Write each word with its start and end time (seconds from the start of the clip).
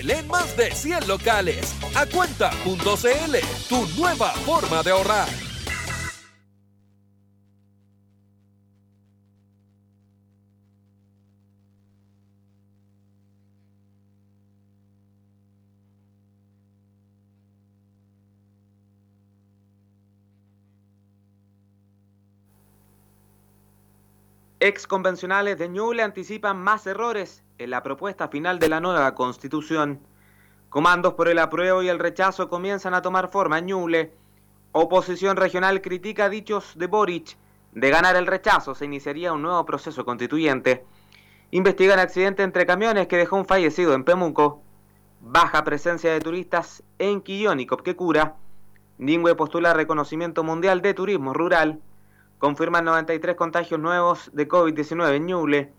Enel 0.00 0.10
en 0.10 0.28
más 0.28 0.56
de 0.56 0.70
100 0.70 1.06
locales. 1.06 1.74
A 1.94 2.06
cuenta.cl, 2.06 3.36
tu 3.68 3.86
nueva 4.00 4.30
forma 4.46 4.82
de 4.82 4.90
ahorrar. 4.90 5.49
Ex 24.62 24.86
convencionales 24.86 25.58
de 25.58 25.70
Ñuble 25.70 26.02
anticipan 26.02 26.62
más 26.62 26.86
errores 26.86 27.42
en 27.56 27.70
la 27.70 27.82
propuesta 27.82 28.28
final 28.28 28.58
de 28.58 28.68
la 28.68 28.78
nueva 28.78 29.14
constitución. 29.14 30.00
Comandos 30.68 31.14
por 31.14 31.28
el 31.28 31.38
apruebo 31.38 31.82
y 31.82 31.88
el 31.88 31.98
rechazo 31.98 32.50
comienzan 32.50 32.92
a 32.92 33.00
tomar 33.00 33.30
forma 33.30 33.56
en 33.56 33.66
Ñuble. 33.66 34.12
Oposición 34.72 35.38
regional 35.38 35.80
critica 35.80 36.28
dichos 36.28 36.74
de 36.76 36.88
Boric. 36.88 37.38
De 37.72 37.88
ganar 37.88 38.16
el 38.16 38.26
rechazo 38.26 38.74
se 38.74 38.84
iniciaría 38.84 39.32
un 39.32 39.40
nuevo 39.40 39.64
proceso 39.64 40.04
constituyente. 40.04 40.84
Investigan 41.52 41.98
accidente 41.98 42.42
entre 42.42 42.66
camiones 42.66 43.06
que 43.06 43.16
dejó 43.16 43.36
un 43.36 43.46
fallecido 43.46 43.94
en 43.94 44.04
Pemuco. 44.04 44.62
Baja 45.22 45.64
presencia 45.64 46.12
de 46.12 46.20
turistas 46.20 46.82
en 46.98 47.22
Quillón 47.22 47.60
y 47.60 47.66
Copquecura. 47.66 48.36
Ningüe 48.98 49.34
postula 49.36 49.72
reconocimiento 49.72 50.44
mundial 50.44 50.82
de 50.82 50.92
turismo 50.92 51.32
rural 51.32 51.80
confirman 52.40 52.86
93 52.86 53.36
contagios 53.36 53.78
nuevos 53.78 54.30
de 54.32 54.48
COVID-19 54.48 55.14
en 55.14 55.26
Ñuble. 55.26 55.72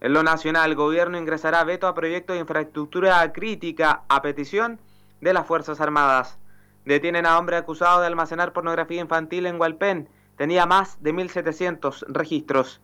En 0.00 0.12
lo 0.12 0.22
nacional, 0.22 0.70
el 0.70 0.76
gobierno 0.76 1.18
ingresará 1.18 1.64
veto 1.64 1.88
a 1.88 1.94
proyectos 1.94 2.34
de 2.34 2.40
infraestructura 2.40 3.30
crítica 3.32 4.04
a 4.08 4.22
petición 4.22 4.78
de 5.20 5.32
las 5.32 5.44
Fuerzas 5.44 5.80
Armadas. 5.80 6.38
Detienen 6.84 7.26
a 7.26 7.36
hombre 7.36 7.56
acusado 7.56 8.00
de 8.00 8.06
almacenar 8.06 8.52
pornografía 8.52 9.00
infantil 9.00 9.46
en 9.46 9.60
Hualpén. 9.60 10.08
Tenía 10.36 10.66
más 10.66 11.02
de 11.02 11.12
1.700 11.12 12.04
registros. 12.06 12.80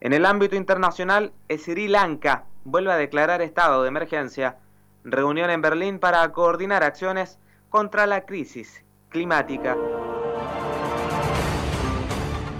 En 0.00 0.12
el 0.12 0.24
ámbito 0.24 0.54
internacional, 0.54 1.32
Sri 1.48 1.88
Lanka 1.88 2.44
vuelve 2.62 2.92
a 2.92 2.96
declarar 2.96 3.42
estado 3.42 3.82
de 3.82 3.88
emergencia. 3.88 4.58
Reunión 5.02 5.50
en 5.50 5.62
Berlín 5.62 5.98
para 5.98 6.30
coordinar 6.30 6.84
acciones 6.84 7.40
contra 7.70 8.06
la 8.06 8.24
crisis 8.24 8.84
climática. 9.08 9.76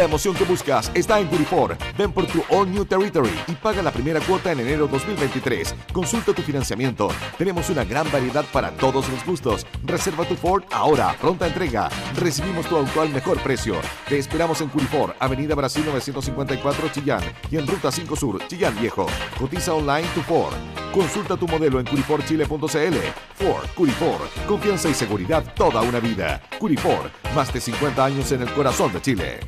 La 0.00 0.06
emoción 0.06 0.34
que 0.34 0.44
buscas 0.44 0.90
está 0.94 1.20
en 1.20 1.26
Curifor. 1.26 1.76
Ven 1.98 2.10
por 2.10 2.26
tu 2.26 2.42
All 2.48 2.72
New 2.72 2.86
Territory 2.86 3.38
y 3.46 3.52
paga 3.52 3.82
la 3.82 3.90
primera 3.90 4.18
cuota 4.20 4.50
en 4.50 4.60
enero 4.60 4.86
2023. 4.86 5.74
Consulta 5.92 6.32
tu 6.32 6.40
financiamiento. 6.40 7.10
Tenemos 7.36 7.68
una 7.68 7.84
gran 7.84 8.10
variedad 8.10 8.46
para 8.50 8.70
todos 8.70 9.06
los 9.10 9.26
gustos. 9.26 9.66
Reserva 9.84 10.24
tu 10.24 10.36
Ford 10.36 10.62
ahora, 10.70 11.14
pronta 11.20 11.46
entrega. 11.46 11.90
Recibimos 12.16 12.64
tu 12.64 12.78
auto 12.78 13.02
al 13.02 13.10
mejor 13.10 13.42
precio. 13.42 13.74
Te 14.08 14.16
esperamos 14.16 14.62
en 14.62 14.70
Curifor, 14.70 15.14
Avenida 15.18 15.54
Brasil 15.54 15.84
954 15.84 16.88
Chillán 16.88 17.22
y 17.50 17.58
en 17.58 17.66
Ruta 17.66 17.92
5 17.92 18.16
Sur, 18.16 18.48
Chillán 18.48 18.80
Viejo. 18.80 19.06
Cotiza 19.38 19.74
online 19.74 20.08
tu 20.14 20.22
Ford. 20.22 20.54
Consulta 20.94 21.36
tu 21.36 21.46
modelo 21.46 21.78
en 21.78 21.84
curiforchile.cl. 21.84 22.96
Ford, 23.34 23.66
Curifor, 23.74 24.30
confianza 24.48 24.88
y 24.88 24.94
seguridad 24.94 25.44
toda 25.54 25.82
una 25.82 26.00
vida. 26.00 26.40
Curifor, 26.58 27.10
más 27.34 27.52
de 27.52 27.60
50 27.60 28.02
años 28.02 28.32
en 28.32 28.40
el 28.40 28.50
corazón 28.54 28.94
de 28.94 29.02
Chile. 29.02 29.40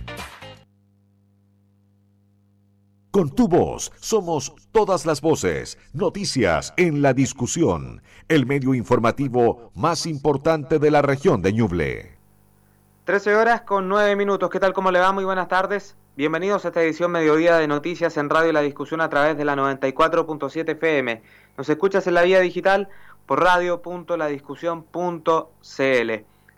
Con 3.13 3.31
tu 3.31 3.47
voz 3.47 3.93
somos 4.01 4.53
todas 4.73 5.05
las 5.05 5.21
voces, 5.21 5.77
noticias 5.93 6.73
en 6.79 7.03
la 7.03 7.13
discusión, 7.13 8.01
el 8.27 8.47
medio 8.47 8.73
informativo 8.73 9.71
más 9.75 10.07
importante 10.07 10.79
de 10.79 10.91
la 10.91 11.03
región 11.03 11.43
de 11.43 11.53
Ñuble. 11.53 12.17
13 13.05 13.35
horas 13.35 13.61
con 13.61 13.87
9 13.91 14.17
minutos, 14.17 14.49
¿qué 14.49 14.59
tal? 14.59 14.73
¿Cómo 14.73 14.91
le 14.91 14.99
va? 14.99 15.13
Muy 15.13 15.25
buenas 15.25 15.49
tardes. 15.49 15.95
Bienvenidos 16.17 16.65
a 16.65 16.69
esta 16.69 16.83
edición 16.83 17.11
mediodía 17.11 17.59
de 17.59 17.69
noticias 17.69 18.17
en 18.17 18.31
Radio 18.31 18.51
La 18.51 18.63
Discusión 18.63 19.03
a 19.03 19.11
través 19.11 19.37
de 19.37 19.45
la 19.45 19.57
94.7 19.57 20.71
FM. 20.71 21.23
Nos 21.59 21.69
escuchas 21.69 22.07
en 22.07 22.15
la 22.15 22.23
vía 22.23 22.41
digital 22.41 22.89
por 23.27 23.43
radio.ladiscusión.cl. 23.43 26.11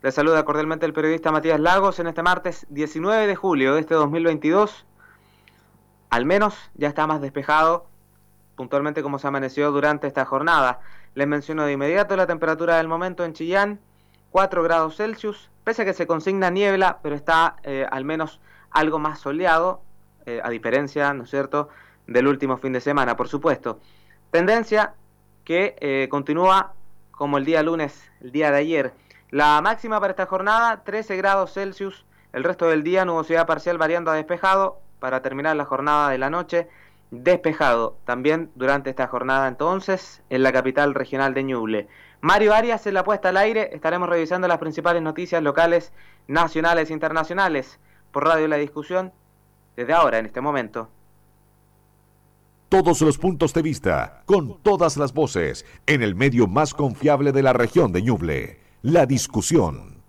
Le 0.03 0.13
saluda 0.13 0.45
cordialmente 0.45 0.87
el 0.87 0.93
periodista 0.93 1.33
Matías 1.33 1.59
Lagos 1.59 1.99
en 1.99 2.07
este 2.07 2.23
martes 2.23 2.65
19 2.71 3.27
de 3.27 3.35
julio 3.35 3.75
de 3.75 3.81
este 3.81 3.95
2022 3.95 4.87
al 6.15 6.27
menos 6.27 6.71
ya 6.75 6.87
está 6.87 7.09
más 7.09 7.21
despejado 7.21 7.89
puntualmente 8.55 9.03
como 9.03 9.19
se 9.19 9.27
amaneció 9.27 9.73
durante 9.73 10.07
esta 10.07 10.25
jornada. 10.25 10.79
Les 11.17 11.27
menciono 11.27 11.65
de 11.65 11.73
inmediato 11.73 12.15
la 12.15 12.29
temperatura 12.29 12.77
del 12.77 12.87
momento 12.87 13.25
en 13.25 13.33
Chillán, 13.33 13.81
4 14.31 14.63
grados 14.63 14.95
Celsius, 14.95 15.51
pese 15.65 15.83
a 15.83 15.85
que 15.85 15.93
se 15.93 16.07
consigna 16.07 16.51
niebla, 16.51 17.01
pero 17.03 17.17
está 17.17 17.57
eh, 17.65 17.85
al 17.91 18.05
menos 18.05 18.41
algo 18.71 19.01
más 19.01 19.19
soleado, 19.19 19.83
eh, 20.25 20.41
a 20.45 20.51
diferencia, 20.51 21.13
¿no 21.15 21.25
es 21.25 21.31
cierto?, 21.31 21.69
del 22.07 22.29
último 22.29 22.59
fin 22.59 22.73
de 22.73 22.81
semana, 22.81 23.17
por 23.17 23.27
supuesto. 23.27 23.81
Tendencia 24.31 24.95
que 25.43 25.75
eh, 25.81 26.07
continúa 26.09 26.75
como 27.11 27.39
el 27.39 27.45
día 27.45 27.61
lunes, 27.65 28.09
el 28.21 28.31
día 28.31 28.53
de 28.53 28.59
ayer. 28.59 28.93
La 29.31 29.61
máxima 29.63 29.99
para 29.99 30.13
esta 30.13 30.27
jornada, 30.27 30.85
13 30.85 31.17
grados 31.17 31.55
Celsius, 31.55 32.07
el 32.33 32.45
resto 32.45 32.69
del 32.69 32.85
día 32.85 33.05
nubosidad 33.05 33.49
parcial 33.49 33.79
variando 33.79 34.13
a 34.13 34.15
despejado, 34.15 34.79
para 35.05 35.21
terminar 35.21 35.55
la 35.55 35.67
jornada 35.67 36.09
de 36.09 36.17
la 36.17 36.31
noche. 36.31 36.67
Despejado 37.11 37.99
también 38.07 38.51
durante 38.55 38.89
esta 38.89 39.07
jornada 39.07 39.49
entonces 39.49 40.23
en 40.31 40.43
la 40.43 40.51
capital 40.51 40.95
regional 40.95 41.35
de 41.35 41.45
Ñuble. 41.45 41.89
Mario 42.23 42.55
Arias 42.55 42.87
en 42.87 42.95
la 42.95 43.05
puesta 43.05 43.29
al 43.29 43.37
aire. 43.37 43.69
Estaremos 43.75 44.09
revisando 44.09 44.49
las 44.49 44.57
principales 44.57 45.03
noticias 45.03 45.43
locales, 45.43 45.93
nacionales 46.27 46.89
e 46.89 46.95
internacionales 46.95 47.79
por 48.13 48.25
Radio 48.25 48.49
La 48.49 48.57
Discusión 48.57 49.13
desde 49.77 49.93
ahora, 49.93 50.21
en 50.21 50.25
este 50.25 50.41
momento. 50.41 50.89
Todos 52.71 53.03
los 53.03 53.19
puntos 53.19 53.53
de 53.53 53.61
vista, 53.61 54.23
con 54.25 54.63
todas 54.63 54.97
las 54.97 55.13
voces, 55.13 55.67
en 55.85 56.03
el 56.03 56.15
medio 56.15 56.47
más 56.47 56.73
confiable 56.73 57.31
de 57.33 57.43
la 57.43 57.53
región 57.53 57.93
de 57.93 58.01
Ñuble. 58.01 58.59
La 58.81 59.05
Discusión. 59.05 60.03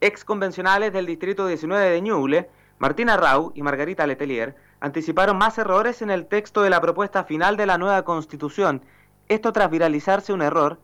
Ex 0.00 0.24
convencionales 0.24 0.92
del 0.92 1.06
Distrito 1.06 1.48
19 1.48 1.90
de 1.90 2.00
Ñuble 2.00 2.50
Martina 2.78 3.16
Rau 3.16 3.52
y 3.54 3.62
Margarita 3.62 4.06
Letelier 4.06 4.54
anticiparon 4.80 5.38
más 5.38 5.56
errores 5.56 6.02
en 6.02 6.10
el 6.10 6.26
texto 6.26 6.62
de 6.62 6.70
la 6.70 6.80
propuesta 6.80 7.24
final 7.24 7.56
de 7.56 7.66
la 7.66 7.78
nueva 7.78 8.02
Constitución, 8.02 8.82
esto 9.28 9.52
tras 9.52 9.70
viralizarse 9.70 10.32
un 10.32 10.42
error 10.42 10.78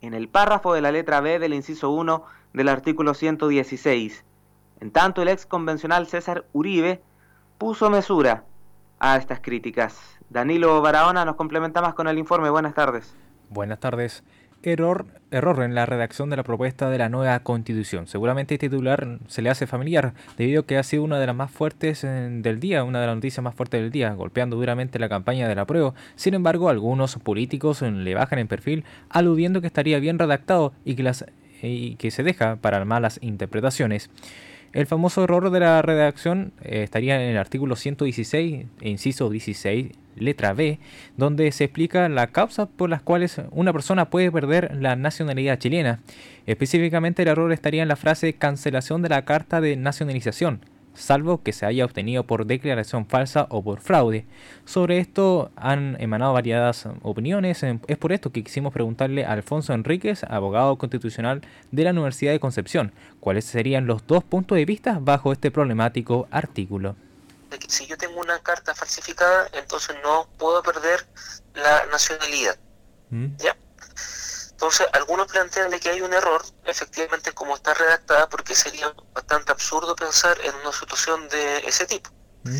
en 0.00 0.14
el 0.14 0.28
párrafo 0.28 0.72
de 0.72 0.80
la 0.80 0.92
letra 0.92 1.20
B 1.20 1.38
del 1.38 1.54
inciso 1.54 1.90
1 1.90 2.24
del 2.52 2.68
artículo 2.68 3.14
116. 3.14 4.24
En 4.80 4.90
tanto, 4.90 5.22
el 5.22 5.28
ex 5.28 5.46
convencional 5.46 6.06
César 6.06 6.44
Uribe 6.52 7.02
puso 7.58 7.90
mesura 7.90 8.44
a 8.98 9.16
estas 9.16 9.40
críticas. 9.40 9.98
Danilo 10.30 10.80
Barahona 10.80 11.24
nos 11.24 11.36
complementa 11.36 11.82
más 11.82 11.94
con 11.94 12.08
el 12.08 12.18
informe. 12.18 12.50
Buenas 12.50 12.74
tardes. 12.74 13.14
Buenas 13.50 13.80
tardes 13.80 14.24
error, 14.64 15.06
error 15.30 15.62
en 15.62 15.74
la 15.74 15.86
redacción 15.86 16.30
de 16.30 16.36
la 16.36 16.42
propuesta 16.42 16.90
de 16.90 16.98
la 16.98 17.08
nueva 17.08 17.38
constitución. 17.40 18.06
Seguramente 18.06 18.54
este 18.54 18.68
titular 18.68 19.18
se 19.26 19.42
le 19.42 19.50
hace 19.50 19.66
familiar 19.66 20.14
debido 20.36 20.62
a 20.62 20.66
que 20.66 20.78
ha 20.78 20.82
sido 20.82 21.02
una 21.02 21.18
de 21.18 21.26
las 21.26 21.36
más 21.36 21.50
fuertes 21.50 22.02
del 22.02 22.60
día, 22.60 22.84
una 22.84 23.00
de 23.00 23.06
las 23.06 23.16
noticias 23.16 23.42
más 23.42 23.54
fuertes 23.54 23.80
del 23.80 23.90
día, 23.90 24.12
golpeando 24.14 24.56
duramente 24.56 24.98
la 24.98 25.08
campaña 25.08 25.48
de 25.48 25.54
la 25.54 25.66
prueba. 25.66 25.94
Sin 26.14 26.34
embargo, 26.34 26.68
algunos 26.68 27.16
políticos 27.16 27.82
le 27.82 28.14
bajan 28.14 28.38
en 28.38 28.48
perfil 28.48 28.84
aludiendo 29.08 29.60
que 29.60 29.66
estaría 29.66 29.98
bien 29.98 30.18
redactado 30.18 30.72
y 30.84 30.94
que, 30.94 31.10
y 31.62 31.96
que 31.96 32.10
se 32.10 32.22
deja 32.22 32.56
para 32.56 32.84
malas 32.84 33.18
interpretaciones. 33.22 34.10
El 34.72 34.86
famoso 34.86 35.24
error 35.24 35.50
de 35.50 35.60
la 35.60 35.82
redacción 35.82 36.52
eh, 36.62 36.82
estaría 36.82 37.22
en 37.22 37.28
el 37.30 37.36
artículo 37.36 37.76
116, 37.76 38.66
inciso 38.80 39.28
16, 39.28 39.92
letra 40.16 40.52
B, 40.52 40.78
donde 41.16 41.50
se 41.52 41.64
explica 41.64 42.08
la 42.08 42.28
causa 42.28 42.66
por 42.66 42.90
las 42.90 43.02
cuales 43.02 43.40
una 43.50 43.72
persona 43.72 44.10
puede 44.10 44.30
perder 44.30 44.76
la 44.76 44.96
nacionalidad 44.96 45.58
chilena. 45.58 46.00
Específicamente 46.46 47.22
el 47.22 47.28
error 47.28 47.52
estaría 47.52 47.82
en 47.82 47.88
la 47.88 47.96
frase 47.96 48.32
cancelación 48.34 49.02
de 49.02 49.08
la 49.08 49.24
carta 49.24 49.60
de 49.60 49.76
nacionalización, 49.76 50.60
salvo 50.94 51.42
que 51.42 51.52
se 51.52 51.66
haya 51.66 51.84
obtenido 51.84 52.24
por 52.24 52.46
declaración 52.46 53.06
falsa 53.06 53.46
o 53.50 53.62
por 53.62 53.80
fraude. 53.80 54.24
Sobre 54.64 54.98
esto 54.98 55.50
han 55.56 55.96
emanado 56.00 56.32
variadas 56.32 56.88
opiniones, 57.02 57.62
es 57.62 57.96
por 57.96 58.12
esto 58.12 58.30
que 58.30 58.44
quisimos 58.44 58.72
preguntarle 58.72 59.24
a 59.24 59.32
Alfonso 59.32 59.72
Enríquez, 59.72 60.24
abogado 60.24 60.76
constitucional 60.76 61.42
de 61.70 61.84
la 61.84 61.90
Universidad 61.90 62.32
de 62.32 62.40
Concepción, 62.40 62.92
cuáles 63.20 63.44
serían 63.44 63.86
los 63.86 64.06
dos 64.06 64.24
puntos 64.24 64.56
de 64.56 64.64
vista 64.64 64.98
bajo 65.00 65.32
este 65.32 65.50
problemático 65.50 66.26
artículo. 66.30 66.96
Si 67.68 67.86
yo 67.86 67.96
tengo 67.96 68.20
una 68.20 68.42
carta 68.42 68.74
falsificada, 68.74 69.48
entonces 69.52 69.96
no 70.02 70.28
puedo 70.38 70.62
perder 70.62 71.06
la 71.54 71.86
nacionalidad. 71.86 72.56
¿Mm? 73.10 73.36
¿Ya? 73.36 73.56
Entonces, 74.50 74.86
algunos 74.92 75.26
plantean 75.26 75.70
de 75.70 75.80
que 75.80 75.90
hay 75.90 76.02
un 76.02 76.12
error, 76.12 76.40
efectivamente, 76.64 77.32
como 77.32 77.56
está 77.56 77.74
redactada, 77.74 78.28
porque 78.28 78.54
sería 78.54 78.94
bastante 79.12 79.50
absurdo 79.50 79.96
pensar 79.96 80.38
en 80.40 80.54
una 80.54 80.72
situación 80.72 81.28
de 81.28 81.58
ese 81.66 81.86
tipo. 81.86 82.10
¿Mm? 82.44 82.58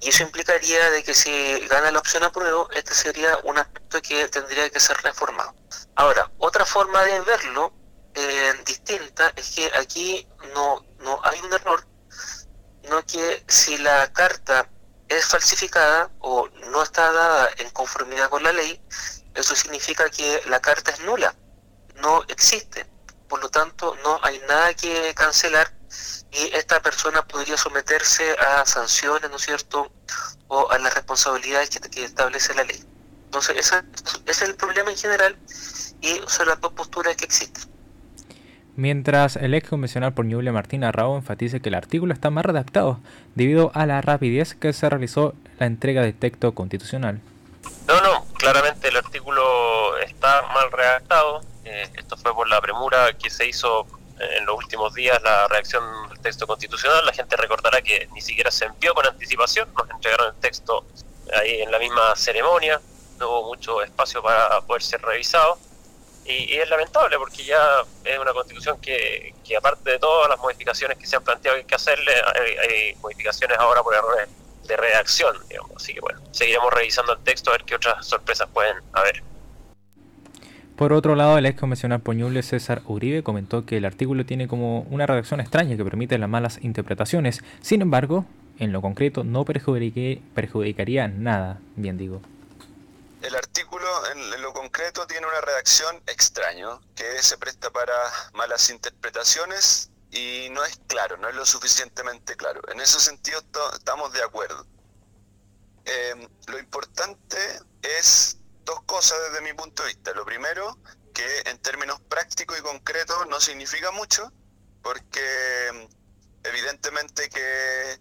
Y 0.00 0.08
eso 0.10 0.22
implicaría 0.22 0.90
de 0.90 1.02
que 1.02 1.14
si 1.14 1.66
gana 1.68 1.90
la 1.90 1.98
opción 1.98 2.22
apruebo, 2.22 2.70
este 2.70 2.94
sería 2.94 3.38
un 3.44 3.58
aspecto 3.58 4.00
que 4.02 4.28
tendría 4.28 4.70
que 4.70 4.78
ser 4.78 4.96
reformado. 5.02 5.54
Ahora, 5.96 6.30
otra 6.38 6.64
forma 6.64 7.02
de 7.02 7.20
verlo 7.22 7.72
eh, 8.14 8.52
distinta 8.64 9.32
es 9.36 9.54
que 9.54 9.70
aquí 9.78 10.28
no, 10.54 10.84
no 11.00 11.20
hay 11.24 11.40
un 11.40 11.52
error, 11.52 11.86
no 12.90 13.04
que 13.04 13.44
si 13.48 13.78
la 13.78 14.12
carta 14.12 14.68
es 15.08 15.26
falsificada 15.26 16.10
o 16.20 16.48
no 16.70 16.82
está 16.82 17.12
dada 17.12 17.48
en 17.58 17.70
conformidad 17.70 18.28
con 18.28 18.42
la 18.42 18.52
ley, 18.52 18.80
eso 19.34 19.54
significa 19.54 20.08
que 20.10 20.42
la 20.46 20.60
carta 20.60 20.90
es 20.90 21.00
nula, 21.00 21.34
no 21.96 22.22
existe. 22.28 22.86
Por 23.28 23.42
lo 23.42 23.48
tanto, 23.48 23.96
no 24.04 24.20
hay 24.22 24.38
nada 24.48 24.72
que 24.74 25.12
cancelar 25.14 25.72
y 26.30 26.54
esta 26.54 26.80
persona 26.80 27.26
podría 27.26 27.56
someterse 27.56 28.32
a 28.38 28.64
sanciones, 28.66 29.30
¿no 29.30 29.36
es 29.36 29.42
cierto?, 29.42 29.90
o 30.48 30.70
a 30.70 30.78
las 30.78 30.94
responsabilidades 30.94 31.70
que, 31.70 32.04
establece 32.04 32.54
la 32.54 32.64
ley. 32.64 32.84
Entonces, 33.24 33.56
ese, 33.56 33.82
es 34.26 34.42
el 34.42 34.54
problema 34.54 34.90
en 34.90 34.96
general 34.96 35.36
y 36.00 36.20
son 36.28 36.48
las 36.48 36.60
dos 36.60 36.72
posturas 36.72 37.16
que 37.16 37.24
existen. 37.24 37.75
Mientras 38.76 39.36
el 39.36 39.54
ex 39.54 39.70
convencional 39.70 40.12
por 40.12 40.26
Ñuble 40.26 40.52
Martín 40.52 40.84
Arrao 40.84 41.16
enfatiza 41.16 41.60
que 41.60 41.70
el 41.70 41.74
artículo 41.74 42.12
está 42.12 42.30
mal 42.30 42.44
redactado 42.44 43.00
debido 43.34 43.72
a 43.74 43.86
la 43.86 44.02
rapidez 44.02 44.54
que 44.54 44.72
se 44.72 44.88
realizó 44.88 45.34
la 45.58 45.66
entrega 45.66 46.02
del 46.02 46.14
texto 46.14 46.54
constitucional. 46.54 47.20
No, 47.88 48.00
no, 48.02 48.26
claramente 48.34 48.88
el 48.88 48.96
artículo 48.96 49.96
está 49.98 50.42
mal 50.52 50.70
redactado. 50.70 51.40
Eh, 51.64 51.88
esto 51.94 52.16
fue 52.16 52.34
por 52.34 52.48
la 52.48 52.60
premura 52.60 53.14
que 53.14 53.30
se 53.30 53.48
hizo 53.48 53.86
en 54.18 54.46
los 54.46 54.56
últimos 54.56 54.94
días 54.94 55.20
la 55.22 55.48
reacción 55.48 55.82
del 56.08 56.18
texto 56.20 56.46
constitucional. 56.46 57.04
La 57.04 57.12
gente 57.12 57.36
recordará 57.36 57.82
que 57.82 58.08
ni 58.14 58.20
siquiera 58.20 58.50
se 58.50 58.66
envió 58.66 58.94
con 58.94 59.06
anticipación, 59.06 59.68
nos 59.74 59.90
entregaron 59.90 60.34
el 60.34 60.40
texto 60.40 60.84
ahí 61.34 61.62
en 61.62 61.70
la 61.70 61.78
misma 61.78 62.14
ceremonia, 62.14 62.80
no 63.18 63.28
hubo 63.30 63.48
mucho 63.48 63.82
espacio 63.82 64.22
para 64.22 64.60
poder 64.62 64.82
ser 64.82 65.00
revisado. 65.02 65.58
Y, 66.28 66.54
es 66.56 66.68
lamentable 66.68 67.16
porque 67.18 67.44
ya 67.44 67.82
es 68.04 68.18
una 68.18 68.32
constitución 68.32 68.80
que, 68.80 69.34
que, 69.44 69.56
aparte 69.56 69.92
de 69.92 69.98
todas 69.98 70.28
las 70.28 70.38
modificaciones 70.38 70.98
que 70.98 71.06
se 71.06 71.16
han 71.16 71.22
planteado 71.22 71.56
que 71.56 71.60
hay 71.60 71.66
que 71.66 71.74
hacerle, 71.74 72.12
hay, 72.68 72.94
modificaciones 72.96 73.56
ahora 73.58 73.82
por 73.82 73.94
errores 73.94 74.28
de 74.66 74.76
redacción, 74.76 75.36
digamos. 75.48 75.70
Así 75.76 75.94
que 75.94 76.00
bueno, 76.00 76.20
seguiremos 76.32 76.72
revisando 76.72 77.12
el 77.12 77.20
texto 77.20 77.50
a 77.50 77.52
ver 77.54 77.64
qué 77.64 77.76
otras 77.76 78.04
sorpresas 78.04 78.48
pueden 78.52 78.76
haber. 78.92 79.22
Por 80.76 80.92
otro 80.92 81.14
lado, 81.14 81.38
el 81.38 81.46
ex 81.46 81.58
convencional 81.58 82.00
Poñuble 82.00 82.42
César 82.42 82.82
Uribe 82.86 83.22
comentó 83.22 83.64
que 83.64 83.78
el 83.78 83.84
artículo 83.84 84.26
tiene 84.26 84.46
como 84.46 84.80
una 84.90 85.06
redacción 85.06 85.40
extraña 85.40 85.76
que 85.76 85.84
permite 85.84 86.18
las 86.18 86.28
malas 86.28 86.58
interpretaciones. 86.62 87.42
Sin 87.62 87.80
embargo, 87.80 88.26
en 88.58 88.72
lo 88.72 88.82
concreto 88.82 89.24
no 89.24 89.44
perjudicaría 89.44 91.08
nada, 91.08 91.60
bien 91.76 91.96
digo. 91.96 92.20
Tiene 95.08 95.26
una 95.26 95.40
redacción 95.40 96.02
extraña 96.06 96.78
que 96.94 97.22
se 97.22 97.38
presta 97.38 97.70
para 97.70 97.94
malas 98.34 98.68
interpretaciones 98.68 99.90
y 100.10 100.48
no 100.50 100.62
es 100.66 100.78
claro, 100.86 101.16
no 101.16 101.30
es 101.30 101.34
lo 101.34 101.46
suficientemente 101.46 102.36
claro. 102.36 102.60
En 102.68 102.80
ese 102.82 103.00
sentido 103.00 103.42
estamos 103.72 104.12
de 104.12 104.22
acuerdo. 104.22 104.66
Eh, 105.86 106.28
lo 106.48 106.58
importante 106.58 107.38
es 107.80 108.36
dos 108.64 108.82
cosas 108.82 109.18
desde 109.30 109.40
mi 109.40 109.54
punto 109.54 109.82
de 109.82 109.88
vista. 109.88 110.12
Lo 110.12 110.26
primero, 110.26 110.78
que 111.14 111.26
en 111.46 111.58
términos 111.62 111.98
prácticos 112.10 112.58
y 112.58 112.60
concretos 112.60 113.26
no 113.28 113.40
significa 113.40 113.90
mucho, 113.92 114.30
porque 114.82 115.70
mm, 115.72 116.46
evidentemente 116.48 117.30
que 117.30 117.98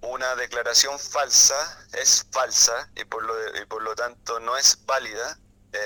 una 0.00 0.36
declaración 0.36 0.98
falsa 0.98 1.86
es 1.92 2.26
falsa 2.32 2.90
y 2.96 3.04
por 3.04 3.22
lo, 3.24 3.60
y 3.60 3.66
por 3.66 3.82
lo 3.82 3.94
tanto 3.94 4.40
no 4.40 4.56
es 4.56 4.86
válida. 4.86 5.38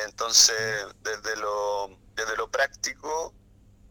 Entonces, 0.06 0.86
desde 1.02 1.36
lo, 1.36 1.96
desde 2.14 2.36
lo 2.36 2.50
práctico 2.50 3.34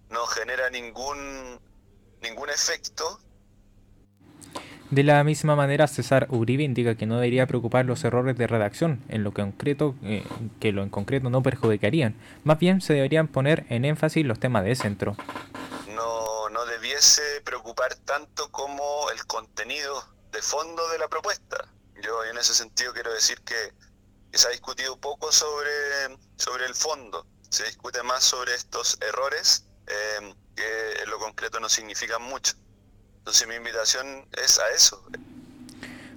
no 0.10 0.26
genera 0.28 0.70
ningún, 0.70 1.60
ningún 2.22 2.50
efecto 2.50 3.20
de 4.92 5.04
la 5.04 5.24
misma 5.24 5.56
manera, 5.56 5.88
César 5.88 6.28
Uribe 6.32 6.64
indica 6.64 6.96
que 6.96 7.06
no 7.06 7.16
debería 7.16 7.48
preocupar 7.48 7.86
los 7.86 8.04
errores 8.04 8.38
de 8.38 8.46
redacción, 8.46 9.02
en 9.08 9.24
lo 9.24 9.34
que, 9.34 9.42
concreto, 9.42 9.96
eh, 10.04 10.26
que 10.60 10.74
lo 10.74 10.84
en 10.84 10.90
concreto 10.90 11.30
no 11.30 11.42
perjudicarían. 11.42 12.14
Más 12.44 12.60
bien 12.60 12.82
se 12.82 12.92
deberían 12.92 13.30
poner 13.30 13.66
en 13.70 13.86
énfasis 13.86 14.26
los 14.26 14.38
temas 14.38 14.66
de 14.66 14.76
centro. 14.76 15.16
No, 15.96 16.50
no 16.50 16.66
debiese 16.66 17.22
preocupar 17.46 17.96
tanto 17.96 18.52
como 18.52 19.10
el 19.12 19.26
contenido 19.28 20.04
de 20.34 20.42
fondo 20.42 20.86
de 20.90 21.00
la 21.00 21.08
propuesta. 21.08 21.70
Yo 22.04 22.26
en 22.26 22.38
ese 22.38 22.54
sentido 22.54 22.92
quiero 22.92 23.14
decir 23.14 23.40
que, 23.46 23.56
se 24.38 24.48
ha 24.48 24.52
discutido 24.52 24.98
poco 24.98 25.32
sobre, 25.32 26.18
sobre 26.38 26.66
el 26.66 26.76
fondo. 26.76 27.26
Se 27.50 27.66
discute 27.66 28.02
más 28.04 28.24
sobre 28.24 28.54
estos 28.54 28.98
errores 29.02 29.66
eh, 29.88 30.34
que 30.56 31.04
en 31.04 31.10
lo 31.10 31.20
concreto 31.20 31.60
no 31.60 31.70
significan 31.70 32.22
mucho. 32.22 32.54
Entonces 33.20 33.48
mi 33.48 33.56
invitación 33.56 34.26
es 34.44 34.60
a 34.60 34.70
eso. 34.76 35.04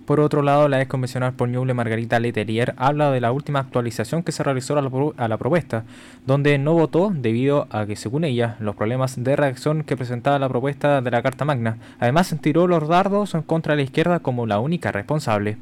Por 0.06 0.20
otro 0.20 0.42
lado, 0.42 0.68
la 0.68 0.82
ex 0.82 0.90
convencional 0.90 1.32
por 1.32 1.48
Ñuble 1.48 1.72
Margarita 1.72 2.20
Leterier 2.20 2.74
habla 2.76 3.10
de 3.10 3.22
la 3.22 3.32
última 3.32 3.60
actualización 3.60 4.22
que 4.22 4.32
se 4.32 4.42
realizó 4.42 4.76
a 4.76 4.82
la, 4.82 4.90
a 5.16 5.28
la, 5.28 5.38
propuesta, 5.38 5.84
donde 6.26 6.58
no 6.58 6.74
votó 6.74 7.10
debido 7.14 7.66
a 7.70 7.86
que, 7.86 7.96
según 7.96 8.24
ella, 8.24 8.56
los 8.60 8.76
problemas 8.76 9.22
de 9.22 9.34
reacción 9.34 9.82
que 9.82 9.96
presentaba 9.96 10.38
la 10.38 10.48
propuesta 10.48 11.00
de 11.00 11.10
la 11.10 11.22
Carta 11.22 11.46
Magna. 11.46 11.78
Además, 12.00 12.34
tiró 12.42 12.66
los 12.66 12.86
dardos 12.86 13.34
en 13.34 13.42
contra 13.42 13.72
de 13.72 13.76
la 13.78 13.84
izquierda 13.84 14.20
como 14.20 14.46
la 14.46 14.58
única 14.58 14.92
responsable. 14.92 15.56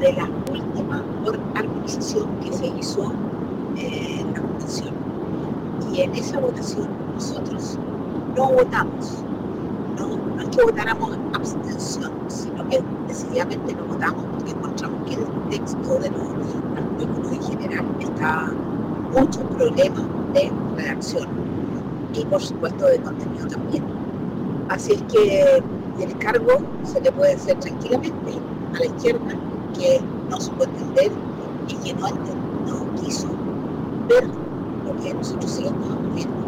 De 0.00 0.12
la 0.12 0.24
última 0.24 1.04
que 1.86 2.52
se 2.52 2.66
hizo 2.66 3.12
eh, 3.76 4.24
la 4.34 4.40
votación. 4.40 4.94
Y 5.92 6.00
en 6.00 6.14
esa 6.14 6.40
votación 6.40 6.88
nosotros 7.14 7.78
no 8.36 8.52
votamos 8.52 9.24
no, 9.96 10.42
es 10.42 10.56
que 10.56 10.62
votáramos 10.62 11.18
abstención, 11.32 12.12
sino 12.28 12.68
que 12.68 12.82
decididamente 13.08 13.74
no 13.74 13.84
votamos 13.84 14.24
porque 14.32 14.50
encontramos 14.50 15.08
que 15.08 15.14
el 15.14 15.26
texto 15.50 15.98
de 15.98 16.10
los 16.10 16.22
artículos 16.76 17.32
en 17.32 17.42
general 17.42 17.86
está 18.00 18.52
mucho 19.12 19.40
problema 19.40 20.06
de 20.34 20.52
redacción 20.76 21.28
y 22.12 22.24
por 22.26 22.42
supuesto 22.42 22.86
de 22.86 22.98
contenido 22.98 23.46
también. 23.46 23.84
Así 24.68 24.92
es 24.92 25.02
que 25.02 25.62
el 26.02 26.18
cargo 26.18 26.58
se 26.82 27.00
le 27.00 27.12
puede 27.12 27.34
hacer 27.34 27.58
tranquilamente 27.60 28.32
a 28.74 28.78
la 28.78 28.84
izquierda 28.84 29.34
que 29.78 30.00
no 30.28 30.40
se 30.40 30.50
puede 30.52 30.70
que 31.66 31.94
no, 31.94 32.08
no 32.10 33.02
quiso 33.02 33.28
ver 34.08 34.24
lo 34.26 35.02
que 35.02 35.14
nosotros 35.14 35.50
seguimos 35.50 36.14
viendo. 36.14 36.46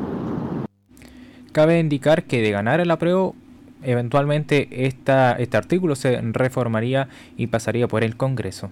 Cabe 1.52 1.80
indicar 1.80 2.24
que 2.24 2.42
de 2.42 2.50
ganar 2.50 2.80
el 2.80 2.90
apruebo, 2.90 3.34
eventualmente 3.82 4.86
esta, 4.86 5.32
este 5.32 5.56
artículo 5.56 5.96
se 5.96 6.20
reformaría 6.20 7.08
y 7.36 7.48
pasaría 7.48 7.88
por 7.88 8.04
el 8.04 8.16
Congreso. 8.16 8.70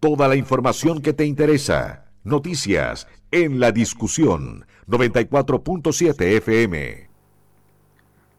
Toda 0.00 0.28
la 0.28 0.36
información 0.36 1.00
que 1.00 1.12
te 1.12 1.24
interesa. 1.24 2.04
Noticias 2.22 3.08
en 3.30 3.60
la 3.60 3.72
discusión 3.72 4.66
94.7 4.88 6.36
FM. 6.36 7.05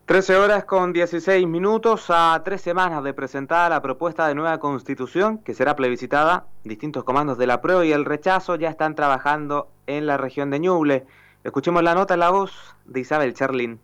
13 0.07 0.37
horas 0.37 0.63
con 0.63 0.93
16 0.93 1.45
minutos 1.47 2.05
a 2.07 2.41
tres 2.45 2.61
semanas 2.61 3.03
de 3.03 3.13
presentada 3.13 3.67
la 3.67 3.81
propuesta 3.81 4.25
de 4.25 4.35
nueva 4.35 4.57
constitución 4.57 5.39
que 5.39 5.53
será 5.53 5.75
plebiscitada. 5.75 6.47
Distintos 6.63 7.03
comandos 7.03 7.37
de 7.37 7.45
la 7.45 7.59
prueba 7.59 7.85
y 7.85 7.91
el 7.91 8.05
rechazo 8.05 8.55
ya 8.55 8.69
están 8.69 8.95
trabajando 8.95 9.67
en 9.85 10.05
la 10.07 10.15
región 10.15 10.49
de 10.49 10.61
Ñuble. 10.61 11.05
Escuchemos 11.43 11.83
la 11.83 11.93
nota 11.93 12.13
en 12.13 12.21
la 12.21 12.29
voz 12.29 12.53
de 12.85 13.01
Isabel 13.01 13.33
Charlin. 13.33 13.81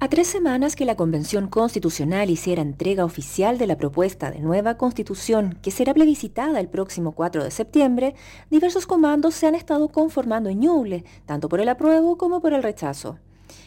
A 0.00 0.08
tres 0.08 0.26
semanas 0.26 0.74
que 0.74 0.84
la 0.84 0.96
Convención 0.96 1.46
Constitucional 1.46 2.28
hiciera 2.28 2.60
entrega 2.60 3.04
oficial 3.04 3.58
de 3.58 3.68
la 3.68 3.78
propuesta 3.78 4.28
de 4.32 4.40
nueva 4.40 4.76
constitución 4.76 5.56
que 5.62 5.70
será 5.70 5.94
plebiscitada 5.94 6.58
el 6.58 6.66
próximo 6.66 7.12
4 7.12 7.44
de 7.44 7.52
septiembre, 7.52 8.16
diversos 8.50 8.88
comandos 8.88 9.36
se 9.36 9.46
han 9.46 9.54
estado 9.54 9.86
conformando 9.86 10.50
en 10.50 10.58
Ñuble, 10.58 11.04
tanto 11.26 11.48
por 11.48 11.60
el 11.60 11.68
apruebo 11.68 12.18
como 12.18 12.40
por 12.40 12.54
el 12.54 12.64
rechazo. 12.64 13.20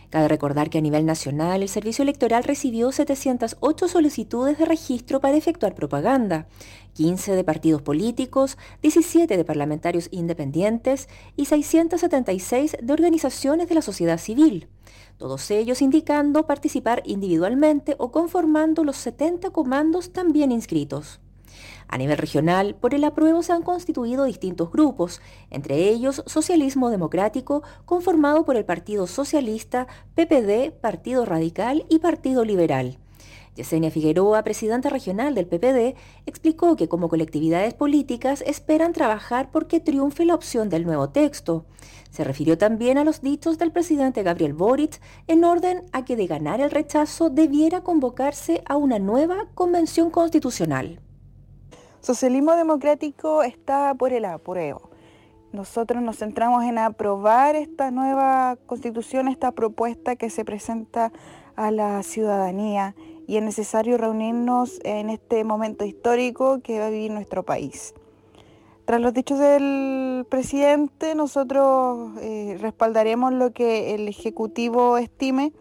Cabe 0.09 0.27
recordar 0.27 0.69
que 0.69 0.77
a 0.77 0.81
nivel 0.81 1.05
nacional 1.05 1.61
el 1.61 1.69
Servicio 1.69 2.03
Electoral 2.03 2.43
recibió 2.43 2.91
708 2.91 3.87
solicitudes 3.87 4.57
de 4.57 4.65
registro 4.65 5.19
para 5.19 5.37
efectuar 5.37 5.75
propaganda, 5.75 6.47
15 6.93 7.35
de 7.35 7.43
partidos 7.43 7.81
políticos, 7.81 8.57
17 8.81 9.35
de 9.35 9.45
parlamentarios 9.45 10.07
independientes 10.11 11.09
y 11.35 11.45
676 11.45 12.77
de 12.81 12.93
organizaciones 12.93 13.67
de 13.67 13.75
la 13.75 13.81
sociedad 13.81 14.17
civil. 14.17 14.67
todos 15.17 15.49
ellos 15.49 15.81
indicando 15.81 16.45
participar 16.45 17.01
individualmente 17.05 17.95
o 17.99 18.11
conformando 18.11 18.83
los 18.83 18.97
70 18.97 19.49
comandos 19.51 20.11
también 20.11 20.51
inscritos. 20.51 21.21
A 21.87 21.97
nivel 21.97 22.17
regional, 22.17 22.75
por 22.75 22.93
el 22.93 23.03
apruebo 23.03 23.43
se 23.43 23.53
han 23.53 23.61
constituido 23.61 24.25
distintos 24.25 24.71
grupos, 24.71 25.21
entre 25.49 25.89
ellos 25.89 26.23
Socialismo 26.25 26.89
Democrático, 26.89 27.63
conformado 27.85 28.45
por 28.45 28.55
el 28.55 28.65
Partido 28.65 29.07
Socialista, 29.07 29.87
PPD, 30.15 30.71
Partido 30.71 31.25
Radical 31.25 31.85
y 31.89 31.99
Partido 31.99 32.43
Liberal. 32.43 32.97
Yesenia 33.55 33.89
Figueroa, 33.89 34.43
presidenta 34.43 34.89
regional 34.89 35.33
del 35.33 35.47
PPD, 35.47 35.95
explicó 36.25 36.75
que 36.75 36.89
como 36.89 37.07
colectividades 37.07 37.73
políticas 37.73 38.43
esperan 38.45 38.91
trabajar 38.91 39.49
porque 39.49 39.79
triunfe 39.79 40.25
la 40.25 40.35
opción 40.35 40.69
del 40.69 40.85
nuevo 40.85 41.09
texto. 41.09 41.65
Se 42.09 42.23
refirió 42.23 42.57
también 42.57 42.97
a 42.97 43.05
los 43.05 43.21
dichos 43.21 43.57
del 43.57 43.71
presidente 43.71 44.23
Gabriel 44.23 44.53
Boric 44.53 44.99
en 45.27 45.43
orden 45.45 45.83
a 45.93 46.03
que 46.03 46.15
de 46.15 46.27
ganar 46.27 46.59
el 46.59 46.71
rechazo 46.71 47.29
debiera 47.29 47.81
convocarse 47.81 48.61
a 48.65 48.75
una 48.75 48.99
nueva 48.99 49.47
convención 49.53 50.09
constitucional. 50.09 50.99
Socialismo 52.05 52.55
democrático 52.55 53.41
está 53.41 53.95
por 53.95 54.13
el 54.13 54.25
apruebo. 54.25 54.91
Nosotros 55.51 56.03
nos 56.03 56.17
centramos 56.17 56.63
en 56.63 56.77
aprobar 56.77 57.55
esta 57.55 57.89
nueva 57.89 58.57
constitución, 58.67 59.27
esta 59.27 59.51
propuesta 59.53 60.15
que 60.15 60.29
se 60.29 60.45
presenta 60.45 61.11
a 61.55 61.71
la 61.71 62.03
ciudadanía 62.03 62.93
y 63.25 63.37
es 63.37 63.43
necesario 63.43 63.97
reunirnos 63.97 64.79
en 64.83 65.09
este 65.09 65.43
momento 65.43 65.83
histórico 65.83 66.59
que 66.61 66.77
va 66.77 66.85
a 66.85 66.89
vivir 66.91 67.09
nuestro 67.09 67.41
país. 67.41 67.95
Tras 68.85 69.01
los 69.01 69.11
dichos 69.11 69.39
del 69.39 70.27
presidente, 70.29 71.15
nosotros 71.15 72.11
eh, 72.21 72.55
respaldaremos 72.61 73.33
lo 73.33 73.51
que 73.51 73.95
el 73.95 74.07
Ejecutivo 74.07 74.99
estime. 74.99 75.53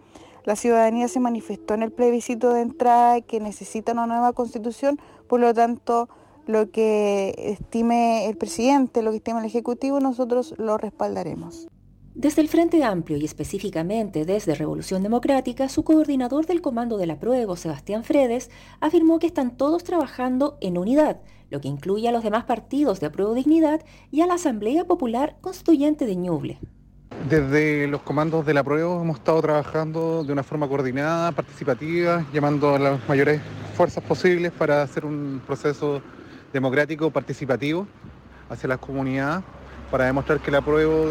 La 0.45 0.57
ciudadanía 0.57 1.09
se 1.09 1.21
manifestó 1.21 1.73
en 1.73 1.83
el 1.83 1.91
plebiscito 1.91 2.53
de 2.53 2.61
entrada 2.61 3.23
que 3.23 3.41
necesita 3.41 3.93
una 3.93 4.07
nueva 4.07 4.35
constitución, 4.35 5.01
por 5.27 5.41
lo 5.41 5.55
tanto, 5.55 6.11
lo 6.47 6.71
que 6.71 7.35
estime 7.39 8.29
el 8.29 8.37
presidente, 8.37 9.03
lo 9.03 9.11
que 9.11 9.19
estime 9.19 9.41
el 9.41 9.47
Ejecutivo, 9.47 10.01
nosotros 10.01 10.55
lo 10.59 10.79
respaldaremos. 10.79 11.69
Desde 12.15 12.43
el 12.43 12.49
Frente 12.49 12.85
Amplio 12.85 13.19
y 13.19 13.25
específicamente 13.25 14.25
desde 14.25 14.55
Revolución 14.55 15.03
Democrática, 15.03 15.69
su 15.69 15.83
coordinador 15.83 16.47
del 16.47 16.63
Comando 16.63 16.97
del 16.97 17.11
Apruebo, 17.11 17.57
Sebastián 17.57 18.05
Fredes, 18.05 18.51
afirmó 18.81 19.19
que 19.19 19.27
están 19.27 19.57
todos 19.57 19.83
trabajando 19.83 20.57
en 20.61 20.79
unidad, 20.79 21.21
lo 21.51 21.61
que 21.61 21.67
incluye 21.67 22.09
a 22.09 22.13
los 22.13 22.23
demás 22.23 22.45
partidos 22.45 23.01
de 23.01 23.07
Apruebo 23.07 23.35
Dignidad 23.35 23.83
y 24.13 24.21
a 24.21 24.27
la 24.29 24.35
Asamblea 24.35 24.85
Popular 24.85 25.37
Constituyente 25.41 26.07
de 26.07 26.15
Ñuble. 26.15 26.61
Desde 27.29 27.89
los 27.89 28.03
comandos 28.03 28.45
del 28.45 28.59
apruebo 28.59 29.01
hemos 29.01 29.17
estado 29.17 29.41
trabajando 29.41 30.25
de 30.25 30.33
una 30.33 30.43
forma 30.43 30.69
coordinada, 30.69 31.33
participativa, 31.33 32.27
llamando 32.33 32.75
a 32.75 32.79
las 32.79 33.09
mayores 33.09 33.41
fuerzas 33.77 34.05
posibles 34.05 34.53
para 34.53 34.83
hacer 34.83 35.05
un 35.05 35.41
proceso 35.47 36.03
democrático 36.55 37.11
participativo 37.11 37.87
hacia 38.49 38.69
las 38.69 38.79
comunidades 38.79 39.45
para 39.91 40.07
demostrar 40.07 40.39
que 40.41 40.51
el 40.51 40.57
apruebo 40.57 41.05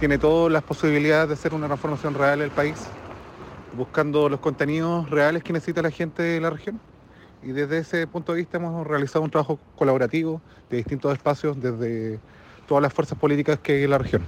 tiene 0.00 0.18
todas 0.18 0.52
las 0.52 0.64
posibilidades 0.64 1.28
de 1.28 1.34
hacer 1.34 1.54
una 1.54 1.66
transformación 1.66 2.14
real 2.14 2.40
del 2.40 2.50
país, 2.50 2.74
buscando 3.76 4.28
los 4.28 4.40
contenidos 4.40 5.08
reales 5.08 5.44
que 5.44 5.52
necesita 5.52 5.80
la 5.80 5.92
gente 5.92 6.22
de 6.24 6.40
la 6.40 6.50
región. 6.50 6.80
Y 7.42 7.52
desde 7.52 7.78
ese 7.78 8.06
punto 8.08 8.32
de 8.32 8.38
vista 8.38 8.56
hemos 8.56 8.84
realizado 8.84 9.24
un 9.24 9.30
trabajo 9.30 9.60
colaborativo 9.76 10.40
de 10.68 10.78
distintos 10.78 11.12
espacios 11.12 11.60
desde 11.60 12.18
todas 12.66 12.82
las 12.82 12.92
fuerzas 12.92 13.16
políticas 13.16 13.60
que 13.60 13.74
hay 13.74 13.84
en 13.84 13.90
la 13.90 13.98
región. 13.98 14.26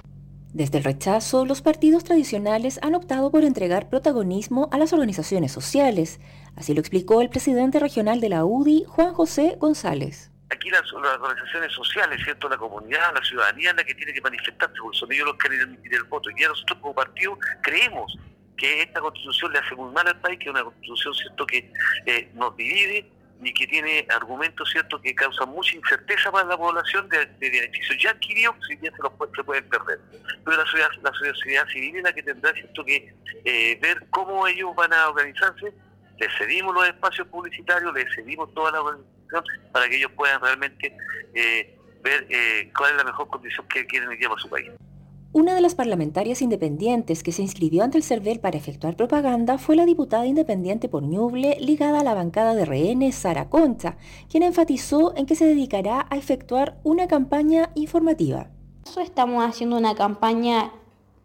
Desde 0.53 0.77
el 0.77 0.85
rechazo, 0.85 1.45
los 1.45 1.61
partidos 1.61 2.05
tradicionales 2.05 2.79
han 2.81 2.95
optado 2.95 3.31
por 3.31 3.43
entregar 3.43 3.89
protagonismo 3.89 4.69
a 4.71 4.77
las 4.77 4.93
organizaciones 4.93 5.51
sociales. 5.51 6.21
Así 6.55 6.73
lo 6.73 6.79
explicó 6.79 7.21
el 7.21 7.29
presidente 7.29 7.79
regional 7.79 8.21
de 8.21 8.29
la 8.29 8.45
UDI, 8.45 8.85
Juan 8.87 9.13
José 9.13 9.57
González 9.59 10.31
aquí 10.49 10.69
las, 10.69 10.91
organizaciones 10.93 11.73
sociales, 11.73 12.21
¿cierto? 12.23 12.49
La 12.49 12.57
comunidad, 12.57 13.13
la 13.13 13.23
ciudadanía 13.23 13.71
es 13.71 13.75
la 13.75 13.83
que 13.83 13.95
tiene 13.95 14.13
que 14.13 14.21
manifestarse, 14.21 14.75
porque 14.81 14.97
son 14.97 15.11
ellos 15.11 15.27
los 15.27 15.37
que 15.37 15.47
emitir 15.47 15.93
el 15.95 16.03
voto. 16.03 16.29
Y 16.29 16.41
ya 16.41 16.47
nosotros 16.49 16.79
como 16.79 16.95
partido 16.95 17.37
creemos 17.61 18.17
que 18.55 18.81
esta 18.81 18.99
constitución 18.99 19.53
le 19.53 19.59
hace 19.59 19.75
muy 19.75 19.93
mal 19.93 20.07
al 20.07 20.19
país, 20.19 20.39
que 20.39 20.45
es 20.45 20.51
una 20.51 20.63
constitución, 20.63 21.13
¿cierto?, 21.13 21.45
que 21.45 21.71
eh, 22.05 22.29
nos 22.33 22.55
divide 22.57 23.09
y 23.43 23.53
que 23.53 23.67
tiene 23.67 24.07
argumentos, 24.09 24.69
¿cierto?, 24.71 24.99
que 24.99 25.13
causan 25.13 25.49
mucha 25.49 25.75
incerteza 25.75 26.31
para 26.31 26.47
la 26.47 26.57
población 26.57 27.07
de, 27.09 27.25
beneficios 27.39 27.97
ya 28.01 28.11
adquiridos, 28.11 28.55
si 28.67 28.75
bien 28.77 28.91
se 28.95 29.03
los 29.03 29.11
se 29.35 29.43
pueden 29.43 29.69
perder. 29.69 29.99
Pero 30.43 30.57
la 30.57 30.63
sociedad, 30.65 30.89
la 31.03 31.13
sociedad 31.13 31.67
civil 31.67 31.97
es 31.97 32.03
la 32.03 32.13
que 32.13 32.23
tendrá, 32.23 32.51
¿cierto?, 32.53 32.83
que 32.83 33.13
eh, 33.45 33.77
ver 33.79 34.07
cómo 34.09 34.47
ellos 34.47 34.73
van 34.75 34.91
a 34.93 35.09
organizarse. 35.09 35.71
Les 36.17 36.35
cedimos 36.39 36.73
los 36.73 36.87
espacios 36.87 37.27
publicitarios, 37.27 37.93
les 37.93 38.11
cedimos 38.15 38.51
toda 38.55 38.71
para 39.71 39.89
que 39.89 39.97
ellos 39.97 40.11
puedan 40.15 40.41
realmente 40.41 40.95
eh, 41.33 41.77
ver 42.03 42.27
eh, 42.29 42.71
cuál 42.77 42.91
es 42.91 42.97
la 42.97 43.03
mejor 43.03 43.27
condición 43.27 43.65
que 43.67 43.85
quieren 43.85 44.09
llevar 44.09 44.37
a 44.37 44.41
su 44.41 44.49
país. 44.49 44.71
Una 45.33 45.53
de 45.53 45.61
las 45.61 45.75
parlamentarias 45.75 46.41
independientes 46.41 47.21
que 47.21 47.31
se 47.31 47.41
inscribió 47.41 47.83
ante 47.83 47.97
el 47.97 48.03
CERVEL 48.03 48.39
para 48.39 48.57
efectuar 48.57 48.95
propaganda 48.95 49.57
fue 49.57 49.75
la 49.75 49.85
diputada 49.85 50.25
independiente 50.25 50.89
por 50.89 51.03
Ñuble 51.03 51.57
ligada 51.59 51.99
a 51.99 52.03
la 52.03 52.13
bancada 52.13 52.55
de 52.55 52.65
rehenes 52.65 53.15
Sara 53.15 53.49
Concha, 53.49 53.97
quien 54.31 54.43
enfatizó 54.43 55.15
en 55.15 55.25
que 55.25 55.35
se 55.35 55.45
dedicará 55.45 56.07
a 56.09 56.17
efectuar 56.17 56.79
una 56.83 57.07
campaña 57.07 57.69
informativa. 57.75 58.49
Estamos 58.99 59.45
haciendo 59.45 59.77
una 59.77 59.95
campaña 59.95 60.71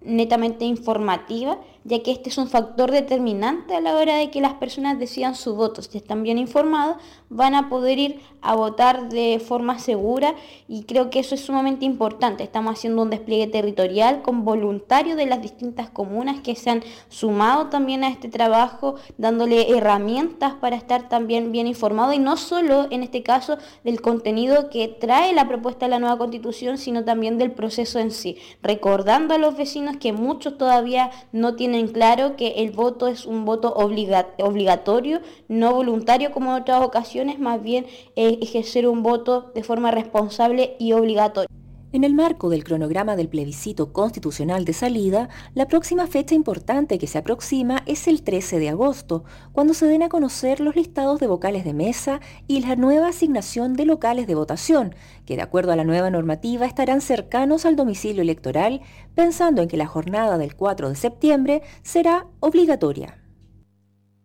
netamente 0.00 0.64
informativa, 0.64 1.58
ya 1.84 2.02
que 2.02 2.12
este 2.12 2.30
es 2.30 2.38
un 2.38 2.48
factor 2.48 2.90
determinante 2.90 3.74
a 3.74 3.80
la 3.80 3.94
hora 3.94 4.16
de 4.16 4.30
que 4.30 4.40
las 4.40 4.54
personas 4.54 4.98
decidan 4.98 5.34
su 5.34 5.54
voto. 5.54 5.82
Si 5.82 5.98
están 5.98 6.22
bien 6.22 6.38
informados, 6.38 6.96
van 7.28 7.54
a 7.54 7.68
poder 7.68 7.98
ir 7.98 8.20
a 8.40 8.54
votar 8.54 9.08
de 9.08 9.40
forma 9.44 9.78
segura 9.78 10.34
y 10.68 10.82
creo 10.82 11.10
que 11.10 11.20
eso 11.20 11.34
es 11.34 11.44
sumamente 11.44 11.84
importante. 11.84 12.42
Estamos 12.42 12.74
haciendo 12.74 13.02
un 13.02 13.10
despliegue 13.10 13.46
territorial 13.46 14.22
con 14.22 14.44
voluntarios 14.44 15.16
de 15.16 15.26
las 15.26 15.40
distintas 15.40 15.90
comunas 15.90 16.40
que 16.40 16.56
se 16.56 16.70
han 16.70 16.82
sumado 17.08 17.68
también 17.68 18.04
a 18.04 18.08
este 18.08 18.28
trabajo, 18.28 18.96
dándole 19.16 19.76
herramientas 19.76 20.54
para 20.54 20.76
estar 20.76 21.08
también 21.08 21.52
bien 21.52 21.66
informados 21.66 22.14
y 22.14 22.18
no 22.18 22.36
solo 22.36 22.88
en 22.90 23.02
este 23.02 23.22
caso 23.22 23.58
del 23.84 24.00
contenido 24.00 24.70
que 24.70 24.88
trae 24.88 25.32
la 25.32 25.48
propuesta 25.48 25.86
de 25.86 25.90
la 25.90 25.98
nueva 25.98 26.18
constitución, 26.18 26.78
sino 26.78 27.04
también 27.04 27.38
del 27.38 27.52
proceso 27.52 27.98
en 27.98 28.10
sí, 28.10 28.36
recordando 28.62 29.34
a 29.34 29.38
los 29.38 29.56
vecinos 29.56 29.96
que 29.98 30.12
muchos 30.12 30.58
todavía 30.58 31.10
no 31.32 31.54
tienen 31.54 31.71
claro 31.88 32.36
que 32.36 32.62
el 32.62 32.70
voto 32.70 33.06
es 33.06 33.26
un 33.26 33.44
voto 33.44 33.72
obligatorio, 33.74 35.20
no 35.48 35.74
voluntario 35.74 36.32
como 36.32 36.56
en 36.56 36.62
otras 36.62 36.82
ocasiones, 36.82 37.38
más 37.38 37.62
bien 37.62 37.86
ejercer 38.16 38.86
un 38.86 39.02
voto 39.02 39.50
de 39.54 39.62
forma 39.62 39.90
responsable 39.90 40.76
y 40.78 40.92
obligatoria. 40.92 41.48
En 41.94 42.04
el 42.04 42.14
marco 42.14 42.48
del 42.48 42.64
cronograma 42.64 43.16
del 43.16 43.28
plebiscito 43.28 43.92
constitucional 43.92 44.64
de 44.64 44.72
salida, 44.72 45.28
la 45.52 45.68
próxima 45.68 46.06
fecha 46.06 46.34
importante 46.34 46.98
que 46.98 47.06
se 47.06 47.18
aproxima 47.18 47.82
es 47.84 48.08
el 48.08 48.22
13 48.22 48.58
de 48.58 48.70
agosto, 48.70 49.24
cuando 49.52 49.74
se 49.74 49.84
den 49.84 50.02
a 50.02 50.08
conocer 50.08 50.60
los 50.60 50.74
listados 50.74 51.20
de 51.20 51.26
vocales 51.26 51.66
de 51.66 51.74
mesa 51.74 52.22
y 52.48 52.60
la 52.60 52.76
nueva 52.76 53.08
asignación 53.08 53.74
de 53.74 53.84
locales 53.84 54.26
de 54.26 54.34
votación, 54.34 54.94
que 55.26 55.36
de 55.36 55.42
acuerdo 55.42 55.70
a 55.70 55.76
la 55.76 55.84
nueva 55.84 56.08
normativa 56.08 56.64
estarán 56.64 57.02
cercanos 57.02 57.66
al 57.66 57.76
domicilio 57.76 58.22
electoral, 58.22 58.80
pensando 59.14 59.60
en 59.60 59.68
que 59.68 59.76
la 59.76 59.86
jornada 59.86 60.38
del 60.38 60.56
4 60.56 60.88
de 60.88 60.96
septiembre 60.96 61.62
será 61.82 62.26
obligatoria. 62.40 63.18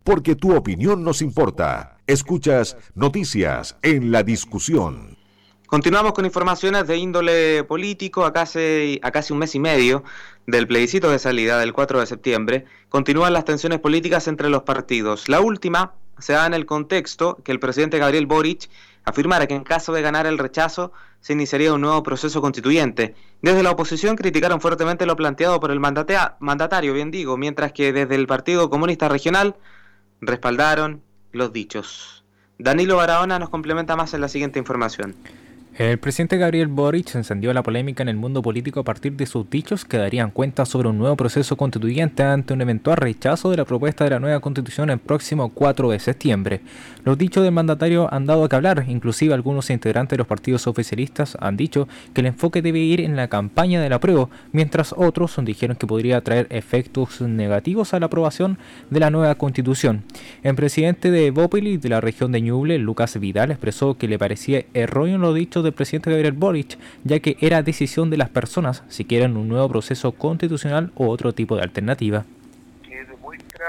Porque 0.06 0.38
tu 0.38 0.56
opinión 0.56 1.04
nos 1.04 1.22
importa. 1.22 1.98
Escuchas 2.08 2.78
noticias 2.96 3.76
en 3.82 4.14
la 4.14 4.24
discusión. 4.24 5.17
Continuamos 5.68 6.14
con 6.14 6.24
informaciones 6.24 6.88
de 6.88 6.96
índole 6.96 7.66
político. 7.66 8.24
A 8.24 8.32
casi, 8.32 9.02
a 9.04 9.12
casi 9.12 9.34
un 9.34 9.40
mes 9.40 9.54
y 9.54 9.60
medio 9.60 10.02
del 10.46 10.66
plebiscito 10.66 11.12
de 11.12 11.20
salida 11.20 11.60
del 11.60 11.74
4 11.74 12.00
de 12.00 12.06
septiembre, 12.06 12.66
continúan 12.88 13.34
las 13.34 13.44
tensiones 13.44 13.80
políticas 13.80 14.30
entre 14.30 14.50
los 14.50 14.64
partidos. 14.64 15.28
La 15.28 15.42
última 15.42 15.92
se 16.20 16.32
da 16.32 16.46
en 16.46 16.54
el 16.54 16.66
contexto 16.66 17.38
que 17.44 17.52
el 17.52 17.60
presidente 17.60 18.00
Gabriel 18.00 18.28
Boric 18.28 18.70
afirmara 19.04 19.46
que 19.46 19.56
en 19.56 19.66
caso 19.66 19.92
de 19.92 20.02
ganar 20.02 20.26
el 20.26 20.38
rechazo 20.38 20.94
se 21.20 21.34
iniciaría 21.34 21.74
un 21.74 21.82
nuevo 21.82 22.02
proceso 22.02 22.40
constituyente. 22.40 23.16
Desde 23.42 23.62
la 23.62 23.72
oposición 23.72 24.16
criticaron 24.16 24.62
fuertemente 24.62 25.06
lo 25.06 25.18
planteado 25.18 25.60
por 25.60 25.72
el 25.72 25.82
mandatario, 25.82 26.94
bien 26.94 27.12
digo, 27.12 27.36
mientras 27.36 27.74
que 27.74 27.92
desde 27.92 28.16
el 28.16 28.26
Partido 28.26 28.70
Comunista 28.70 29.10
Regional 29.10 29.58
respaldaron 30.22 31.02
los 31.34 31.52
dichos. 31.52 32.24
Danilo 32.58 32.96
Barahona 32.96 33.38
nos 33.38 33.50
complementa 33.50 33.98
más 33.98 34.14
en 34.14 34.22
la 34.22 34.30
siguiente 34.30 34.60
información. 34.60 35.14
El 35.78 36.00
presidente 36.00 36.40
Gabriel 36.40 36.70
Boric 36.70 37.14
encendió 37.14 37.54
la 37.54 37.62
polémica 37.62 38.02
en 38.02 38.10
el 38.10 38.16
mundo 38.16 38.42
político 38.42 38.80
a 38.80 38.84
partir 38.84 39.14
de 39.14 39.28
sus 39.28 39.48
dichos 39.48 39.86
que 39.86 40.00
darían 40.00 40.32
cuenta 40.32 40.66
sobre 40.66 40.90
un 40.90 40.98
nuevo 40.98 41.16
proceso 41.16 41.56
constituyente 41.56 42.24
ante 42.24 42.56
un 42.56 42.62
eventual 42.62 42.98
rechazo 42.98 43.52
de 43.52 43.58
la 43.58 43.66
propuesta 43.66 44.04
de 44.04 44.10
la 44.10 44.20
nueva 44.20 44.40
constitución 44.40 44.90
el 44.90 44.98
próximo 44.98 45.50
4 45.50 45.92
de 45.92 46.00
septiembre. 46.00 46.62
Los 47.06 47.20
dichos 47.20 47.44
del 47.44 47.52
mandatario 47.54 48.12
han 48.12 48.26
dado 48.26 48.44
a 48.44 48.50
que 48.50 48.56
hablar, 48.56 48.86
inclusive 48.88 49.36
algunos 49.36 49.70
integrantes 49.70 50.16
de 50.16 50.18
los 50.18 50.26
partidos 50.26 50.66
oficialistas 50.66 51.38
han 51.40 51.58
dicho 51.58 51.88
que 52.12 52.22
el 52.22 52.28
enfoque 52.28 52.64
debe 52.64 52.80
ir 52.80 53.00
en 53.00 53.16
la 53.16 53.28
campaña 53.28 53.80
del 53.80 53.94
apruebo, 53.94 54.32
mientras 54.54 54.96
otros 54.98 55.36
dijeron 55.44 55.78
que 55.78 55.86
podría 55.86 56.22
traer 56.22 56.48
efectos 56.50 57.22
negativos 57.22 57.94
a 57.94 58.00
la 58.00 58.08
aprobación 58.08 58.58
de 58.90 59.00
la 59.00 59.12
nueva 59.12 59.36
constitución. 59.36 60.06
El 60.42 60.56
presidente 60.56 61.12
de 61.12 61.30
Bopili 61.30 61.78
de 61.78 61.90
la 61.90 62.02
región 62.02 62.32
de 62.32 62.42
Ñuble, 62.42 62.80
Lucas 62.80 63.20
Vidal, 63.20 63.52
expresó 63.52 63.96
que 63.96 64.08
le 64.08 64.18
parecía 64.18 64.66
erróneo 64.74 65.20
los 65.20 65.36
dichos 65.36 65.67
del 65.68 65.74
presidente 65.74 66.10
Gabriel 66.10 66.34
Boric, 66.34 66.78
ya 67.04 67.20
que 67.20 67.38
era 67.40 67.62
decisión 67.62 68.10
de 68.10 68.18
las 68.18 68.30
personas 68.30 68.84
si 68.90 69.06
quieren 69.06 69.38
un 69.38 69.48
nuevo 69.48 69.70
proceso 69.70 70.12
constitucional 70.12 70.92
o 70.96 71.08
otro 71.08 71.34
tipo 71.34 71.56
de 71.56 71.64
alternativa. 71.64 72.26
Que 72.84 73.04
demuestra 73.06 73.68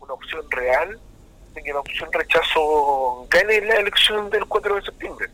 una 0.00 0.12
opción 0.12 0.42
real 0.50 0.98
de 1.54 1.62
que 1.62 1.72
la 1.72 1.80
opción 1.80 2.12
rechazo 2.12 3.26
gane 3.30 3.60
la 3.62 3.76
elección 3.76 4.30
del 4.30 4.44
4 4.46 4.76
de 4.76 4.82
septiembre. 4.82 5.28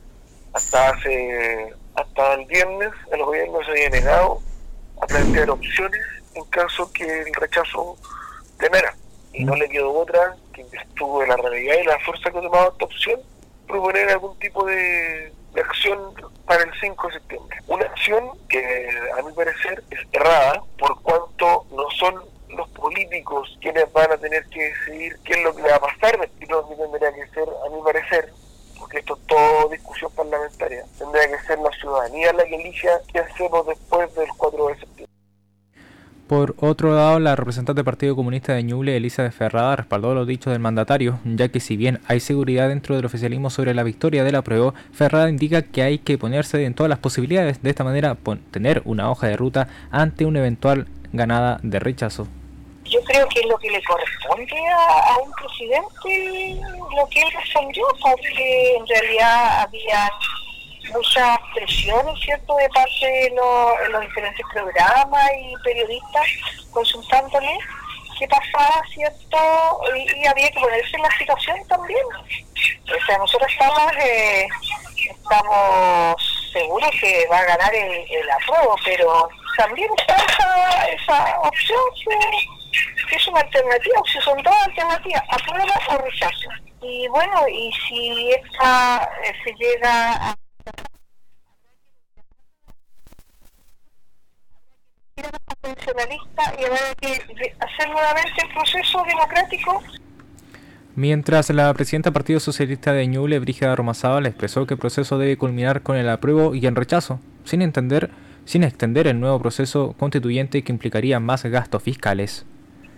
Hasta 0.52 0.90
hace 0.90 1.74
hasta 1.94 2.34
el 2.34 2.46
viernes 2.46 2.90
el 3.10 3.22
gobierno 3.22 3.58
se 3.64 3.70
había 3.70 3.90
negado 3.90 4.40
a 5.00 5.06
plantear 5.06 5.50
opciones 5.50 6.00
en 6.34 6.44
caso 6.46 6.90
que 6.92 7.22
el 7.22 7.34
rechazo 7.34 7.96
temera. 8.58 8.94
Y 9.32 9.44
no 9.44 9.56
le 9.56 9.68
quedó 9.68 9.92
otra 9.92 10.36
que 10.52 10.60
en 10.60 10.68
de 10.70 11.26
la 11.26 11.36
realidad 11.36 11.74
y 11.82 11.86
la 11.86 11.98
fuerza 12.00 12.30
que 12.30 12.38
ha 12.38 12.42
tomado 12.42 12.72
esta 12.72 12.84
opción, 12.84 13.20
proponer 13.66 14.08
algún 14.10 14.38
tipo 14.38 14.64
de 14.66 15.32
de 15.54 15.60
acción 15.60 15.98
para 16.46 16.64
el 16.64 16.70
5 16.80 17.08
de 17.08 17.14
septiembre. 17.14 17.58
Una 17.66 17.84
acción 17.84 18.30
que 18.48 18.88
a 19.18 19.22
mi 19.22 19.32
parecer 19.32 19.82
es 19.90 20.00
errada 20.12 20.62
por 20.78 21.00
cuanto 21.02 21.66
no 21.70 21.90
son 21.98 22.22
los 22.48 22.68
políticos 22.70 23.56
quienes 23.60 23.90
van 23.92 24.12
a 24.12 24.16
tener 24.18 24.44
que 24.46 24.62
decidir 24.62 25.16
qué 25.24 25.34
es 25.34 25.44
lo 25.44 25.54
que 25.54 25.62
va 25.62 25.76
a 25.76 25.80
pasar, 25.80 26.28
sino 26.38 26.68
que 26.68 26.74
tendría 26.74 27.12
que 27.12 27.26
ser, 27.28 27.48
a 27.48 27.70
mi 27.70 27.82
parecer, 27.82 28.32
porque 28.78 28.98
esto 28.98 29.16
es 29.16 29.26
todo 29.26 29.68
discusión 29.68 30.10
parlamentaria, 30.12 30.84
tendría 30.98 31.28
que 31.28 31.46
ser 31.46 31.58
la 31.58 31.70
ciudadanía 31.70 32.32
la 32.32 32.44
que 32.44 32.56
elija 32.56 33.00
qué 33.12 33.20
hacemos 33.20 33.66
después 33.66 34.14
del 34.14 34.28
4 34.36 34.66
de 34.66 34.74
septiembre. 34.74 35.21
Por 36.32 36.54
otro 36.60 36.96
lado, 36.96 37.18
la 37.18 37.36
representante 37.36 37.80
del 37.80 37.84
Partido 37.84 38.16
Comunista 38.16 38.54
de 38.54 38.62
Ñuble, 38.62 38.96
Elisa 38.96 39.22
de 39.22 39.32
Ferrada, 39.32 39.76
respaldó 39.76 40.14
los 40.14 40.26
dichos 40.26 40.50
del 40.50 40.62
mandatario, 40.62 41.18
ya 41.26 41.48
que 41.48 41.60
si 41.60 41.76
bien 41.76 42.00
hay 42.08 42.20
seguridad 42.20 42.70
dentro 42.70 42.96
del 42.96 43.04
oficialismo 43.04 43.50
sobre 43.50 43.74
la 43.74 43.82
victoria 43.82 44.24
de 44.24 44.32
la 44.32 44.40
prueba, 44.40 44.72
Ferrada 44.94 45.28
indica 45.28 45.60
que 45.60 45.82
hay 45.82 45.98
que 45.98 46.16
ponerse 46.16 46.64
en 46.64 46.72
todas 46.72 46.88
las 46.88 47.00
posibilidades, 47.00 47.62
de 47.62 47.68
esta 47.68 47.84
manera 47.84 48.16
tener 48.50 48.80
una 48.86 49.10
hoja 49.10 49.26
de 49.26 49.36
ruta 49.36 49.68
ante 49.90 50.24
una 50.24 50.38
eventual 50.38 50.86
ganada 51.12 51.60
de 51.62 51.78
rechazo. 51.78 52.26
Yo 52.86 53.00
creo 53.02 53.28
que 53.28 53.40
es 53.40 53.46
lo 53.46 53.58
que 53.58 53.70
le 53.70 53.82
corresponde 53.82 54.56
a, 54.74 55.18
un 55.22 55.30
presidente 55.32 56.62
lo 56.96 57.06
que 57.10 57.20
él 57.20 57.28
respondió, 57.34 57.84
porque 58.00 58.76
en 58.78 58.86
realidad 58.86 59.64
había 59.64 60.10
muchas 60.90 61.38
presiones, 61.54 62.20
¿cierto?, 62.20 62.56
de 62.56 62.68
parte 62.70 63.06
de 63.06 63.32
los, 63.34 64.00
diferentes 64.00 64.44
programas 64.52 65.30
y 65.38 65.54
periodistas 65.62 66.26
consultándole 66.70 67.58
qué 68.18 68.28
pasaba, 68.28 68.82
¿cierto? 68.92 69.80
Y, 69.96 70.26
había 70.26 70.50
que 70.50 70.60
ponerse 70.60 70.96
en 70.96 71.02
la 71.02 71.18
situación 71.18 71.56
también. 71.68 72.04
O 72.04 73.06
sea, 73.06 73.18
nosotros 73.18 73.50
estamos, 73.50 73.92
eh, 74.04 74.46
estamos 75.10 76.50
seguros 76.52 76.90
que 77.00 77.26
va 77.30 77.38
a 77.38 77.44
ganar 77.44 77.74
el, 77.74 77.92
el 78.10 78.30
apruebo, 78.30 78.76
pero 78.84 79.28
también 79.56 79.90
está 79.98 80.16
esa, 80.16 80.84
esa 80.88 81.40
opción 81.40 81.80
que, 82.04 83.16
es 83.16 83.28
una 83.28 83.40
alternativa, 83.40 84.00
o 84.00 84.06
sea, 84.06 84.22
son 84.22 84.42
dos 84.42 84.54
alternativas, 84.66 85.22
aprueba 85.28 85.74
o 85.90 85.98
rechazo. 85.98 86.48
Y 86.80 87.06
bueno, 87.08 87.46
y 87.48 87.72
si 87.72 88.32
esta 88.32 89.08
eh, 89.22 89.32
se 89.44 89.52
llega 89.54 90.12
a 90.30 90.36
y 96.58 96.64
habrá 96.64 96.94
que 97.00 97.54
hacer 97.60 97.90
nuevamente 97.90 98.42
el 98.42 98.54
proceso 98.54 99.04
democrático. 99.04 99.82
Mientras 100.94 101.48
la 101.50 101.72
presidenta 101.72 102.10
del 102.10 102.14
Partido 102.14 102.40
Socialista 102.40 102.92
de 102.92 103.06
Ñuble, 103.06 103.38
Brígida 103.38 103.74
le 104.20 104.28
expresó 104.28 104.66
que 104.66 104.74
el 104.74 104.80
proceso 104.80 105.16
debe 105.18 105.38
culminar 105.38 105.82
con 105.82 105.96
el 105.96 106.08
apruebo 106.08 106.54
y 106.54 106.66
el 106.66 106.76
rechazo, 106.76 107.18
sin 107.44 107.62
entender, 107.62 108.10
sin 108.44 108.62
extender 108.62 109.06
el 109.06 109.18
nuevo 109.18 109.40
proceso 109.40 109.94
constituyente 109.98 110.62
que 110.62 110.72
implicaría 110.72 111.18
más 111.18 111.44
gastos 111.44 111.82
fiscales. 111.82 112.44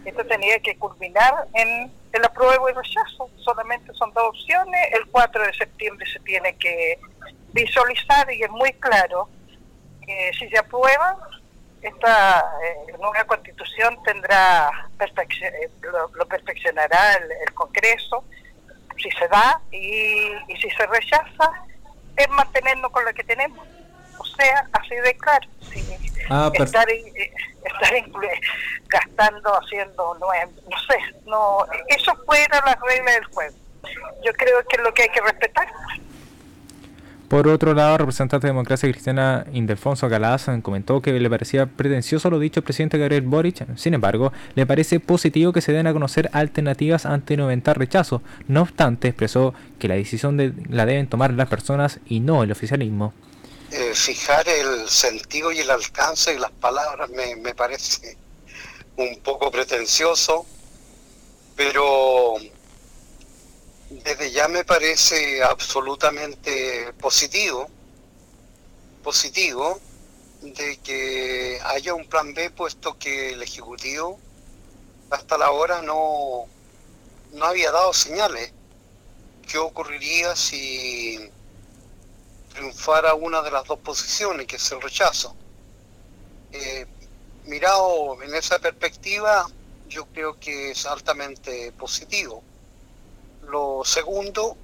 Esto 0.04 0.24
tenía 0.26 0.58
que 0.60 0.76
culminar 0.76 1.34
en 1.54 1.90
el 2.12 2.24
apruebo 2.24 2.68
y 2.68 2.72
rechazo. 2.72 3.30
Solamente 3.36 3.92
son 3.94 4.12
dos 4.12 4.24
opciones. 4.28 4.80
El 4.92 5.06
4 5.10 5.46
de 5.46 5.52
septiembre 5.54 6.06
se 6.12 6.20
tiene 6.20 6.54
que 6.56 6.98
visualizar 7.52 8.30
y 8.32 8.42
es 8.42 8.50
muy 8.50 8.72
claro 8.74 9.28
que 10.04 10.30
si 10.38 10.48
se 10.48 10.58
aprueba, 10.58 11.16
esta 11.84 12.40
eh, 12.62 12.92
nueva 12.98 13.24
constitución 13.24 14.02
tendrá 14.04 14.88
eh, 14.98 15.70
lo, 15.82 16.26
perfeccionará 16.26 17.14
el, 17.14 17.52
Congreso 17.52 18.24
si 18.96 19.10
se 19.10 19.28
da 19.28 19.60
y, 19.70 20.32
si 20.60 20.70
se 20.70 20.86
rechaza 20.86 21.50
es 22.16 22.28
mantenernos 22.30 22.90
con 22.90 23.04
lo 23.04 23.12
que 23.12 23.22
tenemos. 23.24 23.66
O 24.18 24.24
sea 24.24 24.66
así 24.72 24.94
de 24.94 25.14
claro 25.16 25.46
ah, 26.30 26.50
estar, 26.54 26.88
eh, 26.88 27.32
estar 27.64 27.92
gastando 28.86 29.50
haciendo 29.60 30.14
no, 30.14 30.26
no 30.70 30.78
sé 30.88 30.98
no 31.26 31.66
eso 31.88 32.14
fuera 32.24 32.62
la 32.64 32.78
regla 32.88 33.12
del 33.12 33.24
juego. 33.26 33.56
Yo 34.24 34.32
creo 34.32 34.64
que 34.66 34.76
es 34.76 34.82
lo 34.82 34.94
que 34.94 35.02
hay 35.02 35.08
que 35.10 35.20
respetar 35.20 35.68
por 37.28 37.48
otro 37.48 37.74
lado, 37.74 37.94
el 37.94 37.98
representante 38.00 38.46
de 38.46 38.52
Democracia 38.52 38.90
Cristiana 38.90 39.46
Indelfonso 39.52 40.08
Galaz 40.08 40.46
comentó 40.62 41.00
que 41.00 41.12
le 41.12 41.30
parecía 41.30 41.66
pretencioso 41.66 42.30
lo 42.30 42.38
dicho 42.38 42.60
el 42.60 42.64
presidente 42.64 42.98
Gabriel 42.98 43.22
Boric. 43.22 43.66
Sin 43.76 43.94
embargo, 43.94 44.32
le 44.54 44.66
parece 44.66 45.00
positivo 45.00 45.52
que 45.52 45.60
se 45.60 45.72
den 45.72 45.86
a 45.86 45.92
conocer 45.92 46.28
alternativas 46.32 47.06
ante 47.06 47.36
no 47.36 47.48
rechazo. 47.74 48.22
No 48.48 48.62
obstante, 48.62 49.08
expresó 49.08 49.54
que 49.78 49.88
la 49.88 49.94
decisión 49.94 50.36
de, 50.36 50.52
la 50.68 50.86
deben 50.86 51.08
tomar 51.08 51.32
las 51.32 51.48
personas 51.48 51.98
y 52.06 52.20
no 52.20 52.42
el 52.42 52.52
oficialismo. 52.52 53.14
Eh, 53.70 53.92
fijar 53.94 54.46
el 54.48 54.88
sentido 54.88 55.50
y 55.50 55.58
el 55.60 55.70
alcance 55.70 56.34
de 56.34 56.38
las 56.38 56.52
palabras 56.52 57.10
me 57.10 57.54
parece 57.54 58.16
un 58.96 59.18
poco 59.20 59.50
pretencioso, 59.50 60.46
pero 61.56 62.36
desde 63.90 64.30
ya 64.30 64.48
me 64.48 64.64
parece 64.64 65.42
absolutamente 65.42 66.92
positivo, 66.94 67.68
positivo 69.02 69.80
de 70.40 70.78
que 70.78 71.60
haya 71.64 71.94
un 71.94 72.06
plan 72.06 72.34
B 72.34 72.50
puesto 72.50 72.98
que 72.98 73.30
el 73.30 73.42
Ejecutivo 73.42 74.18
hasta 75.10 75.38
la 75.38 75.50
hora 75.50 75.82
no, 75.82 76.46
no 77.32 77.44
había 77.44 77.70
dado 77.70 77.92
señales. 77.92 78.52
¿Qué 79.46 79.58
ocurriría 79.58 80.34
si 80.34 81.30
triunfara 82.52 83.14
una 83.14 83.42
de 83.42 83.50
las 83.50 83.64
dos 83.64 83.78
posiciones, 83.80 84.46
que 84.46 84.56
es 84.56 84.72
el 84.72 84.80
rechazo? 84.80 85.36
Eh, 86.52 86.86
mirado 87.44 88.22
en 88.22 88.34
esa 88.34 88.58
perspectiva, 88.58 89.46
yo 89.88 90.06
creo 90.06 90.38
que 90.40 90.70
es 90.70 90.86
altamente 90.86 91.72
positivo. 91.72 92.42
Lo 93.50 93.82
segundo 93.84 94.56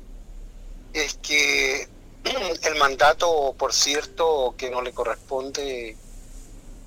es 0.93 1.15
que 1.23 1.89
el 2.65 2.79
mandato, 2.79 3.55
por 3.59 3.73
cierto, 3.73 4.55
que 4.57 4.71
no 4.71 4.83
le 4.83 4.93
corresponde 4.93 5.97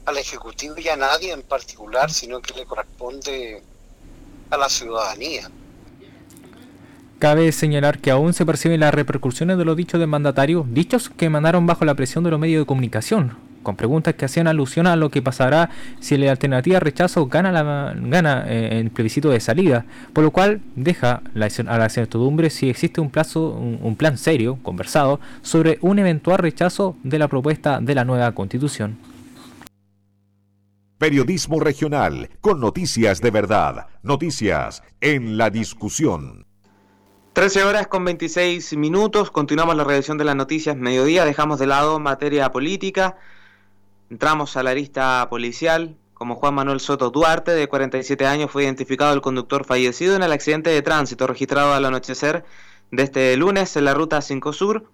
al 0.06 0.17
Ejecutivo 0.17 0.75
y 0.77 0.89
a 0.89 0.97
nadie 0.97 1.32
en 1.32 1.43
particular, 1.43 2.12
sino 2.12 2.41
que 2.41 2.53
le 2.53 2.65
corresponde 2.65 3.63
a 4.49 4.58
la 4.58 4.69
ciudadanía. 4.69 5.49
Cabe 7.19 7.51
señalar 7.53 7.99
que 7.99 8.12
aún 8.12 8.34
se 8.34 8.45
perciben 8.45 8.82
las 8.82 8.93
repercusiones 8.93 9.58
de 9.58 9.63
los 9.63 9.77
dichos 9.77 9.97
del 9.97 10.10
mandatario, 10.10 10.65
dichos 10.67 11.10
que 11.10 11.25
emanaron 11.25 11.65
bajo 11.65 11.86
la 11.86 11.95
presión 11.95 12.23
de 12.25 12.32
los 12.32 12.39
medios 12.39 12.62
de 12.62 12.65
comunicación, 12.65 13.38
con 13.63 13.76
preguntas 13.76 14.13
que 14.13 14.26
hacían 14.26 14.47
alusión 14.47 14.86
a 14.86 14.95
lo 14.95 15.10
que 15.10 15.21
pasará 15.21 15.69
si 15.99 16.17
la 16.17 16.32
alternativa 16.32 16.80
rechazo 16.80 17.26
gana, 17.28 17.52
la, 17.52 17.95
gana 17.95 18.45
eh, 18.47 18.80
el 18.80 18.91
plebiscito 18.91 19.30
de 19.30 19.39
salida, 19.39 19.86
por 20.13 20.23
lo 20.23 20.32
cual 20.32 20.62
deja 20.76 21.21
a 21.34 21.78
la 21.78 21.86
incertidumbre 21.86 22.49
si 22.49 22.69
existe 22.69 23.02
un, 23.02 23.10
plazo, 23.10 23.49
un 23.52 23.95
plan 23.95 24.17
serio, 24.17 24.60
conversado, 24.62 25.19
sobre 25.41 25.80
un 25.82 25.99
eventual 25.99 26.38
rechazo 26.38 26.95
de 27.04 27.19
la 27.19 27.28
propuesta 27.28 27.80
de 27.82 27.95
la 27.95 28.06
nueva 28.06 28.32
constitución. 28.34 28.97
Periodismo 30.97 31.60
regional, 31.60 32.30
con 32.39 32.62
noticias 32.62 33.19
de 33.19 33.32
verdad, 33.32 33.88
noticias 34.04 34.84
en 35.02 35.38
la 35.38 35.49
discusión. 35.49 36.45
13 37.34 37.63
horas 37.63 37.88
con 37.88 38.06
26 38.06 38.78
minutos, 38.78 39.32
continuamos 39.32 39.76
la 39.76 39.84
revisión 39.84 40.19
de 40.19 40.23
las 40.23 40.36
noticias 40.36 40.78
mediodía, 40.78 41.26
dejamos 41.26 41.58
de 41.58 41.65
lado 41.65 41.99
materia 41.99 42.52
política, 42.52 43.17
entramos 44.13 44.58
a 44.58 44.62
la 44.62 44.76
lista 44.76 45.26
policial, 45.28 45.97
como 46.13 46.36
Juan 46.36 46.54
Manuel 46.54 46.80
Soto 46.80 47.10
Duarte, 47.10 47.49
de 47.49 47.67
47 47.67 48.28
años, 48.28 48.52
fue 48.52 48.63
identificado 48.63 49.12
el 49.12 49.21
conductor 49.21 49.65
fallecido 49.65 50.15
en 50.15 50.21
el 50.21 50.32
accidente 50.32 50.69
de 50.69 50.84
tránsito 50.84 51.26
registrado 51.26 51.73
al 51.73 51.84
anochecer 51.84 52.45
de 52.91 53.02
este 53.02 53.36
lunes 53.38 53.76
en 53.76 53.86
la 53.86 53.95
ruta 53.95 54.21
5 54.21 54.54
Sur, 54.54 54.91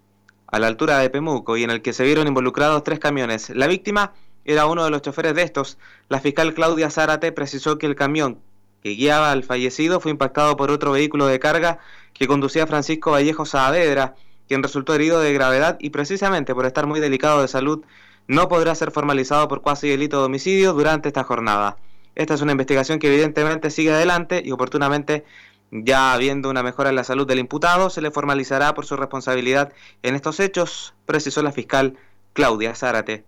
a 0.48 0.58
la 0.58 0.68
altura 0.68 1.00
de 1.00 1.10
Pemuco, 1.10 1.58
y 1.58 1.66
en 1.66 1.70
el 1.70 1.82
que 1.82 1.92
se 1.92 2.06
vieron 2.06 2.28
involucrados 2.28 2.82
tres 2.86 2.98
camiones. 2.98 3.50
La 3.50 3.68
víctima 3.68 4.14
era 4.46 4.68
uno 4.68 4.86
de 4.86 4.90
los 4.90 5.02
choferes 5.02 5.36
de 5.36 5.42
estos. 5.42 5.78
La 6.08 6.22
fiscal 6.22 6.54
Claudia 6.54 6.90
Zárate 6.90 7.34
precisó 7.34 7.78
que 7.78 7.88
el 7.88 7.96
camión 7.96 8.40
que 8.82 8.92
guiaba 8.92 9.34
al 9.34 9.44
fallecido 9.44 10.00
fue 10.00 10.12
impactado 10.12 10.56
por 10.56 10.72
otro 10.72 10.94
vehículo 10.94 11.28
de 11.28 11.40
carga 11.40 11.80
que 12.14 12.26
conducía 12.26 12.68
Francisco 12.68 13.12
Vallejo 13.12 13.46
Saavedra, 13.46 14.16
quien 14.48 14.64
resultó 14.64 14.96
herido 14.96 15.20
de 15.20 15.34
gravedad 15.34 15.76
y 15.82 15.90
precisamente 15.90 16.56
por 16.56 16.66
estar 16.66 16.88
muy 16.88 17.02
delicado 17.02 17.42
de 17.42 17.50
salud 17.50 17.84
no 18.30 18.48
podrá 18.48 18.76
ser 18.76 18.92
formalizado 18.92 19.48
por 19.48 19.64
cuasi 19.64 19.90
delito 19.90 20.20
de 20.20 20.28
homicidio 20.28 20.74
durante 20.74 21.10
esta 21.10 21.24
jornada. 21.24 21.78
Esta 22.14 22.36
es 22.36 22.42
una 22.42 22.52
investigación 22.52 23.00
que 23.00 23.08
evidentemente 23.08 23.72
sigue 23.72 23.92
adelante 23.92 24.44
y 24.46 24.52
oportunamente, 24.52 25.26
ya 25.72 26.14
habiendo 26.14 26.52
una 26.52 26.62
mejora 26.62 26.92
en 26.92 26.96
la 26.96 27.04
salud 27.04 27.26
del 27.26 27.40
imputado, 27.40 27.90
se 27.90 28.02
le 28.02 28.12
formalizará 28.12 28.76
por 28.76 28.86
su 28.86 28.96
responsabilidad 28.96 29.74
en 30.04 30.14
estos 30.14 30.40
hechos, 30.40 30.94
precisó 31.08 31.42
la 31.42 31.52
fiscal 31.52 31.98
Claudia 32.34 32.76
Zárate. 32.76 33.24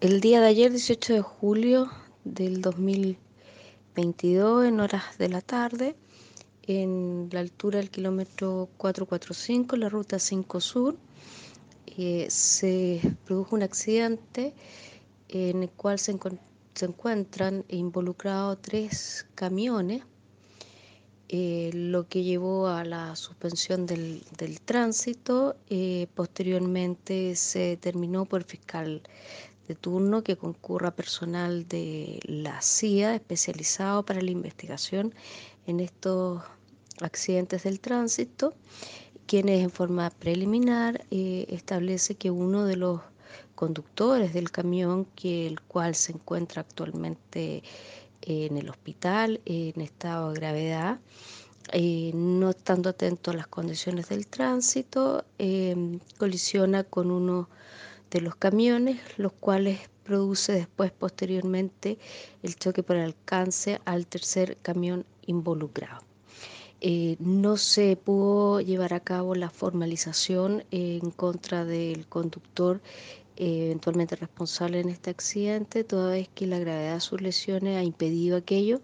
El 0.00 0.22
día 0.22 0.40
de 0.40 0.46
ayer, 0.46 0.70
18 0.70 1.12
de 1.12 1.20
julio 1.20 1.90
del 2.24 2.62
2022, 2.62 4.64
en 4.64 4.80
horas 4.80 5.18
de 5.18 5.28
la 5.28 5.42
tarde, 5.42 5.96
en 6.62 7.28
la 7.30 7.40
altura 7.40 7.78
del 7.78 7.90
kilómetro 7.90 8.70
445, 8.78 9.76
la 9.76 9.90
ruta 9.90 10.18
5 10.18 10.60
Sur, 10.60 10.96
eh, 11.96 12.26
se 12.30 13.00
produjo 13.24 13.56
un 13.56 13.62
accidente 13.62 14.54
en 15.28 15.62
el 15.62 15.70
cual 15.70 15.98
se, 15.98 16.16
encuentran 16.80 17.64
involucrados 17.68 18.60
tres 18.62 19.26
camiones, 19.34 20.02
eh, 21.28 21.70
lo 21.72 22.08
que 22.08 22.24
llevó 22.24 22.66
a 22.68 22.84
la 22.84 23.14
suspensión 23.14 23.86
del, 23.86 24.22
tránsito. 24.64 25.56
Eh, 25.68 26.08
posteriormente 26.14 27.36
se 27.36 27.60
determinó 27.60 28.24
por 28.24 28.42
fiscal 28.44 29.02
de 29.68 29.74
turno 29.76 30.24
que 30.24 30.36
concurra 30.36 30.90
personal 30.90 31.68
de 31.68 32.18
la 32.24 32.60
CIA 32.60 33.14
especializado 33.14 34.04
para 34.04 34.20
la 34.20 34.32
investigación 34.32 35.14
en 35.66 35.78
estos 35.78 36.42
accidentes 37.00 37.62
del 37.62 37.78
tránsito, 37.78 38.54
quienes 39.30 39.62
en 39.62 39.70
forma 39.70 40.10
preliminar 40.10 41.06
eh, 41.12 41.46
establece 41.50 42.16
que 42.16 42.32
uno 42.32 42.64
de 42.64 42.74
los 42.74 43.00
conductores 43.54 44.34
del 44.34 44.50
camión, 44.50 45.04
que 45.14 45.46
el 45.46 45.60
cual 45.60 45.94
se 45.94 46.10
encuentra 46.10 46.62
actualmente 46.62 47.62
en 48.22 48.56
el 48.56 48.68
hospital 48.68 49.40
en 49.44 49.80
estado 49.82 50.32
de 50.32 50.34
gravedad, 50.34 50.98
eh, 51.72 52.10
no 52.12 52.50
estando 52.50 52.90
atento 52.90 53.30
a 53.30 53.34
las 53.34 53.46
condiciones 53.46 54.08
del 54.08 54.26
tránsito, 54.26 55.24
eh, 55.38 56.00
colisiona 56.18 56.82
con 56.82 57.12
uno 57.12 57.48
de 58.10 58.22
los 58.22 58.34
camiones, 58.34 58.98
los 59.16 59.32
cuales 59.34 59.78
produce 60.02 60.54
después 60.54 60.90
posteriormente 60.90 61.98
el 62.42 62.56
choque 62.56 62.82
por 62.82 62.96
alcance 62.96 63.80
al 63.84 64.08
tercer 64.08 64.56
camión 64.60 65.06
involucrado. 65.24 66.09
Eh, 66.82 67.16
no 67.20 67.56
se 67.58 67.96
pudo 67.96 68.60
llevar 68.60 68.94
a 68.94 69.00
cabo 69.00 69.34
la 69.34 69.50
formalización 69.50 70.64
en 70.70 71.10
contra 71.10 71.66
del 71.66 72.06
conductor 72.06 72.80
eh, 73.36 73.66
eventualmente 73.66 74.16
responsable 74.16 74.80
en 74.80 74.88
este 74.88 75.10
accidente, 75.10 75.84
toda 75.84 76.12
vez 76.12 76.28
que 76.34 76.46
la 76.46 76.58
gravedad 76.58 76.94
de 76.94 77.00
sus 77.00 77.20
lesiones 77.20 77.76
ha 77.76 77.82
impedido 77.82 78.36
aquello. 78.36 78.80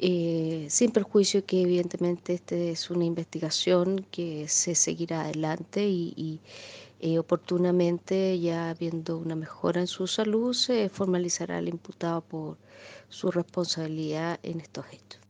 Eh, 0.00 0.66
sin 0.70 0.90
perjuicio 0.90 1.44
que 1.46 1.62
evidentemente 1.62 2.34
esta 2.34 2.56
es 2.56 2.90
una 2.90 3.04
investigación 3.04 4.06
que 4.10 4.48
se 4.48 4.74
seguirá 4.74 5.22
adelante 5.22 5.86
y, 5.88 6.40
y 7.00 7.18
oportunamente 7.18 8.38
ya 8.40 8.70
habiendo 8.70 9.18
una 9.18 9.36
mejora 9.36 9.80
en 9.80 9.86
su 9.86 10.06
salud 10.06 10.52
se 10.52 10.88
formalizará 10.88 11.58
el 11.58 11.68
imputado 11.68 12.22
por 12.22 12.58
su 13.08 13.30
responsabilidad 13.30 14.40
en 14.42 14.60
estos 14.60 14.86
hechos. 14.92 15.23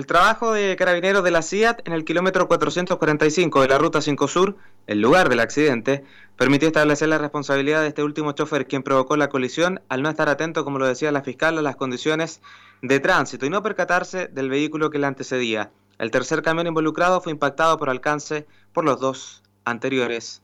El 0.00 0.06
trabajo 0.06 0.54
de 0.54 0.76
carabineros 0.76 1.22
de 1.22 1.30
la 1.30 1.42
CIAT 1.42 1.86
en 1.86 1.92
el 1.92 2.06
kilómetro 2.06 2.48
445 2.48 3.60
de 3.60 3.68
la 3.68 3.76
Ruta 3.76 4.00
5 4.00 4.28
Sur, 4.28 4.56
el 4.86 5.02
lugar 5.02 5.28
del 5.28 5.40
accidente, 5.40 6.04
permitió 6.38 6.68
establecer 6.68 7.10
la 7.10 7.18
responsabilidad 7.18 7.82
de 7.82 7.88
este 7.88 8.02
último 8.02 8.32
chofer 8.32 8.66
quien 8.66 8.82
provocó 8.82 9.18
la 9.18 9.28
colisión 9.28 9.82
al 9.90 10.00
no 10.00 10.08
estar 10.08 10.30
atento, 10.30 10.64
como 10.64 10.78
lo 10.78 10.86
decía 10.86 11.12
la 11.12 11.20
fiscal, 11.20 11.58
a 11.58 11.60
las 11.60 11.76
condiciones 11.76 12.40
de 12.80 12.98
tránsito 12.98 13.44
y 13.44 13.50
no 13.50 13.62
percatarse 13.62 14.28
del 14.28 14.48
vehículo 14.48 14.88
que 14.88 14.98
le 14.98 15.06
antecedía. 15.06 15.70
El 15.98 16.10
tercer 16.10 16.40
camión 16.40 16.66
involucrado 16.66 17.20
fue 17.20 17.32
impactado 17.32 17.76
por 17.76 17.90
alcance 17.90 18.46
por 18.72 18.86
los 18.86 19.00
dos 19.00 19.42
anteriores. 19.66 20.40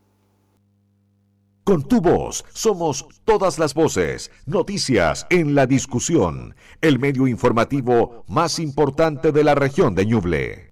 Con 1.66 1.82
tu 1.82 2.00
voz 2.00 2.44
somos 2.52 3.04
todas 3.24 3.58
las 3.58 3.74
voces, 3.74 4.30
noticias 4.46 5.26
en 5.30 5.56
la 5.56 5.66
discusión, 5.66 6.54
el 6.80 7.00
medio 7.00 7.26
informativo 7.26 8.22
más 8.28 8.60
importante 8.60 9.32
de 9.32 9.42
la 9.42 9.56
región 9.56 9.96
de 9.96 10.06
Ñuble. 10.06 10.65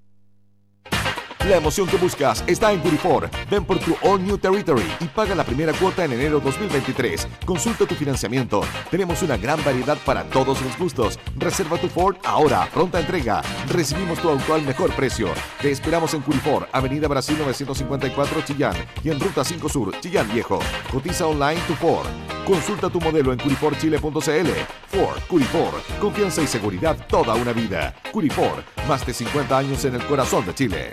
La 1.48 1.56
emoción 1.56 1.86
que 1.86 1.98
buscas 1.98 2.42
está 2.46 2.72
en 2.72 2.80
Curifor. 2.80 3.28
Ven 3.50 3.66
por 3.66 3.78
tu 3.78 3.94
All 4.00 4.24
New 4.24 4.38
Territory 4.38 4.86
y 4.98 5.04
paga 5.04 5.34
la 5.34 5.44
primera 5.44 5.74
cuota 5.74 6.02
en 6.06 6.14
enero 6.14 6.40
2023. 6.40 7.28
Consulta 7.44 7.84
tu 7.84 7.94
financiamiento. 7.94 8.62
Tenemos 8.90 9.22
una 9.22 9.36
gran 9.36 9.62
variedad 9.62 9.98
para 10.06 10.24
todos 10.24 10.62
los 10.62 10.78
gustos. 10.78 11.18
Reserva 11.36 11.76
tu 11.76 11.88
Ford 11.88 12.16
ahora, 12.24 12.66
pronta 12.72 12.98
entrega. 12.98 13.42
Recibimos 13.68 14.20
tu 14.20 14.30
auto 14.30 14.54
al 14.54 14.62
mejor 14.62 14.90
precio. 14.94 15.28
Te 15.60 15.70
esperamos 15.70 16.14
en 16.14 16.22
Curifor, 16.22 16.66
Avenida 16.72 17.08
Brasil 17.08 17.36
954 17.38 18.40
Chillán 18.46 18.76
y 19.02 19.10
en 19.10 19.20
Ruta 19.20 19.44
5 19.44 19.68
Sur, 19.68 20.00
Chillán 20.00 20.32
Viejo. 20.32 20.60
Cotiza 20.90 21.26
online 21.26 21.60
tu 21.68 21.74
Ford. 21.74 22.06
Consulta 22.46 22.88
tu 22.88 23.00
modelo 23.02 23.34
en 23.34 23.38
curiforchile.cl. 23.38 24.50
Ford, 24.88 25.20
Curifor, 25.28 25.74
confianza 26.00 26.40
y 26.40 26.46
seguridad 26.46 26.96
toda 27.06 27.34
una 27.34 27.52
vida. 27.52 27.94
Curifor, 28.12 28.64
más 28.88 29.04
de 29.04 29.12
50 29.12 29.58
años 29.58 29.84
en 29.84 29.96
el 29.96 30.06
corazón 30.06 30.46
de 30.46 30.54
Chile. 30.54 30.92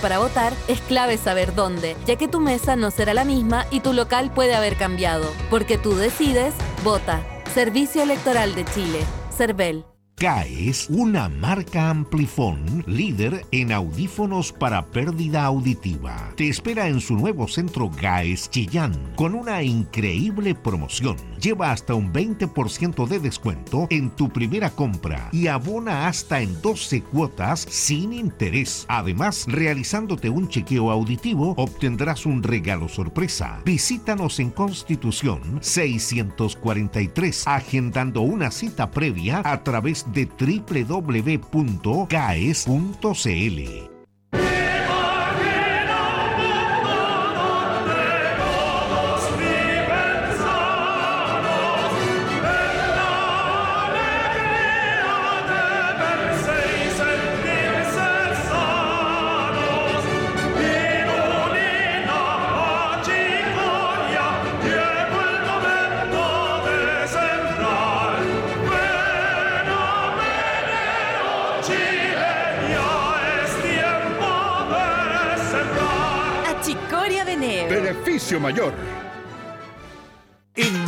para 0.00 0.18
votar 0.18 0.52
es 0.68 0.80
clave 0.80 1.16
saber 1.16 1.54
dónde, 1.54 1.96
ya 2.06 2.16
que 2.16 2.28
tu 2.28 2.40
mesa 2.40 2.76
no 2.76 2.90
será 2.90 3.14
la 3.14 3.24
misma 3.24 3.66
y 3.70 3.80
tu 3.80 3.92
local 3.92 4.32
puede 4.32 4.54
haber 4.54 4.76
cambiado. 4.76 5.26
Porque 5.50 5.78
tú 5.78 5.94
decides, 5.94 6.54
vota. 6.82 7.20
Servicio 7.54 8.02
Electoral 8.02 8.54
de 8.54 8.64
Chile. 8.64 9.00
CERVEL. 9.36 9.89
GAES, 10.20 10.90
una 10.90 11.30
marca 11.30 11.88
Amplifon, 11.88 12.84
líder 12.86 13.46
en 13.52 13.72
audífonos 13.72 14.52
para 14.52 14.84
pérdida 14.84 15.46
auditiva. 15.46 16.34
Te 16.36 16.50
espera 16.50 16.88
en 16.88 17.00
su 17.00 17.16
nuevo 17.16 17.48
centro 17.48 17.88
GAES 17.88 18.50
Chillán, 18.50 18.92
con 19.16 19.34
una 19.34 19.62
increíble 19.62 20.54
promoción. 20.54 21.16
Lleva 21.40 21.72
hasta 21.72 21.94
un 21.94 22.12
20% 22.12 23.08
de 23.08 23.18
descuento 23.18 23.86
en 23.88 24.10
tu 24.10 24.28
primera 24.28 24.68
compra 24.68 25.30
y 25.32 25.46
abona 25.46 26.06
hasta 26.06 26.42
en 26.42 26.60
12 26.60 27.00
cuotas 27.00 27.60
sin 27.60 28.12
interés. 28.12 28.84
Además, 28.88 29.46
realizándote 29.48 30.28
un 30.28 30.50
chequeo 30.50 30.90
auditivo, 30.90 31.54
obtendrás 31.56 32.26
un 32.26 32.42
regalo 32.42 32.90
sorpresa. 32.90 33.62
Visítanos 33.64 34.38
en 34.38 34.50
Constitución 34.50 35.40
643, 35.62 37.46
agendando 37.46 38.20
una 38.20 38.50
cita 38.50 38.90
previa 38.90 39.40
a 39.46 39.64
través 39.64 40.04
de 40.04 40.09
www.caes.cl. 40.12 41.20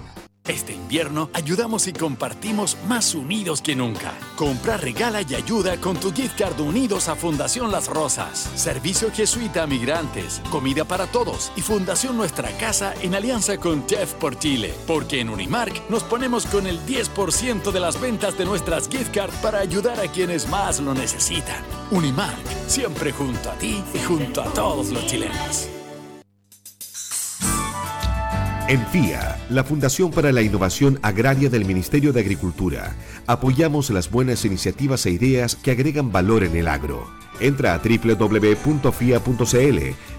Este 0.49 0.73
invierno 0.73 1.29
ayudamos 1.33 1.85
y 1.87 1.93
compartimos 1.93 2.75
más 2.87 3.13
unidos 3.13 3.61
que 3.61 3.75
nunca. 3.75 4.13
Compra, 4.35 4.77
regala 4.77 5.21
y 5.21 5.35
ayuda 5.35 5.77
con 5.77 5.95
tu 5.95 6.11
gift 6.11 6.39
card 6.39 6.59
unidos 6.59 7.07
a 7.07 7.15
Fundación 7.15 7.71
Las 7.71 7.87
Rosas. 7.87 8.49
Servicio 8.55 9.11
jesuita 9.11 9.61
a 9.61 9.67
migrantes, 9.67 10.41
comida 10.49 10.85
para 10.85 11.05
todos 11.05 11.51
y 11.55 11.61
Fundación 11.61 12.17
Nuestra 12.17 12.49
Casa 12.57 12.95
en 13.03 13.13
alianza 13.13 13.59
con 13.59 13.87
Jeff 13.87 14.15
por 14.15 14.39
Chile. 14.39 14.73
Porque 14.87 15.21
en 15.21 15.29
Unimark 15.29 15.87
nos 15.87 16.03
ponemos 16.03 16.47
con 16.47 16.65
el 16.65 16.83
10% 16.83 17.71
de 17.71 17.79
las 17.79 18.01
ventas 18.01 18.35
de 18.35 18.45
nuestras 18.45 18.89
gift 18.89 19.13
cards 19.13 19.35
para 19.43 19.59
ayudar 19.59 19.99
a 19.99 20.07
quienes 20.07 20.49
más 20.49 20.79
lo 20.79 20.95
necesitan. 20.95 21.63
Unimark, 21.91 22.43
siempre 22.65 23.11
junto 23.11 23.51
a 23.51 23.53
ti 23.59 23.83
y 23.93 23.99
junto 23.99 24.41
a 24.41 24.51
todos 24.51 24.89
los 24.89 25.05
chilenos. 25.05 25.69
En 28.69 28.85
FIA, 28.85 29.35
la 29.49 29.63
Fundación 29.63 30.11
para 30.11 30.31
la 30.31 30.43
Innovación 30.43 30.99
Agraria 31.01 31.49
del 31.49 31.65
Ministerio 31.65 32.13
de 32.13 32.19
Agricultura, 32.19 32.95
apoyamos 33.25 33.89
las 33.89 34.11
buenas 34.11 34.45
iniciativas 34.45 35.07
e 35.07 35.09
ideas 35.09 35.55
que 35.55 35.71
agregan 35.71 36.11
valor 36.11 36.43
en 36.43 36.55
el 36.55 36.67
agro. 36.67 37.07
Entra 37.39 37.73
a 37.73 37.79
www.fia.cl 37.79 38.89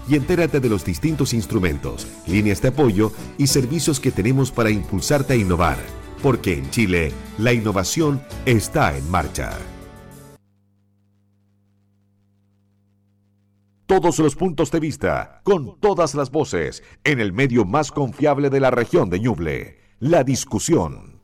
y 0.09 0.15
entérate 0.15 0.59
de 0.59 0.67
los 0.67 0.83
distintos 0.83 1.33
instrumentos, 1.33 2.05
líneas 2.27 2.61
de 2.61 2.67
apoyo 2.67 3.13
y 3.37 3.47
servicios 3.47 4.01
que 4.01 4.11
tenemos 4.11 4.51
para 4.51 4.69
impulsarte 4.69 5.31
a 5.31 5.37
innovar. 5.37 5.77
Porque 6.21 6.57
en 6.57 6.69
Chile, 6.71 7.13
la 7.37 7.53
innovación 7.53 8.21
está 8.45 8.97
en 8.97 9.09
marcha. 9.09 9.57
Todos 13.91 14.19
los 14.19 14.37
puntos 14.37 14.71
de 14.71 14.79
vista, 14.79 15.41
con 15.43 15.77
todas 15.81 16.15
las 16.15 16.31
voces, 16.31 16.81
en 17.03 17.19
el 17.19 17.33
medio 17.33 17.65
más 17.65 17.91
confiable 17.91 18.49
de 18.49 18.61
la 18.61 18.71
región 18.71 19.09
de 19.09 19.19
Ñuble, 19.19 19.81
la 19.99 20.23
discusión. 20.23 21.19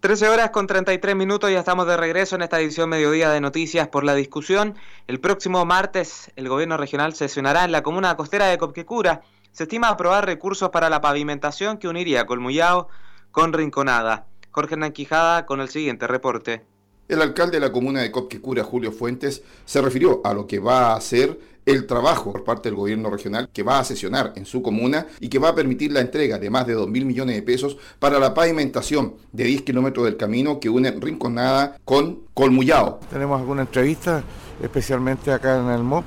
13 0.00 0.30
horas 0.30 0.48
con 0.48 0.66
33 0.66 1.14
minutos, 1.14 1.50
ya 1.50 1.58
estamos 1.58 1.86
de 1.86 1.98
regreso 1.98 2.36
en 2.36 2.40
esta 2.40 2.58
edición 2.58 2.88
mediodía 2.88 3.28
de 3.28 3.42
noticias 3.42 3.88
por 3.88 4.02
la 4.02 4.14
discusión. 4.14 4.76
El 5.06 5.20
próximo 5.20 5.66
martes 5.66 6.32
el 6.36 6.48
gobierno 6.48 6.78
regional 6.78 7.12
sesionará 7.12 7.66
en 7.66 7.72
la 7.72 7.82
comuna 7.82 8.16
costera 8.16 8.46
de 8.46 8.56
Copquecura. 8.56 9.20
Se 9.52 9.64
estima 9.64 9.90
aprobar 9.90 10.24
recursos 10.24 10.70
para 10.70 10.88
la 10.88 11.02
pavimentación 11.02 11.76
que 11.76 11.88
uniría 11.88 12.24
Colmuyao 12.24 12.88
con 13.30 13.52
Rinconada. 13.52 14.26
Jorge 14.52 14.72
Hernán 14.72 14.92
Quijada 14.92 15.44
con 15.44 15.60
el 15.60 15.68
siguiente 15.68 16.06
reporte. 16.06 16.64
El 17.06 17.20
alcalde 17.20 17.56
de 17.56 17.60
la 17.60 17.70
comuna 17.70 18.00
de 18.00 18.10
Copquecura, 18.10 18.64
Julio 18.64 18.90
Fuentes, 18.90 19.42
se 19.66 19.82
refirió 19.82 20.22
a 20.24 20.32
lo 20.32 20.46
que 20.46 20.58
va 20.58 20.92
a 20.92 20.96
hacer 20.96 21.38
el 21.66 21.86
trabajo 21.86 22.32
por 22.32 22.44
parte 22.44 22.68
del 22.70 22.76
gobierno 22.76 23.10
regional 23.10 23.48
que 23.52 23.62
va 23.62 23.78
a 23.78 23.84
sesionar 23.84 24.32
en 24.36 24.46
su 24.46 24.62
comuna 24.62 25.06
y 25.20 25.28
que 25.28 25.38
va 25.38 25.50
a 25.50 25.54
permitir 25.54 25.92
la 25.92 26.00
entrega 26.00 26.38
de 26.38 26.48
más 26.48 26.66
de 26.66 26.74
2 26.74 26.88
mil 26.88 27.04
millones 27.04 27.36
de 27.36 27.42
pesos 27.42 27.76
para 27.98 28.18
la 28.18 28.32
pavimentación 28.32 29.14
de 29.32 29.44
10 29.44 29.62
kilómetros 29.62 30.06
del 30.06 30.16
camino 30.16 30.60
que 30.60 30.70
une 30.70 30.90
Rinconada 30.92 31.78
con 31.84 32.20
Colmullao. 32.32 33.00
Tenemos 33.10 33.38
alguna 33.38 33.62
entrevista, 33.62 34.22
especialmente 34.62 35.30
acá 35.30 35.58
en 35.58 35.68
el 35.68 35.82
MOP, 35.82 36.04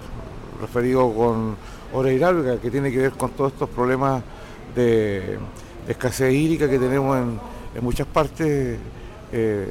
referido 0.62 1.14
con 1.14 1.56
Hidráulica, 2.08 2.60
que 2.60 2.72
tiene 2.72 2.92
que 2.92 2.98
ver 2.98 3.12
con 3.12 3.32
todos 3.32 3.54
estos 3.54 3.70
problemas 3.70 4.24
de, 4.76 5.38
escasez 5.88 6.34
hídrica 6.34 6.70
que 6.70 6.80
tenemos 6.80 7.18
en, 7.18 7.40
muchas 7.82 8.08
partes 8.08 8.80
eh, 9.32 9.68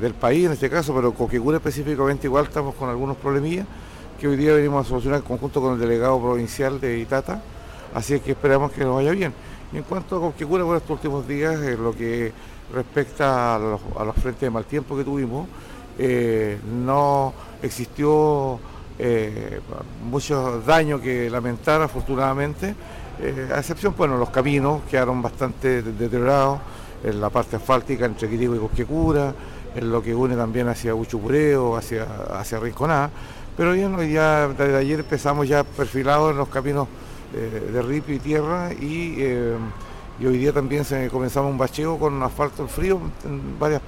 del 0.00 0.14
país 0.14 0.46
en 0.46 0.52
este 0.52 0.70
caso, 0.70 0.94
pero 0.94 1.12
Coquicura 1.12 1.58
específicamente 1.58 2.26
igual 2.26 2.44
estamos 2.44 2.74
con 2.74 2.88
algunos 2.88 3.16
problemillas 3.16 3.66
que 4.18 4.28
hoy 4.28 4.36
día 4.36 4.52
venimos 4.54 4.86
a 4.86 4.88
solucionar 4.88 5.20
en 5.20 5.26
conjunto 5.26 5.60
con 5.60 5.74
el 5.74 5.80
delegado 5.80 6.20
provincial 6.20 6.80
de 6.80 6.98
Itata, 6.98 7.42
así 7.92 8.20
que 8.20 8.32
esperamos 8.32 8.70
que 8.70 8.84
nos 8.84 8.94
vaya 8.94 9.10
bien. 9.10 9.34
En 9.72 9.82
cuanto 9.82 10.16
a 10.16 10.20
Conquicura, 10.20 10.64
por 10.64 10.76
estos 10.76 10.90
últimos 10.90 11.26
días, 11.26 11.60
en 11.60 11.82
lo 11.82 11.92
que 11.92 12.32
respecta 12.72 13.56
a 13.56 13.58
los, 13.58 14.14
frentes 14.14 14.42
de 14.42 14.50
mal 14.50 14.64
tiempo 14.64 14.96
que 14.96 15.02
tuvimos, 15.02 15.48
eh, 15.98 16.58
no 16.84 17.32
existió 17.62 18.60
eh, 18.98 19.60
muchos 20.08 20.64
daños 20.64 21.00
que 21.00 21.28
lamentar, 21.28 21.82
afortunadamente, 21.82 22.74
eh, 23.20 23.50
a 23.52 23.58
excepción, 23.58 23.94
bueno, 23.96 24.16
los 24.16 24.30
caminos 24.30 24.82
quedaron 24.90 25.20
bastante 25.20 25.82
deteriorados, 25.82 26.60
en 27.04 27.20
la 27.20 27.30
parte 27.30 27.56
asfáltica 27.56 28.06
entre 28.06 28.28
Quirigo 28.28 28.54
y 28.54 28.58
Cosquecura, 28.58 29.34
en 29.74 29.90
lo 29.90 30.02
que 30.02 30.14
une 30.14 30.36
también 30.36 30.68
hacia 30.68 30.94
Uchupureo, 30.94 31.76
hacia, 31.76 32.06
hacia 32.38 32.58
Rinconá, 32.58 33.10
pero 33.56 33.70
hoy 33.70 34.12
ya 34.12 34.48
desde 34.48 34.76
ayer 34.76 35.00
empezamos 35.00 35.48
ya 35.48 35.62
perfilados 35.64 36.32
en 36.32 36.38
los 36.38 36.48
caminos 36.48 36.88
eh, 37.34 37.70
de 37.72 37.82
ripio 37.82 38.14
y 38.14 38.18
tierra 38.18 38.70
eh, 38.72 39.56
y, 40.20 40.26
hoy 40.26 40.38
día 40.38 40.52
también 40.52 40.84
se 40.84 41.08
comenzamos 41.08 41.50
un 41.50 41.58
bacheo 41.58 41.98
con 41.98 42.22
asfalto 42.22 42.68
frío 42.68 43.00
en 43.24 43.58
varias, 43.58 43.82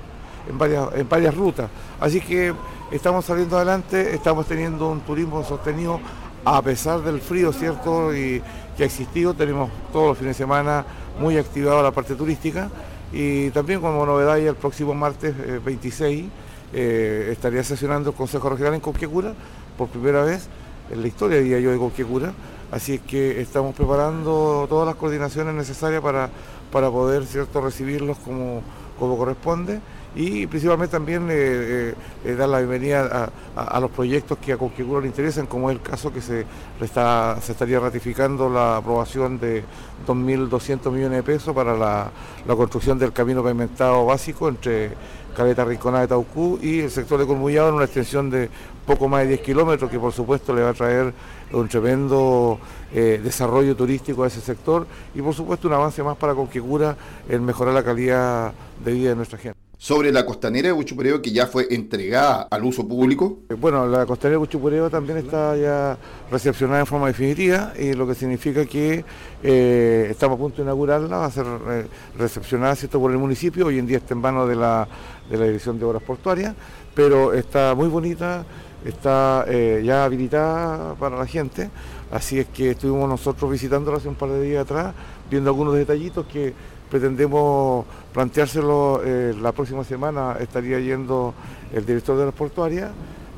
en, 0.49 0.59
varias, 0.59 0.89
en 0.95 1.09
varias 1.09 1.35
rutas. 1.35 1.71
Así 2.01 2.21
que 2.21 2.53
estamos 2.91 3.25
saliendo 3.25 3.57
adelante, 3.57 4.15
estamos 4.15 4.47
teniendo 4.47 4.91
un 4.91 5.01
turismo 5.01 5.45
sostenido 5.45 6.01
a 6.45 6.61
pesar 6.61 7.01
del 7.01 7.21
frío, 7.21 7.53
¿cierto? 7.53 8.15
Y 8.15 8.43
que 8.77 8.83
ha 8.83 8.87
existido, 8.87 9.33
tenemos 9.33 9.71
todos 9.93 10.09
los 10.09 10.19
fines 10.19 10.37
de 10.37 10.45
semana 10.45 10.85
muy 11.21 11.39
activada 11.39 11.83
la 11.83 11.93
parte 11.93 12.15
turística 12.15 12.69
y 13.15 13.51
también 13.51 13.81
como 13.81 14.05
novedad 14.05 14.37
ya 14.39 14.51
el 14.51 14.57
próximo 14.57 14.93
martes 14.93 15.35
26 15.65 16.25
eh, 16.25 16.29
eh, 16.73 17.29
estaría 17.31 17.63
sesionando 17.63 18.11
el 18.11 18.17
Consejo 18.17 18.51
Regional 18.51 18.75
en 18.75 18.81
Conquecura 18.81 19.35
por 19.79 19.89
primera 19.89 20.25
vez 20.25 20.49
en 20.91 21.01
la 21.01 21.07
historia, 21.07 21.39
diría 21.39 21.61
yo, 21.61 21.71
de 21.71 21.79
Conquecura. 21.79 22.33
Así 22.73 22.99
que 22.99 23.41
estamos 23.41 23.77
preparando 23.77 24.67
todas 24.69 24.87
las 24.87 24.97
coordinaciones 24.97 25.55
necesarias 25.55 26.03
para, 26.03 26.29
para 26.73 26.91
poder 26.91 27.25
¿cierto? 27.25 27.61
recibirlos 27.61 28.19
como, 28.19 28.63
como 28.99 29.17
corresponde 29.17 29.81
y 30.15 30.47
principalmente 30.47 30.93
también 30.93 31.29
eh, 31.31 31.95
eh, 32.25 32.35
dar 32.35 32.49
la 32.49 32.59
bienvenida 32.59 33.31
a, 33.57 33.81
los 33.81 33.91
proyectos 33.91 34.39
que 34.39 34.53
a 34.53 34.57
Conquecura 34.57 35.01
le 35.01 35.09
interesan, 35.09 35.47
como 35.47 35.71
es 35.71 35.77
el 35.77 35.83
caso 35.83 36.13
que 36.13 36.21
se, 36.21 36.47
está, 36.81 37.41
se 37.41 37.53
estaría 37.53 37.81
ratificando 37.81 38.49
la 38.49 38.77
aprobación 38.77 39.41
de 39.41 39.65
2.200 40.07 40.91
millones 40.93 41.19
de 41.19 41.23
pesos 41.23 41.55
para 41.55 41.77
la, 41.77 42.11
construcción 42.47 42.99
del 42.99 43.13
camino 43.13 43.43
pavimentado 43.43 44.07
básico 44.07 44.49
entre 44.49 44.93
Caleta 45.37 45.65
Rinconada 45.65 46.03
de 46.03 46.09
Taucú 46.09 46.59
y 46.63 46.81
el 46.81 46.91
sector 46.91 47.19
de 47.19 47.27
Colmullado 47.27 47.71
en 47.71 47.75
una 47.75 47.85
extensión 47.85 48.31
de 48.31 48.49
poco 48.87 49.09
más 49.09 49.23
de 49.23 49.29
10 49.29 49.41
kilómetros 49.41 49.91
que 49.91 49.99
por 49.99 50.13
supuesto 50.13 50.55
le 50.55 50.63
va 50.63 50.71
a 50.71 50.75
traer 50.75 51.13
un 51.53 51.69
tremendo 51.69 52.61
eh, 52.93 53.21
desarrollo 53.23 53.75
turístico 53.75 54.23
a 54.23 54.29
ese 54.29 54.41
sector 54.41 54.87
y 55.15 55.23
por 55.23 55.35
supuesto 55.35 55.67
un 55.67 55.75
avance 55.75 56.03
más 56.03 56.17
para 56.17 56.35
Conquicura 56.35 56.97
en 57.29 57.45
mejorar 57.45 57.75
la 57.75 57.83
calidad 57.83 58.53
de 58.85 58.93
vida 58.93 59.11
de 59.11 59.17
nuestra 59.17 59.39
gente. 59.39 59.64
Sobre 59.85 60.11
la 60.11 60.25
costanera 60.25 60.69
de 60.69 60.73
Huchupureo 60.73 61.21
que 61.21 61.31
ya 61.31 61.47
fue 61.47 61.67
entregada 61.69 62.49
al 62.51 62.65
uso 62.65 62.89
público? 62.89 63.41
Eh, 63.51 63.55
bueno, 63.55 63.87
la 63.87 64.07
costanera 64.07 64.39
de 64.39 64.45
Huchupureo 64.45 64.89
también 64.89 65.19
está 65.19 65.55
ya 65.59 65.99
recepcionada 66.31 66.81
en 66.81 66.87
forma 66.87 67.09
definitiva 67.09 67.75
y 67.79 67.93
lo 67.93 68.07
que 68.07 68.15
significa 68.15 68.65
que 68.65 69.05
eh, 69.43 70.07
estamos 70.09 70.37
a 70.37 70.39
punto 70.39 70.57
de 70.57 70.63
inaugurarla, 70.63 71.19
va 71.19 71.27
a 71.27 71.31
ser 71.31 71.45
eh, 71.45 71.87
recepcionada 72.17 72.75
¿cierto? 72.77 72.99
por 72.99 73.11
el 73.11 73.19
municipio, 73.19 73.67
hoy 73.67 73.79
en 73.79 73.87
día 73.87 73.99
está 73.99 74.15
en 74.15 74.23
manos 74.23 74.49
de 74.49 74.57
la, 74.57 74.89
de 75.29 75.37
la 75.37 75.45
Dirección 75.45 75.79
de 75.79 75.85
Obras 75.85 76.03
Portuarias, 76.03 76.55
pero 76.95 77.35
está 77.35 77.75
muy 77.75 77.89
bonita, 77.89 78.47
está 78.87 79.45
ya 79.83 80.07
habilitada 80.07 80.95
para 80.95 81.19
la 81.19 81.27
gente, 81.27 81.69
así 82.11 82.39
es 82.39 82.47
que 82.47 82.71
estuvimos 82.71 83.07
nosotros 83.07 83.51
visitándola 83.51 83.99
hace 83.99 84.09
un 84.09 84.15
par 84.15 84.31
de 84.31 84.41
días 84.41 84.63
atrás, 84.63 84.95
viendo 85.31 85.51
algunos 85.51 85.75
detallitos 85.75 86.25
que 86.25 86.55
pretendemos 86.91 87.85
planteárselo 88.15 89.03
eh, 89.05 89.35
la 89.43 89.51
próxima 89.51 89.83
semana, 89.83 90.37
estaría 90.39 90.79
yendo 90.79 91.35
el 91.75 91.85
director 91.85 92.17
de 92.17 92.23
Obras 92.23 92.35
Portuarias. 92.37 92.93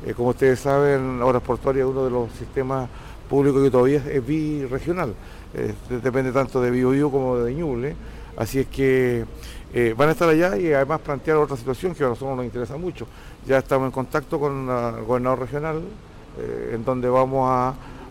Eh, 0.05 0.13
como 0.13 0.29
ustedes 0.29 0.59
saben, 0.59 1.19
Obras 1.23 1.41
Portuarias 1.41 1.87
es 1.87 1.91
uno 1.91 2.05
de 2.05 2.11
los 2.11 2.31
sistemas 2.33 2.87
públicos 3.27 3.63
que 3.63 3.71
todavía 3.71 4.03
es 4.07 4.25
biregional, 4.25 5.15
eh, 5.55 5.73
depende 6.01 6.31
tanto 6.31 6.61
de 6.61 6.69
Biobío 6.69 7.09
como 7.09 7.37
de 7.39 7.53
Ñuble, 7.55 7.95
así 8.37 8.59
es 8.59 8.67
que 8.67 9.25
van 9.97 10.09
a 10.09 10.11
estar 10.13 10.29
allá 10.29 10.57
y 10.57 10.71
además 10.71 11.01
plantear 11.01 11.37
otra 11.37 11.57
situación 11.57 11.93
que 11.93 12.03
a 12.03 12.07
nosotros 12.07 12.37
nos 12.37 12.45
interesa 12.45 12.77
mucho. 12.77 13.05
Ya 13.45 13.57
estamos 13.57 13.87
en 13.87 13.91
contacto 13.91 14.39
con 14.39 14.69
el 14.69 15.03
gobernador 15.03 15.39
regional, 15.39 15.81
en 16.71 16.85
donde 16.85 17.09
vamos 17.09 17.49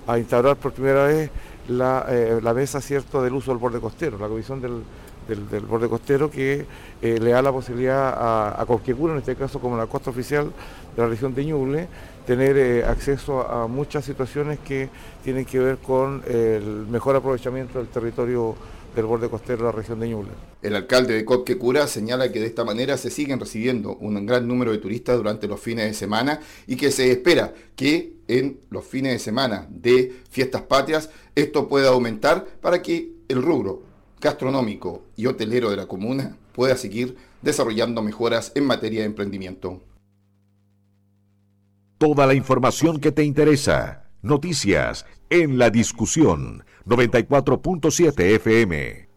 a, 0.07 0.19
instaurar 0.19 0.57
por 0.57 0.73
primera 0.73 1.07
vez 1.07 1.31
la, 1.69 2.07
la 2.43 2.55
mesa 2.55 2.81
cierto 2.81 3.23
del 3.23 3.35
uso 3.35 3.53
del 3.53 3.59
borde 3.59 3.81
costero, 3.81 4.19
la 4.19 4.29
comisión 4.29 4.61
del 4.61 4.83
del, 5.29 5.61
borde 5.67 5.89
costero 5.89 6.31
que 6.31 6.67
eh, 7.03 7.19
le 7.21 7.31
da 7.31 7.43
la 7.43 7.53
posibilidad 7.53 8.09
a, 8.09 8.61
a 8.61 8.67
en 8.67 9.17
este 9.19 9.35
caso 9.37 9.61
como 9.61 9.77
la 9.77 9.87
costa 9.87 10.11
oficial 10.11 10.53
de 10.95 11.03
la 11.03 11.09
región 11.09 11.35
de 11.35 11.45
Ñuble, 11.45 11.89
tener 12.27 12.57
eh, 12.57 12.85
acceso 12.85 13.41
a, 13.41 13.67
muchas 13.67 14.05
situaciones 14.05 14.59
que 14.59 14.89
tienen 15.23 15.45
que 15.45 15.59
ver 15.59 15.79
con 15.79 16.23
el 16.27 16.87
mejor 16.89 17.17
aprovechamiento 17.17 17.79
del 17.79 17.89
territorio 17.89 18.57
del 18.95 19.05
borde 19.05 19.29
costero 19.29 19.59
de 19.59 19.65
la 19.65 19.73
región 19.73 20.01
de 20.01 20.09
Ñuble. 20.09 20.31
El 20.63 20.75
alcalde 20.75 21.15
de 21.15 21.25
Cosquecura 21.25 21.87
señala 21.87 22.33
que 22.33 22.41
de 22.41 22.47
esta 22.47 22.65
manera 22.65 22.97
se 22.97 23.11
siguen 23.11 23.39
recibiendo 23.39 23.95
un 23.97 24.25
gran 24.25 24.49
número 24.49 24.73
de 24.73 24.79
turistas 24.79 25.17
durante 25.19 25.47
los 25.47 25.61
fines 25.61 25.87
de 25.87 25.95
semana 25.95 26.41
y 26.67 26.77
que 26.77 26.91
se 26.91 27.13
espera 27.13 27.53
que 27.77 28.15
en 28.27 28.59
los 28.71 28.85
fines 28.85 29.13
de 29.13 29.19
semana 29.19 29.67
de 29.69 30.15
fiestas 30.31 30.63
patrias 30.63 31.11
esto 31.35 31.69
pueda 31.69 31.91
aumentar 31.91 32.47
para 32.61 32.81
que 32.81 33.13
el 33.29 33.43
rubro 33.43 33.83
gastronómico 34.27 35.05
y 35.15 35.27
hotelero 35.27 35.71
de 35.71 35.77
la 35.77 35.87
comuna 35.87 36.37
pueda 36.53 36.77
seguir 36.77 37.17
desarrollando 37.43 38.03
mejoras 38.03 38.51
en 38.57 38.67
materia 38.67 39.01
de 39.01 39.07
emprendimiento. 39.07 39.81
Toda 41.99 42.27
la 42.27 42.35
información 42.35 43.01
que 43.01 43.13
te 43.13 43.23
interesa. 43.23 44.03
Noticias 44.23 45.07
en 45.31 45.59
la 45.59 45.71
discusión 45.71 46.65
94.7 46.87 48.35
FM. 48.35 49.09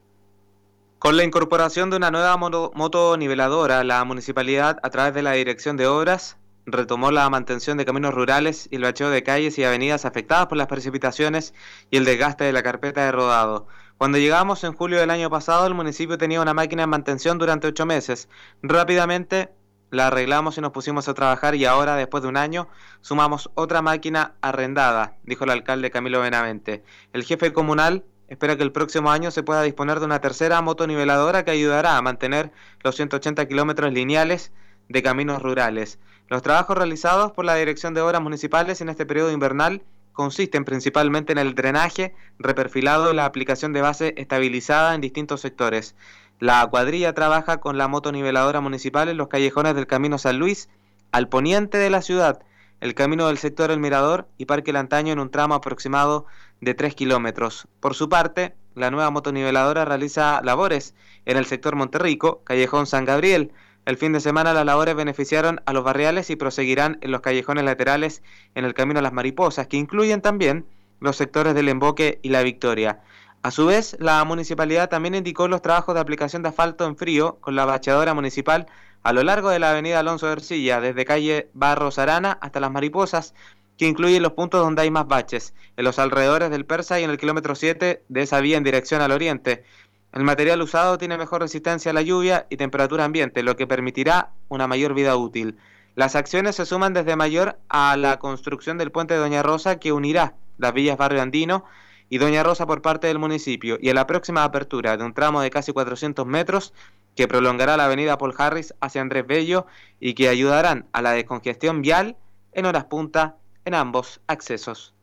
Con 1.00 1.18
la 1.18 1.24
incorporación 1.24 1.90
de 1.90 1.98
una 1.98 2.12
nueva 2.12 2.38
moto, 2.38 3.18
niveladora, 3.18 3.84
la 3.84 4.04
municipalidad, 4.04 4.78
a 4.84 4.90
través 4.92 5.14
de 5.16 5.24
la 5.24 5.32
Dirección 5.32 5.76
de 5.76 5.88
Obras, 5.88 6.38
retomó 6.68 7.10
la 7.10 7.28
mantención 7.30 7.78
de 7.78 7.86
caminos 7.86 8.14
rurales 8.14 8.68
y 8.70 8.76
el 8.76 8.84
bacheo 8.84 9.10
de 9.10 9.24
calles 9.24 9.58
y 9.58 9.64
avenidas 9.64 10.06
afectadas 10.06 10.48
por 10.48 10.58
las 10.58 10.68
precipitaciones 10.68 11.54
y 11.90 11.98
el 11.98 12.06
desgaste 12.06 12.44
de 12.44 12.54
la 12.54 12.62
carpeta 12.62 13.06
de 13.06 13.12
rodado. 13.12 13.68
Cuando 14.00 14.18
llegamos 14.18 14.64
en 14.64 14.72
julio 14.72 14.98
del 14.98 15.10
año 15.10 15.30
pasado, 15.30 15.68
el 15.68 15.74
municipio 15.74 16.18
tenía 16.18 16.42
una 16.42 16.54
máquina 16.54 16.84
en 16.84 16.90
mantención 16.90 17.38
durante 17.38 17.68
ocho 17.68 17.86
meses. 17.86 18.30
Rápidamente 18.64 19.50
la 19.92 20.08
arreglamos 20.08 20.58
y 20.58 20.62
nos 20.62 20.72
pusimos 20.72 21.10
a 21.10 21.14
trabajar 21.14 21.54
y 21.56 21.66
ahora, 21.66 21.98
después 21.98 22.24
de 22.24 22.30
un 22.30 22.38
año, 22.38 22.70
sumamos 23.02 23.52
otra 23.56 23.82
máquina 23.82 24.36
arrendada, 24.40 25.18
dijo 25.24 25.44
el 25.44 25.50
alcalde 25.50 25.92
Camilo 25.92 26.22
Benavente. 26.22 26.82
El 27.12 27.26
jefe 27.26 27.52
comunal 27.52 28.06
espera 28.30 28.56
que 28.56 28.64
el 28.64 28.72
próximo 28.72 29.12
año 29.12 29.32
se 29.32 29.44
pueda 29.44 29.64
disponer 29.64 30.00
de 30.00 30.06
una 30.06 30.22
tercera 30.22 30.62
motoniveladora 30.62 31.44
que 31.44 31.52
ayudará 31.52 31.98
a 31.98 32.02
mantener 32.02 32.54
los 32.82 32.96
180 32.96 33.50
kilómetros 33.50 33.92
lineales 33.92 34.54
de 34.88 35.04
caminos 35.04 35.42
rurales. 35.42 36.00
Los 36.30 36.42
trabajos 36.42 36.78
realizados 36.78 37.34
por 37.34 37.44
la 37.44 37.56
Dirección 37.56 37.94
de 37.94 38.00
Obras 38.00 38.22
Municipales 38.22 38.80
en 38.80 38.88
este 38.88 39.06
periodo 39.06 39.34
invernal 39.34 39.84
consisten 40.20 40.66
principalmente 40.66 41.32
en 41.32 41.38
el 41.38 41.56
drenaje 41.56 42.14
reperfilado 42.40 43.10
y 43.10 43.16
la 43.16 43.24
aplicación 43.24 43.72
de 43.72 43.80
base 43.80 44.16
estabilizada 44.18 44.94
en 44.94 45.00
distintos 45.00 45.40
sectores. 45.40 45.96
La 46.40 46.68
cuadrilla 46.68 47.14
trabaja 47.14 47.62
con 47.62 47.78
la 47.78 47.88
motoniveladora 47.88 48.60
municipal 48.60 49.08
en 49.08 49.16
los 49.16 49.30
callejones 49.30 49.76
del 49.76 49.88
Camino 49.88 50.18
San 50.18 50.38
Luis, 50.38 50.68
al 51.14 51.30
poniente 51.30 51.78
de 51.78 51.90
la 51.90 52.02
ciudad, 52.02 52.44
el 52.82 52.96
camino 52.96 53.28
del 53.28 53.38
sector 53.38 53.72
El 53.72 53.80
Mirador 53.80 54.28
y 54.38 54.44
Parque 54.44 54.74
Lantaño 54.74 55.14
en 55.14 55.20
un 55.20 55.32
tramo 55.32 55.54
aproximado 55.54 56.26
de 56.60 56.74
3 56.74 56.96
kilómetros. 56.96 57.70
Por 57.80 57.96
su 57.96 58.10
parte, 58.10 58.54
la 58.76 58.92
nueva 58.92 59.12
motoniveladora 59.12 59.86
realiza 59.86 60.42
labores 60.44 60.96
en 61.26 61.38
el 61.38 61.46
sector 61.46 61.78
Monterrico, 61.78 62.42
Callejón 62.44 62.88
San 62.88 63.06
Gabriel, 63.06 63.54
el 63.90 63.98
fin 63.98 64.14
de 64.14 64.20
semana 64.20 64.54
las 64.54 64.66
labores 64.66 64.96
beneficiaron 64.96 65.62
a 65.66 65.74
los 65.74 65.84
barriales 65.84 66.30
y 66.30 66.36
proseguirán 66.36 67.00
en 67.02 67.12
los 67.12 67.22
callejones 67.22 67.64
laterales 67.64 68.22
en 68.54 68.64
el 68.64 68.76
Camino 68.76 69.00
a 69.00 69.02
las 69.02 69.14
Mariposas, 69.14 69.68
que 69.68 69.78
incluyen 69.78 70.22
también 70.22 70.66
los 71.00 71.16
sectores 71.16 71.56
del 71.56 71.70
Emboque 71.70 72.20
y 72.22 72.30
la 72.30 72.44
Victoria. 72.44 73.02
A 73.42 73.50
su 73.50 73.66
vez, 73.66 73.98
la 74.00 74.24
municipalidad 74.26 74.90
también 74.90 75.16
indicó 75.16 75.48
los 75.48 75.64
trabajos 75.64 75.96
de 75.96 76.02
aplicación 76.02 76.44
de 76.44 76.50
asfalto 76.50 76.86
en 76.86 76.98
frío 76.98 77.38
con 77.42 77.56
la 77.56 77.66
bacheadora 77.66 78.14
municipal 78.14 78.68
a 79.02 79.12
lo 79.12 79.24
largo 79.24 79.50
de 79.50 79.60
la 79.60 79.72
avenida 79.72 80.00
Alonso 80.00 80.28
de 80.28 80.34
Ercilla, 80.34 80.82
desde 80.82 81.06
calle 81.06 81.50
Barros 81.54 81.98
Arana 81.98 82.38
hasta 82.42 82.60
las 82.60 82.70
Mariposas, 82.70 83.34
que 83.78 83.88
incluyen 83.88 84.22
los 84.22 84.34
puntos 84.34 84.60
donde 84.60 84.82
hay 84.82 84.92
más 84.92 85.08
baches, 85.08 85.54
en 85.78 85.86
los 85.86 86.00
alrededores 86.00 86.52
del 86.52 86.66
Persa 86.66 87.00
y 87.00 87.06
en 87.06 87.10
el 87.10 87.18
kilómetro 87.18 87.56
7 87.56 88.04
de 88.08 88.22
esa 88.22 88.42
vía 88.42 88.58
en 88.58 88.64
dirección 88.64 89.02
al 89.02 89.14
oriente. 89.14 89.64
El 90.12 90.24
material 90.24 90.62
usado 90.62 90.98
tiene 90.98 91.18
mejor 91.18 91.42
resistencia 91.42 91.92
a 91.92 91.94
la 91.94 92.02
lluvia 92.02 92.48
y 92.50 92.58
temperatura 92.58 93.06
ambiente, 93.06 93.44
lo 93.44 93.56
que 93.56 93.68
permitirá 93.68 94.32
una 94.48 94.68
mayor 94.68 94.96
vida 94.96 95.16
útil. 95.16 95.58
Las 95.96 96.16
acciones 96.16 96.56
se 96.56 96.66
suman 96.66 96.94
desde 96.94 97.16
Mayor 97.16 97.60
a 97.70 97.96
la 97.96 98.18
construcción 98.18 98.78
del 98.78 98.92
puente 98.92 99.14
de 99.14 99.20
Doña 99.20 99.44
Rosa 99.44 99.80
que 99.80 99.92
unirá 99.92 100.36
las 100.58 100.74
villas 100.74 100.98
Barrio 100.98 101.22
Andino 101.22 101.66
y 102.10 102.18
Doña 102.18 102.42
Rosa 102.42 102.66
por 102.66 102.82
parte 102.82 103.08
del 103.08 103.20
municipio 103.20 103.78
y 103.80 103.90
a 103.90 103.94
la 103.94 104.08
próxima 104.08 104.44
apertura 104.44 104.98
de 104.98 105.04
un 105.04 105.14
tramo 105.14 105.42
de 105.42 105.50
casi 105.52 105.74
400 105.74 106.26
metros 106.26 106.74
que 107.16 107.28
prolongará 107.28 107.78
la 107.78 107.86
avenida 107.86 108.18
Paul 108.18 108.34
Harris 108.38 108.74
hacia 108.80 109.02
Andrés 109.02 109.28
Bello 109.28 109.68
y 110.00 110.14
que 110.16 110.30
ayudarán 110.30 110.88
a 110.92 111.02
la 111.02 111.12
descongestión 111.12 111.82
vial 111.82 112.18
en 112.54 112.66
horas 112.66 112.86
punta 112.86 113.36
en 113.66 113.76
ambos 113.76 114.22
accesos. 114.26 114.96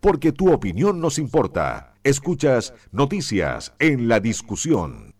Porque 0.00 0.32
tu 0.32 0.52
opinión 0.52 1.00
nos 1.00 1.18
importa. 1.18 1.93
Escuchas 2.04 2.74
noticias 2.92 3.72
en 3.78 4.08
la 4.08 4.20
discusión. 4.20 5.14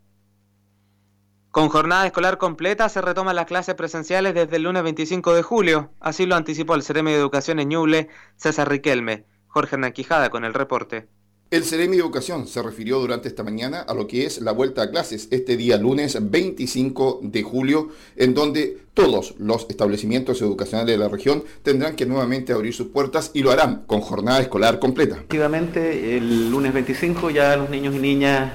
Con 1.51 1.71
jornada 1.71 2.05
escolar 2.05 2.37
completa 2.37 2.91
se 2.91 3.01
retoman 3.01 3.37
las 3.37 3.47
clases 3.47 3.75
presenciales 3.75 4.35
desde 4.35 4.57
el 4.57 4.65
lunes 4.65 4.83
25 4.83 5.33
de 5.33 5.43
julio. 5.43 5.95
Así 5.99 6.27
lo 6.27 6.37
anticipó 6.37 6.75
el 6.75 6.83
Ceremi 6.83 7.13
de 7.13 7.17
Educación 7.17 7.59
en 7.59 7.71
Ñuble, 7.71 8.11
César 8.37 8.69
Riquelme. 8.69 9.25
Jorge 9.47 9.77
Hernán 9.77 9.95
con 10.31 10.45
el 10.45 10.53
reporte. 10.53 11.09
El 11.55 11.63
Ceremi 11.63 11.97
de 11.97 12.03
Educación 12.03 12.49
se 12.49 12.61
refirió 12.61 12.99
durante 12.99 13.29
esta 13.29 13.45
mañana 13.45 13.83
a 13.83 13.95
lo 13.95 14.09
que 14.09 14.27
es 14.27 14.41
la 14.41 14.51
vuelta 14.51 14.83
a 14.83 14.91
clases 14.91 15.29
este 15.31 15.57
día 15.57 15.79
lunes 15.79 16.19
25 16.21 17.21
de 17.23 17.45
julio, 17.45 17.91
en 18.17 18.35
donde 18.35 18.79
todos 18.93 19.37
los 19.39 19.65
establecimientos 19.69 20.43
educacionales 20.43 20.91
de 20.91 20.99
la 20.99 21.09
región 21.09 21.45
tendrán 21.63 21.95
que 21.95 22.07
nuevamente 22.07 22.53
abrir 22.53 22.75
sus 22.75 22.89
puertas 22.89 23.31
y 23.35 23.45
lo 23.45 23.53
harán 23.53 23.85
con 23.87 24.01
jornada 24.01 24.41
escolar 24.41 24.81
completa. 24.81 25.15
Efectivamente, 25.15 26.17
el 26.17 26.51
lunes 26.51 26.75
25 26.75 27.31
ya 27.31 27.57
los 27.57 27.71
niños 27.71 27.95
y 27.95 28.01
niñas 28.01 28.51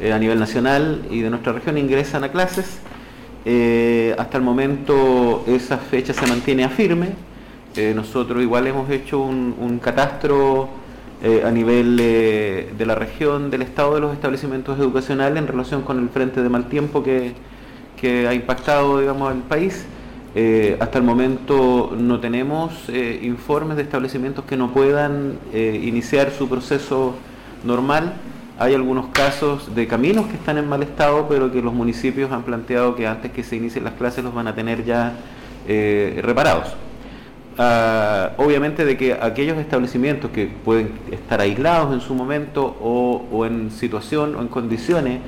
eh, 0.00 0.10
a 0.10 0.18
nivel 0.18 0.38
nacional 0.38 1.04
y 1.10 1.20
de 1.20 1.28
nuestra 1.28 1.52
región 1.52 1.76
ingresan 1.76 2.24
a 2.24 2.32
clases. 2.32 2.78
Eh, 3.44 4.16
hasta 4.16 4.38
el 4.38 4.42
momento 4.42 5.44
esa 5.46 5.76
fecha 5.76 6.14
se 6.14 6.26
mantiene 6.26 6.64
a 6.64 6.70
firme. 6.70 7.10
Eh, 7.76 7.92
nosotros 7.94 8.42
igual 8.42 8.66
hemos 8.68 8.88
hecho 8.88 9.20
un 9.20 9.78
catastro 9.82 10.80
eh, 11.24 11.44
a 11.46 11.52
nivel 11.52 11.96
de 11.96 12.84
la 12.84 12.96
región, 12.96 13.48
del 13.48 13.62
estado 13.62 13.94
de 13.94 14.00
los 14.00 14.12
establecimientos 14.12 14.76
educacionales 14.80 15.38
en 15.38 15.46
relación 15.46 15.82
con 15.82 16.00
el 16.00 16.08
frente 16.08 16.42
de 16.42 16.48
mal 16.48 16.68
tiempo 16.68 17.04
que, 17.04 17.34
ha 18.26 18.34
impactado 18.34 18.98
digamos, 18.98 19.30
al 19.30 19.42
país. 19.42 19.86
Eh, 20.34 20.76
hasta 20.80 20.98
el 20.98 21.04
momento 21.04 21.94
no 21.96 22.18
tenemos 22.18 22.88
eh, 22.88 23.20
informes 23.22 23.76
de 23.76 23.84
establecimientos 23.84 24.44
que 24.46 24.56
no 24.56 24.72
puedan 24.72 25.38
iniciar 25.52 26.32
su 26.32 26.48
proceso 26.48 27.14
normal. 27.62 28.14
Hay 28.58 28.74
algunos 28.74 29.06
casos 29.12 29.72
de 29.76 29.86
caminos 29.86 30.26
que 30.26 30.34
están 30.34 30.58
en 30.58 30.68
mal 30.68 30.82
estado, 30.82 31.28
pero 31.28 31.52
que 31.52 31.62
los 31.62 31.72
municipios 31.72 32.32
han 32.32 32.42
planteado 32.42 32.96
que 32.96 33.06
antes 33.06 33.30
que 33.30 33.44
se 33.44 33.54
inicien 33.54 33.84
las 33.84 33.94
clases 33.94 34.24
los 34.24 34.34
van 34.34 34.48
a 34.48 34.56
tener 34.56 34.84
ya 34.84 35.12
reparados. 35.66 36.74
Ah, 37.58 38.30
obviamente 38.38 38.84
de 38.86 38.96
que 38.96 39.12
aquellos 39.12 39.58
establecimientos 39.58 40.30
que 40.30 40.46
pueden 40.46 40.92
estar 41.10 41.40
aislados 41.40 41.92
en 41.92 42.00
su 42.00 42.14
momento 42.14 42.76
o, 42.80 43.44
en 43.44 43.70
situación 43.70 44.36
o 44.36 44.40
en 44.40 44.48
condiciones 44.48 45.20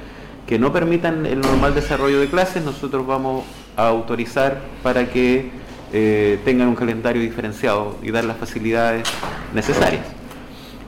que 0.46 0.58
no 0.58 0.72
permitan 0.72 1.26
el 1.26 1.40
normal 1.40 1.74
desarrollo 1.74 2.20
de 2.20 2.28
clases, 2.28 2.64
nosotros 2.64 3.06
vamos 3.06 3.44
a 3.76 3.88
autorizar 3.88 4.60
para 4.82 5.10
que 5.10 5.50
eh, 5.92 6.38
tengan 6.44 6.68
un 6.68 6.74
calendario 6.74 7.20
diferenciado 7.20 7.96
y 8.02 8.10
dar 8.10 8.24
las 8.24 8.38
facilidades 8.38 9.06
necesarias. 9.54 10.06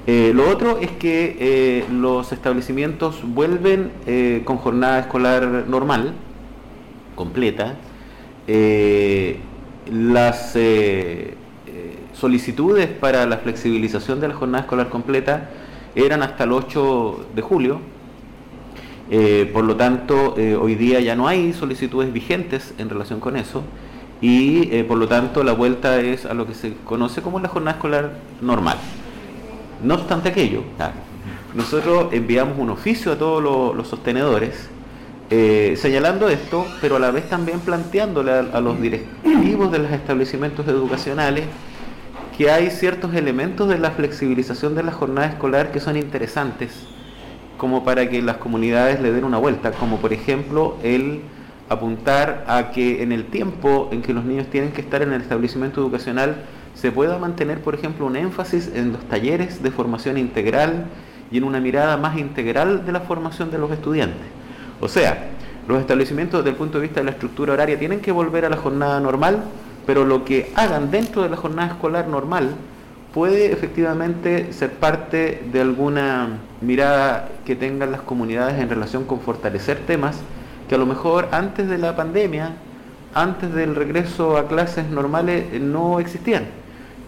Eh, 0.06 0.32
lo 0.34 0.48
otro 0.48 0.78
es 0.78 0.90
que 0.92 1.36
eh, 1.38 1.84
los 1.90 2.32
establecimientos 2.32 3.20
vuelven 3.22 3.90
con 4.44 4.56
jornada 4.56 5.00
escolar 5.00 5.64
normal, 5.68 6.14
completa. 7.14 7.74
Las 9.90 10.56
solicitudes 12.12 12.88
para 12.88 13.26
la 13.26 13.38
flexibilización 13.38 14.20
de 14.20 14.28
la 14.28 14.34
jornada 14.34 14.62
escolar 14.62 14.88
completa 14.88 15.50
eran 15.94 16.22
hasta 16.22 16.44
el 16.44 16.52
8 16.52 17.26
de 17.34 17.42
julio, 17.42 17.80
eh, 19.10 19.48
por 19.52 19.64
lo 19.64 19.76
tanto, 19.76 20.34
eh, 20.36 20.56
hoy 20.56 20.74
día 20.74 21.00
ya 21.00 21.14
no 21.14 21.28
hay 21.28 21.52
solicitudes 21.52 22.12
vigentes 22.12 22.74
en 22.78 22.90
relación 22.90 23.20
con 23.20 23.36
eso 23.36 23.62
y 24.20 24.74
eh, 24.74 24.82
por 24.82 24.98
lo 24.98 25.06
tanto 25.06 25.44
la 25.44 25.52
vuelta 25.52 26.00
es 26.00 26.26
a 26.26 26.34
lo 26.34 26.46
que 26.46 26.54
se 26.54 26.74
conoce 26.84 27.22
como 27.22 27.38
la 27.38 27.48
jornada 27.48 27.76
escolar 27.76 28.12
normal. 28.40 28.78
No 29.82 29.94
obstante 29.94 30.30
aquello, 30.30 30.62
nosotros 31.54 32.08
enviamos 32.12 32.58
un 32.58 32.70
oficio 32.70 33.12
a 33.12 33.16
todos 33.16 33.42
los, 33.76 33.86
sostenedores 33.86 34.70
señalando 35.28 36.28
esto, 36.28 36.66
pero 36.80 36.96
a 36.96 36.98
la 36.98 37.10
vez 37.10 37.28
también 37.28 37.60
planteándole 37.60 38.32
a 38.32 38.60
los 38.60 38.80
directivos 38.80 39.72
de 39.72 39.80
los 39.80 39.90
establecimientos 39.90 40.66
educacionales 40.68 41.44
que 42.36 42.50
hay 42.50 42.70
ciertos 42.70 43.14
elementos 43.14 43.68
de 43.68 43.78
la 43.78 43.92
flexibilización 43.92 44.74
de 44.74 44.82
la 44.82 44.92
jornada 44.92 45.26
escolar 45.26 45.72
que 45.72 45.80
son 45.80 45.96
interesantes 45.96 46.86
como 47.56 47.84
para 47.84 48.08
que 48.08 48.20
las 48.22 48.36
comunidades 48.36 49.00
le 49.00 49.12
den 49.12 49.24
una 49.24 49.38
vuelta, 49.38 49.72
como 49.72 49.96
por 49.98 50.12
ejemplo 50.12 50.76
el 50.82 51.22
apuntar 51.68 52.44
a 52.46 52.70
que 52.70 53.02
en 53.02 53.12
el 53.12 53.26
tiempo 53.26 53.88
en 53.90 54.02
que 54.02 54.12
los 54.12 54.24
niños 54.24 54.46
tienen 54.48 54.72
que 54.72 54.82
estar 54.82 55.02
en 55.02 55.12
el 55.12 55.22
establecimiento 55.22 55.80
educacional 55.80 56.44
se 56.74 56.92
pueda 56.92 57.18
mantener, 57.18 57.62
por 57.62 57.74
ejemplo, 57.74 58.04
un 58.04 58.16
énfasis 58.16 58.70
en 58.74 58.92
los 58.92 59.02
talleres 59.08 59.62
de 59.62 59.70
formación 59.70 60.18
integral 60.18 60.86
y 61.30 61.38
en 61.38 61.44
una 61.44 61.58
mirada 61.58 61.96
más 61.96 62.18
integral 62.18 62.84
de 62.84 62.92
la 62.92 63.00
formación 63.00 63.50
de 63.50 63.58
los 63.58 63.70
estudiantes. 63.70 64.26
O 64.86 64.88
sea, 64.88 65.30
los 65.66 65.80
establecimientos 65.80 66.38
desde 66.44 66.50
el 66.50 66.56
punto 66.56 66.78
de 66.78 66.82
vista 66.82 67.00
de 67.00 67.06
la 67.06 67.10
estructura 67.10 67.54
horaria 67.54 67.76
tienen 67.76 67.98
que 67.98 68.12
volver 68.12 68.44
a 68.44 68.48
la 68.48 68.56
jornada 68.56 69.00
normal, 69.00 69.42
pero 69.84 70.04
lo 70.04 70.24
que 70.24 70.52
hagan 70.54 70.92
dentro 70.92 71.24
de 71.24 71.28
la 71.28 71.36
jornada 71.36 71.72
escolar 71.72 72.06
normal 72.06 72.54
puede 73.12 73.50
efectivamente 73.50 74.52
ser 74.52 74.74
parte 74.74 75.42
de 75.50 75.60
alguna 75.60 76.38
mirada 76.60 77.30
que 77.44 77.56
tengan 77.56 77.90
las 77.90 78.02
comunidades 78.02 78.60
en 78.60 78.68
relación 78.68 79.06
con 79.06 79.18
fortalecer 79.18 79.78
temas 79.88 80.20
que 80.68 80.76
a 80.76 80.78
lo 80.78 80.86
mejor 80.86 81.30
antes 81.32 81.68
de 81.68 81.78
la 81.78 81.96
pandemia, 81.96 82.52
antes 83.12 83.52
del 83.52 83.74
regreso 83.74 84.36
a 84.36 84.46
clases 84.46 84.88
normales, 84.88 85.46
eh, 85.52 85.58
no 85.58 85.98
existían. 85.98 86.44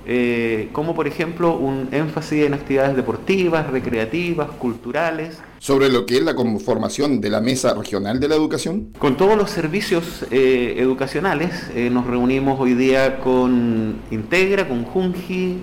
Eh, 0.05 0.71
como 0.73 0.97
por 0.97 1.07
ejemplo 1.07 1.57
un 1.57 1.91
énfasis 1.93 2.45
en 2.45 2.55
actividades 2.55 2.97
deportivas, 2.97 3.71
recreativas, 3.71 4.49
culturales. 4.51 5.41
Sobre 5.59 5.89
lo 5.89 6.07
que 6.07 6.19
es 6.19 6.23
la 6.23 6.35
conformación 6.35 7.21
de 7.21 7.31
la 7.31 7.41
Mesa 7.41 7.75
Regional 7.75 8.21
de 8.21 8.29
la 8.29 8.37
Educación. 8.37 8.93
Con 8.99 9.17
todos 9.17 9.37
los 9.37 9.51
servicios 9.51 10.25
eh, 10.31 10.77
educacionales, 10.79 11.71
nos 11.91 12.07
reunimos 12.07 12.61
hoy 12.61 12.75
día 12.75 13.19
con 13.21 13.97
Integra, 14.11 14.69
con 14.69 14.85
Junji, 14.85 15.59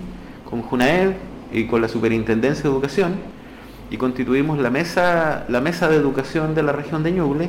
con 0.48 0.62
Junaed 0.62 1.12
y 1.52 1.66
con 1.66 1.80
la 1.80 1.88
Superintendencia 1.88 2.64
de 2.64 2.68
Educación 2.68 3.36
y 3.90 3.96
constituimos 3.96 4.58
la 4.58 4.70
mesa, 4.70 5.44
la 5.48 5.60
mesa 5.60 5.88
de 5.88 5.96
educación 5.96 6.54
de 6.54 6.62
la 6.62 6.72
región 6.72 7.02
de 7.02 7.12
Ñuble, 7.12 7.44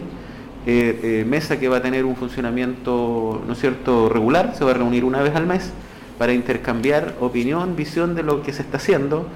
eh, 0.65 0.99
eh, 1.01 1.25
mesa 1.27 1.59
que 1.59 1.67
va 1.69 1.77
a 1.77 1.81
tener 1.81 2.05
un 2.05 2.15
funcionamiento 2.15 3.41
¿no 3.45 3.53
es 3.53 3.59
cierto? 3.59 4.09
regular, 4.09 4.53
se 4.57 4.65
va 4.65 4.71
a 4.71 4.73
reunir 4.73 5.05
una 5.05 5.21
vez 5.21 5.35
al 5.35 5.47
mes 5.47 5.71
para 6.17 6.33
intercambiar 6.33 7.15
opinión, 7.19 7.75
visión 7.75 8.15
de 8.15 8.23
lo 8.23 8.41
que 8.41 8.51
se 8.51 8.63
está 8.63 8.77
haciendo. 8.77 9.27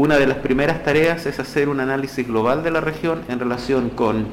Una 0.00 0.16
de 0.16 0.26
las 0.26 0.38
primeras 0.38 0.82
tareas 0.82 1.26
es 1.26 1.38
hacer 1.40 1.68
un 1.68 1.78
análisis 1.78 2.26
global 2.26 2.62
de 2.62 2.70
la 2.70 2.80
región 2.80 3.20
en 3.28 3.38
relación 3.38 3.90
con 3.90 4.28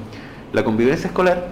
la 0.53 0.63
convivencia 0.63 1.07
escolar, 1.07 1.49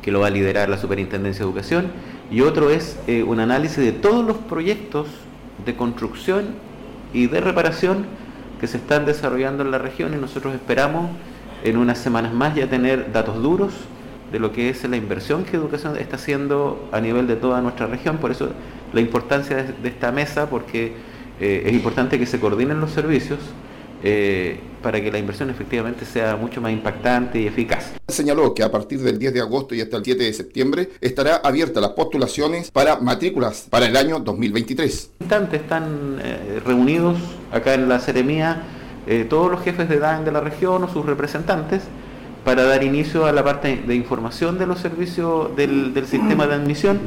que 0.00 0.10
lo 0.10 0.20
va 0.20 0.28
a 0.28 0.30
liderar 0.30 0.70
la 0.70 0.78
Superintendencia 0.78 1.44
de 1.44 1.50
Educación, 1.50 1.88
y 2.30 2.40
otro 2.40 2.70
es 2.70 2.98
eh, 3.06 3.22
un 3.22 3.38
análisis 3.38 3.84
de 3.84 3.92
todos 3.92 4.24
los 4.24 4.38
proyectos 4.38 5.08
de 5.66 5.76
construcción 5.76 6.54
y 7.12 7.26
de 7.26 7.42
reparación 7.42 8.06
que 8.58 8.66
se 8.66 8.78
están 8.78 9.04
desarrollando 9.04 9.62
en 9.62 9.72
la 9.72 9.78
región 9.78 10.14
y 10.14 10.16
nosotros 10.16 10.54
esperamos 10.54 11.10
en 11.64 11.76
unas 11.76 11.98
semanas 11.98 12.32
más 12.32 12.54
ya 12.54 12.66
tener 12.66 13.12
datos 13.12 13.42
duros 13.42 13.74
de 14.32 14.38
lo 14.38 14.52
que 14.52 14.70
es 14.70 14.82
la 14.84 14.96
inversión 14.96 15.44
que 15.44 15.58
educación 15.58 15.98
está 15.98 16.16
haciendo 16.16 16.88
a 16.92 17.00
nivel 17.02 17.26
de 17.26 17.36
toda 17.36 17.60
nuestra 17.60 17.86
región. 17.88 18.16
Por 18.16 18.30
eso 18.30 18.52
la 18.94 19.02
importancia 19.02 19.64
de, 19.64 19.88
esta 19.90 20.10
mesa, 20.12 20.48
porque 20.48 21.11
eh, 21.40 21.64
es 21.66 21.72
importante 21.72 22.18
que 22.18 22.26
se 22.26 22.40
coordinen 22.40 22.80
los 22.80 22.90
servicios 22.90 23.40
eh, 24.04 24.58
para 24.82 25.00
que 25.00 25.12
la 25.12 25.18
inversión 25.18 25.48
efectivamente 25.48 26.04
sea 26.04 26.34
mucho 26.34 26.60
más 26.60 26.72
impactante 26.72 27.40
y 27.40 27.46
eficaz. 27.46 27.92
Señaló 28.08 28.52
que 28.52 28.64
a 28.64 28.70
partir 28.72 28.98
del 29.00 29.16
10 29.16 29.32
de 29.32 29.40
agosto 29.40 29.76
y 29.76 29.80
hasta 29.80 29.96
el 29.96 30.04
7 30.04 30.24
de 30.24 30.32
septiembre 30.32 30.90
estará 31.00 31.36
abierta 31.36 31.80
las 31.80 31.90
postulaciones 31.90 32.72
para 32.72 32.96
matrículas 32.96 33.68
para 33.70 33.86
el 33.86 33.96
año 33.96 34.18
2023. 34.18 35.10
Están 35.20 36.18
eh, 36.20 36.60
reunidos 36.64 37.16
acá 37.52 37.74
en 37.74 37.88
la 37.88 38.00
Seremía 38.00 38.64
eh, 39.06 39.24
todos 39.28 39.50
los 39.52 39.62
jefes 39.62 39.88
de 39.88 40.00
DAN 40.00 40.24
de 40.24 40.32
la 40.32 40.40
región 40.40 40.82
o 40.82 40.88
sus 40.88 41.06
representantes 41.06 41.82
para 42.44 42.64
dar 42.64 42.82
inicio 42.82 43.26
a 43.26 43.32
la 43.32 43.44
parte 43.44 43.84
de 43.86 43.94
información 43.94 44.58
de 44.58 44.66
los 44.66 44.80
servicios 44.80 45.54
del, 45.54 45.94
sistema 46.06 46.48
de 46.48 46.54
admisión 46.54 46.98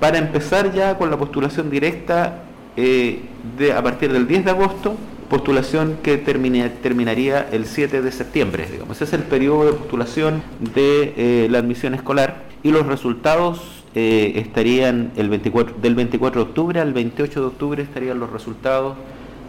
para 0.00 0.16
empezar 0.16 0.72
ya 0.72 0.96
con 0.96 1.10
la 1.10 1.18
postulación 1.18 1.68
directa 1.68 2.44
de, 2.78 3.72
a 3.72 3.82
partir 3.82 4.12
del 4.12 4.28
10 4.28 4.44
de 4.44 4.50
agosto 4.50 4.96
postulación 5.28 5.98
que 6.02 6.16
terminaría 6.16 7.48
el 7.52 7.66
7 7.66 8.02
de 8.02 8.12
septiembre. 8.12 8.66
Digamos. 8.70 8.96
Ese 8.96 9.04
es 9.04 9.12
el 9.12 9.22
periodo 9.22 9.66
de 9.66 9.72
postulación 9.72 10.42
de 10.74 11.14
eh, 11.16 11.48
la 11.50 11.58
admisión 11.58 11.94
escolar 11.94 12.44
y 12.62 12.70
los 12.70 12.86
resultados 12.86 13.84
eh, 13.94 14.32
estarían 14.36 15.12
el 15.16 15.28
24, 15.28 15.76
del 15.80 15.94
24 15.94 16.44
de 16.44 16.48
octubre 16.48 16.80
al 16.80 16.92
28 16.92 17.40
de 17.40 17.46
octubre 17.46 17.82
estarían 17.82 18.18
los 18.18 18.30
resultados 18.30 18.96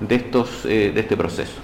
de, 0.02 0.16
estos, 0.16 0.66
eh, 0.66 0.92
de 0.94 1.00
este 1.00 1.16
proceso. 1.16 1.56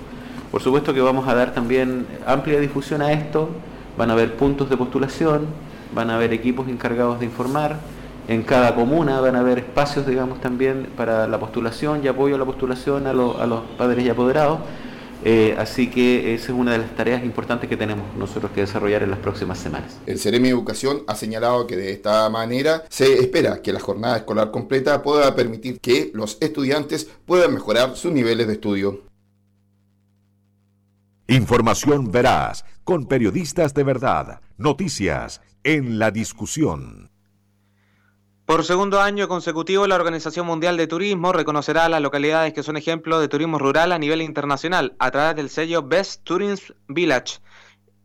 Por 0.52 0.62
supuesto 0.62 0.94
que 0.94 1.02
vamos 1.02 1.28
a 1.28 1.36
dar 1.36 1.54
también 1.54 2.06
amplia 2.26 2.60
difusión 2.60 3.02
a 3.02 3.12
esto, 3.12 3.50
van 3.98 4.10
a 4.10 4.14
haber 4.14 4.36
puntos 4.36 4.70
de 4.70 4.78
postulación, 4.78 5.48
van 5.94 6.10
a 6.10 6.16
haber 6.16 6.34
equipos 6.34 6.68
encargados 6.70 7.20
de 7.20 7.26
informar, 7.26 7.80
en 8.28 8.44
cada 8.44 8.74
comuna 8.74 9.20
van 9.22 9.36
a 9.36 9.40
haber 9.40 9.60
espacios, 9.60 10.08
digamos, 10.08 10.42
también 10.42 10.90
para 10.98 11.28
la 11.28 11.40
postulación 11.40 12.04
y 12.04 12.08
apoyo 12.08 12.36
a 12.36 12.38
la 12.40 12.46
postulación 12.46 13.08
a, 13.08 13.14
los 13.14 13.64
padres 13.78 14.04
y 14.04 14.10
apoderados. 14.10 14.60
Eh, 15.24 15.56
así 15.58 15.90
que 15.90 16.36
esa 16.36 16.52
es 16.52 16.58
una 16.58 16.74
de 16.74 16.80
las 16.80 16.96
tareas 16.96 17.24
importantes 17.24 17.68
que 17.68 17.78
tenemos 17.78 18.06
nosotros 18.16 18.52
que 18.52 18.62
desarrollar 18.62 19.02
en 19.02 19.10
las 19.10 19.20
próximas 19.20 19.58
semanas. 19.58 19.98
El 20.06 20.20
Ceremi 20.20 20.50
Educación 20.50 21.04
ha 21.08 21.16
señalado 21.16 21.66
que 21.66 21.76
de 21.76 21.92
esta 21.92 22.30
manera 22.30 22.84
se 22.90 23.14
espera 23.20 23.62
que 23.62 23.74
la 23.74 23.80
jornada 23.80 24.18
escolar 24.18 24.52
completa 24.52 25.02
pueda 25.02 25.36
permitir 25.36 25.80
que 25.80 26.12
los 26.14 26.38
estudiantes 26.42 27.10
puedan 27.26 27.54
mejorar 27.54 27.96
sus 27.96 28.12
niveles 28.12 28.46
de 28.46 28.54
estudio. 28.54 29.02
Información 31.28 32.12
veraz, 32.12 32.66
con 32.84 33.08
periodistas 33.08 33.74
de 33.74 33.84
verdad, 33.84 34.42
noticias 34.58 35.42
en 35.64 35.98
la 35.98 36.12
discusión. 36.12 37.10
Por 38.46 38.64
segundo 38.64 39.02
año 39.02 39.28
consecutivo, 39.28 39.88
la 39.88 39.96
Organización 39.96 40.46
Mundial 40.46 40.78
de 40.78 40.86
Turismo 40.86 41.34
reconocerá 41.34 41.86
a 41.86 41.90
las 41.90 42.00
localidades 42.00 42.54
que 42.54 42.62
son 42.62 42.78
ejemplo 42.78 43.20
de 43.20 43.28
turismo 43.28 43.58
rural 43.58 43.92
a 43.92 43.98
nivel 43.98 44.22
internacional 44.22 44.96
a 45.00 45.10
través 45.10 45.36
del 45.36 45.50
sello 45.50 45.82
Best 45.82 46.24
Tourism 46.24 46.74
Village, 46.88 47.40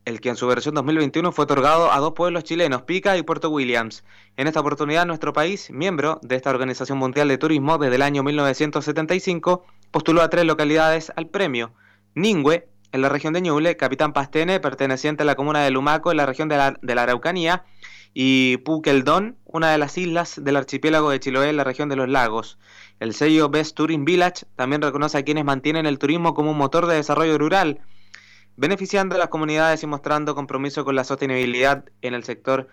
el 0.07 0.23
que 0.23 0.31
en 0.31 0.37
su 0.37 0.47
versión 0.47 0.75
2021 0.75 1.31
fue 1.33 1.45
otorgado 1.45 1.93
a 1.93 1.99
dos 1.99 2.15
pueblos 2.15 2.45
chilenos, 2.45 2.83
Pica 2.83 3.19
y 3.19 3.23
Puerto 3.23 3.51
Williams. 3.51 4.03
En 4.39 4.47
esta 4.47 4.61
oportunidad, 4.61 5.05
nuestro 5.05 5.35
país, 5.35 5.71
miembro 5.71 6.19
de 6.23 6.37
esta 6.37 6.49
Organización 6.49 6.97
Mundial 6.97 7.29
de 7.29 7.37
Turismo 7.37 7.77
desde 7.77 7.97
el 7.97 8.03
año 8.03 8.23
1975, 8.23 9.67
postuló 9.91 10.23
a 10.23 10.31
tres 10.31 10.47
localidades 10.47 11.13
al 11.17 11.27
premio. 11.27 11.75
Ningüe, 12.15 12.67
en 12.93 13.03
la 13.03 13.11
región 13.11 13.35
de 13.35 13.43
Ñuble, 13.43 13.77
Capitán 13.77 14.15
Pastene, 14.15 14.59
perteneciente 14.59 15.23
a 15.23 15.27
la 15.27 15.35
comuna 15.35 15.63
de 15.63 15.71
Lumaco, 15.71 16.11
en 16.11 16.17
la 16.17 16.25
región 16.25 16.49
de 16.49 16.57
la, 16.57 16.79
de 16.81 16.95
la 16.95 17.03
Araucanía, 17.03 17.67
y 18.13 18.59
Pukeldon, 18.59 19.37
una 19.45 19.71
de 19.71 19.79
las 19.79 19.97
islas 19.99 20.43
del 20.43 20.57
archipiélago 20.57 21.11
de 21.11 21.21
Chiloé 21.21 21.51
en 21.51 21.57
la 21.57 21.65
región 21.65 21.89
de 21.89 21.97
los 21.97 22.09
lagos. 22.09 22.59
El 22.99 23.15
sello 23.15 23.49
Best 23.49 23.77
Touring 23.77 24.05
Village 24.05 24.47
también 24.57 24.83
reconoce 24.83 25.19
a 25.19 25.23
quienes 25.23 25.45
mantienen 25.45 25.87
el 25.87 25.99
turismo 25.99 26.35
como 26.35 26.51
un 26.51 26.59
motor 26.59 26.87
de 26.87 26.97
desarrollo 26.97 27.39
rural, 27.39 27.81
beneficiando 28.57 29.15
a 29.15 29.19
las 29.19 29.29
comunidades 29.29 29.83
y 29.83 29.87
mostrando 29.87 30.35
compromiso 30.35 30.85
con 30.85 30.95
la 30.97 31.05
sostenibilidad 31.05 31.85
en 32.03 32.15
el 32.15 32.25
sector 32.25 32.69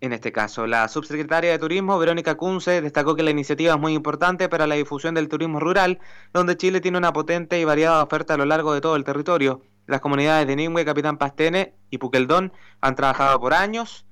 en 0.00 0.12
este 0.12 0.32
caso. 0.32 0.66
La 0.66 0.88
subsecretaria 0.88 1.50
de 1.50 1.58
Turismo, 1.58 1.98
Verónica 1.98 2.36
Kunze, 2.36 2.80
destacó 2.80 3.14
que 3.14 3.22
la 3.22 3.30
iniciativa 3.30 3.74
es 3.74 3.80
muy 3.80 3.92
importante 3.92 4.48
para 4.48 4.66
la 4.66 4.74
difusión 4.76 5.14
del 5.14 5.28
turismo 5.28 5.60
rural, 5.60 5.98
donde 6.32 6.56
Chile 6.56 6.80
tiene 6.80 6.98
una 6.98 7.12
potente 7.12 7.60
y 7.60 7.64
variada 7.64 8.02
oferta 8.02 8.34
a 8.34 8.36
lo 8.38 8.46
largo 8.46 8.72
de 8.72 8.80
todo 8.80 8.96
el 8.96 9.04
territorio. 9.04 9.62
Las 9.86 10.00
comunidades 10.00 10.46
de 10.46 10.56
Ningüe, 10.56 10.84
Capitán 10.84 11.18
Pastene 11.18 11.74
y 11.90 11.98
Puqueldón 11.98 12.52
han 12.80 12.94
trabajado 12.94 13.40
por 13.40 13.52
años, 13.52 14.06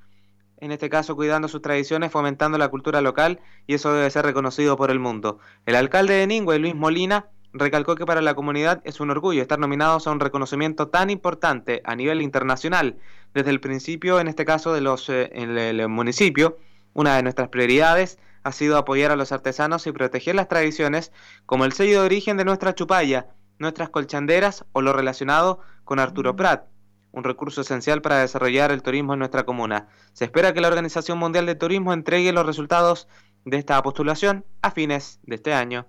en 0.61 0.73
este 0.73 0.89
caso 0.89 1.17
cuidando 1.17 1.49
sus 1.49 1.63
tradiciones, 1.63 2.11
fomentando 2.11 2.59
la 2.59 2.69
cultura 2.69 3.01
local 3.01 3.41
y 3.67 3.75
eso 3.75 3.93
debe 3.93 4.11
ser 4.11 4.25
reconocido 4.25 4.77
por 4.77 4.91
el 4.91 4.99
mundo. 4.99 5.39
El 5.67 5.77
alcalde 5.77 6.15
de 6.15 6.27
Ningüe, 6.27 6.59
Luis 6.59 6.75
Molina, 6.75 7.27
recalcó 7.53 7.95
que 7.95 8.07
para 8.07 8.21
la 8.21 8.35
comunidad 8.35 8.81
es 8.85 9.01
un 9.01 9.11
orgullo 9.11 9.43
estar 9.43 9.59
nominados 9.59 10.07
a 10.07 10.11
un 10.11 10.21
reconocimiento 10.21 10.89
tan 10.89 11.11
importante 11.11 11.81
a 11.85 11.97
nivel 11.97 12.23
internacional. 12.23 12.99
Desde 13.35 13.51
el 13.51 13.61
principio, 13.61 14.21
en 14.21 14.29
este 14.29 14.45
caso 14.45 14.73
de 14.73 14.81
los 14.81 15.09
eh, 15.09 15.31
en 15.33 15.57
el, 15.57 15.89
municipio, 15.89 16.59
una 16.95 17.17
de 17.17 17.23
nuestras 17.23 17.49
prioridades 17.49 18.19
ha 18.43 18.53
sido 18.53 18.77
apoyar 18.77 19.11
a 19.11 19.17
los 19.17 19.33
artesanos 19.33 19.87
y 19.87 19.93
proteger 19.93 20.35
las 20.35 20.49
tradiciones 20.49 21.13
como 21.47 21.65
el 21.65 21.73
sello 21.73 22.01
de 22.01 22.07
origen 22.07 22.37
de 22.37 22.45
nuestra 22.45 22.75
chupalla, 22.75 23.27
nuestras 23.59 23.91
colchanderas 23.91 24.65
o 24.73 24.83
lo 24.83 24.93
relacionado 24.93 25.61
con 25.85 25.99
Arturo 25.99 26.37
Prat, 26.37 26.67
un 27.13 27.25
recurso 27.25 27.61
esencial 27.61 28.03
para 28.03 28.19
desarrollar 28.19 28.71
el 28.71 28.83
turismo 28.83 29.15
en 29.15 29.21
nuestra 29.21 29.45
comuna. 29.45 29.89
Se 30.13 30.25
espera 30.25 30.53
que 30.53 30.61
la 30.61 30.69
Organización 30.69 31.19
Mundial 31.19 31.47
de 31.47 31.55
Turismo 31.55 31.93
entregue 31.93 32.33
los 32.33 32.47
resultados 32.47 33.09
de 33.45 33.57
esta 33.57 33.83
postulación 33.83 34.45
a 34.63 34.71
fines 34.71 35.21
de 35.23 35.37
este 35.37 35.55
año. 35.55 35.87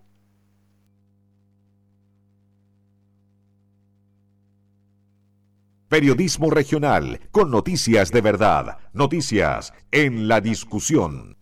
Periodismo 5.90 6.52
regional 6.52 7.20
con 7.32 7.50
noticias 7.50 8.12
de 8.12 8.22
verdad. 8.22 8.78
Noticias 8.94 9.74
en 9.92 10.28
la 10.28 10.40
discusión. 10.40 11.36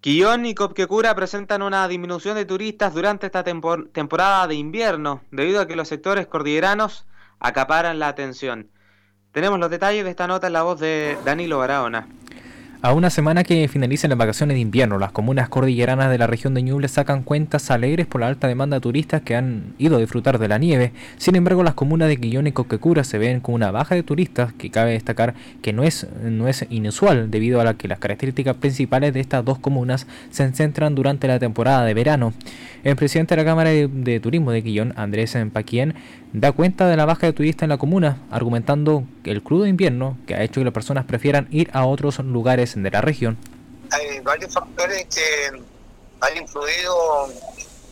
Quillón 0.00 0.46
y 0.46 0.54
Copquecura 0.54 1.14
presentan 1.14 1.62
una 1.62 1.86
disminución 1.86 2.36
de 2.36 2.44
turistas 2.46 2.94
durante 2.94 3.26
esta 3.26 3.44
temporada 3.44 4.46
de 4.46 4.54
invierno, 4.54 5.22
debido 5.30 5.60
a 5.60 5.66
que 5.66 5.76
los 5.76 5.88
sectores 5.88 6.26
cordilleranos 6.28 7.06
acaparan 7.40 7.98
la 7.98 8.08
atención. 8.08 8.70
Tenemos 9.32 9.58
los 9.58 9.70
detalles 9.70 10.04
de 10.04 10.10
esta 10.10 10.26
nota 10.26 10.46
en 10.46 10.52
la 10.54 10.62
voz 10.62 10.80
de 10.80 11.18
Danilo 11.24 11.58
Barahona. 11.58 12.08
A 12.82 12.92
una 12.92 13.08
semana 13.08 13.42
que 13.42 13.66
finalicen 13.68 14.10
las 14.10 14.18
vacaciones 14.18 14.54
de 14.54 14.60
invierno, 14.60 14.98
las 14.98 15.10
comunas 15.10 15.48
cordilleranas 15.48 16.10
de 16.10 16.18
la 16.18 16.26
región 16.26 16.52
de 16.52 16.62
Ñuble 16.62 16.88
sacan 16.88 17.22
cuentas 17.22 17.70
alegres 17.70 18.06
por 18.06 18.20
la 18.20 18.28
alta 18.28 18.48
demanda 18.48 18.76
de 18.76 18.82
turistas 18.82 19.22
que 19.22 19.34
han 19.34 19.74
ido 19.78 19.96
a 19.96 19.98
disfrutar 19.98 20.38
de 20.38 20.46
la 20.46 20.58
nieve. 20.58 20.92
Sin 21.16 21.36
embargo, 21.36 21.62
las 21.64 21.72
comunas 21.72 22.06
de 22.08 22.18
Quillón 22.18 22.46
y 22.46 22.52
Coquecura 22.52 23.02
se 23.02 23.16
ven 23.16 23.40
con 23.40 23.54
una 23.54 23.70
baja 23.70 23.94
de 23.94 24.02
turistas 24.02 24.52
que 24.52 24.70
cabe 24.70 24.92
destacar 24.92 25.34
que 25.62 25.72
no 25.72 25.84
es, 25.84 26.06
no 26.22 26.48
es 26.48 26.66
inusual 26.68 27.30
debido 27.30 27.62
a 27.62 27.64
la 27.64 27.74
que 27.74 27.88
las 27.88 27.98
características 27.98 28.56
principales 28.56 29.14
de 29.14 29.20
estas 29.20 29.44
dos 29.44 29.58
comunas 29.58 30.06
se 30.30 30.48
centran 30.52 30.94
durante 30.94 31.28
la 31.28 31.38
temporada 31.38 31.84
de 31.84 31.94
verano. 31.94 32.34
El 32.84 32.94
presidente 32.94 33.34
de 33.34 33.42
la 33.42 33.48
Cámara 33.48 33.70
de, 33.70 34.20
Turismo 34.20 34.52
de 34.52 34.62
Quillón, 34.62 34.92
Andrés 34.96 35.34
Empaquien, 35.34 35.94
da 36.40 36.52
cuenta 36.52 36.86
de 36.86 36.96
la 36.96 37.06
baja 37.06 37.26
de 37.26 37.32
turistas 37.32 37.62
en 37.62 37.70
la 37.70 37.78
comuna, 37.78 38.18
argumentando 38.30 39.04
que 39.24 39.30
el 39.30 39.42
crudo 39.42 39.64
invierno 39.64 40.18
que 40.26 40.34
ha 40.34 40.42
hecho 40.42 40.60
que 40.60 40.66
las 40.66 40.74
personas 40.74 41.06
prefieran 41.06 41.48
ir 41.50 41.70
a 41.72 41.86
otros 41.86 42.18
lugares 42.18 42.74
de 42.76 42.90
la 42.90 43.00
región. 43.00 43.38
Hay 43.90 44.20
varios 44.20 44.52
factores 44.52 45.06
que 45.06 45.64
han 46.20 46.36
influido 46.36 47.32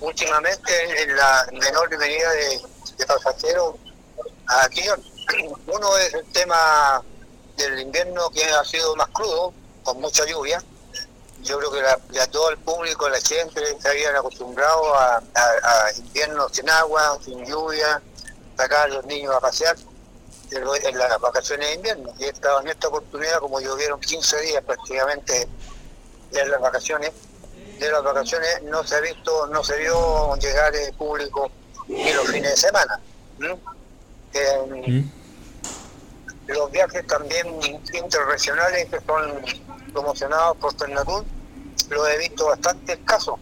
últimamente 0.01 0.72
en 1.03 1.16
la 1.16 1.47
menor 1.53 1.88
venida 1.88 2.30
de, 2.32 3.07
pasajeros 3.07 3.76
a 4.47 4.68
Quillón. 4.68 5.03
Uno 5.66 5.97
es 5.97 6.12
el 6.12 6.26
tema 6.32 7.03
del 7.57 7.80
invierno 7.80 8.28
que 8.28 8.45
ha 8.45 8.64
sido 8.64 8.95
más 8.97 9.09
crudo, 9.09 9.55
con 9.82 10.03
mucha 10.03 10.24
lluvia. 10.26 10.62
Yo 11.42 11.59
creo 11.59 11.72
que 11.72 11.80
ya 12.12 12.26
todo 12.26 12.51
el 12.51 12.59
público, 12.59 13.09
la 13.09 13.20
gente, 13.20 13.61
se 13.80 13.88
habían 13.88 14.16
acostumbrado 14.16 14.95
a, 14.95 15.16
a 15.34 15.92
inviernos 15.97 16.53
sin 16.53 16.68
agua, 16.68 17.18
sin 17.24 17.42
lluvia, 17.47 18.03
sacar 18.57 18.85
a 18.85 18.89
los 18.89 19.07
niños 19.07 19.35
a 19.35 19.41
pasear 19.41 19.77
en 20.51 20.99
las 20.99 21.21
vacaciones 21.21 21.69
de 21.69 21.75
invierno. 21.75 22.13
Y 22.19 22.25
esta, 22.25 22.61
en 22.61 22.69
esta 22.69 22.89
oportunidad, 22.89 23.39
como 23.41 23.61
llovieron 23.61 24.01
15 24.01 24.41
días 24.41 24.65
prácticamente 24.65 25.49
de 26.31 26.47
las 26.47 26.61
vacaciones, 26.61 27.13
de 27.79 27.91
las 27.91 28.03
vacaciones 28.03 28.63
no 28.65 28.85
se 28.85 28.97
ha 28.97 29.01
visto, 29.01 29.47
no 29.49 29.65
se 29.65 29.79
vio 29.79 30.37
llegar 30.37 30.75
el 30.75 30.95
público 30.95 31.51
ni 31.89 32.13
los 32.13 32.29
fines 32.29 32.51
de 32.51 32.57
semana. 32.57 33.01
¿Mm? 33.39 35.01
Los 36.47 36.71
viajes 36.71 37.07
también 37.07 37.47
interregionales 37.93 38.89
que 38.91 39.01
son 39.01 39.43
promocionados 39.93 40.57
por 40.59 40.75
Ternatur, 40.75 41.25
los 41.89 42.09
he 42.09 42.19
visto 42.19 42.47
bastante 42.47 42.93
escasos. 42.95 43.39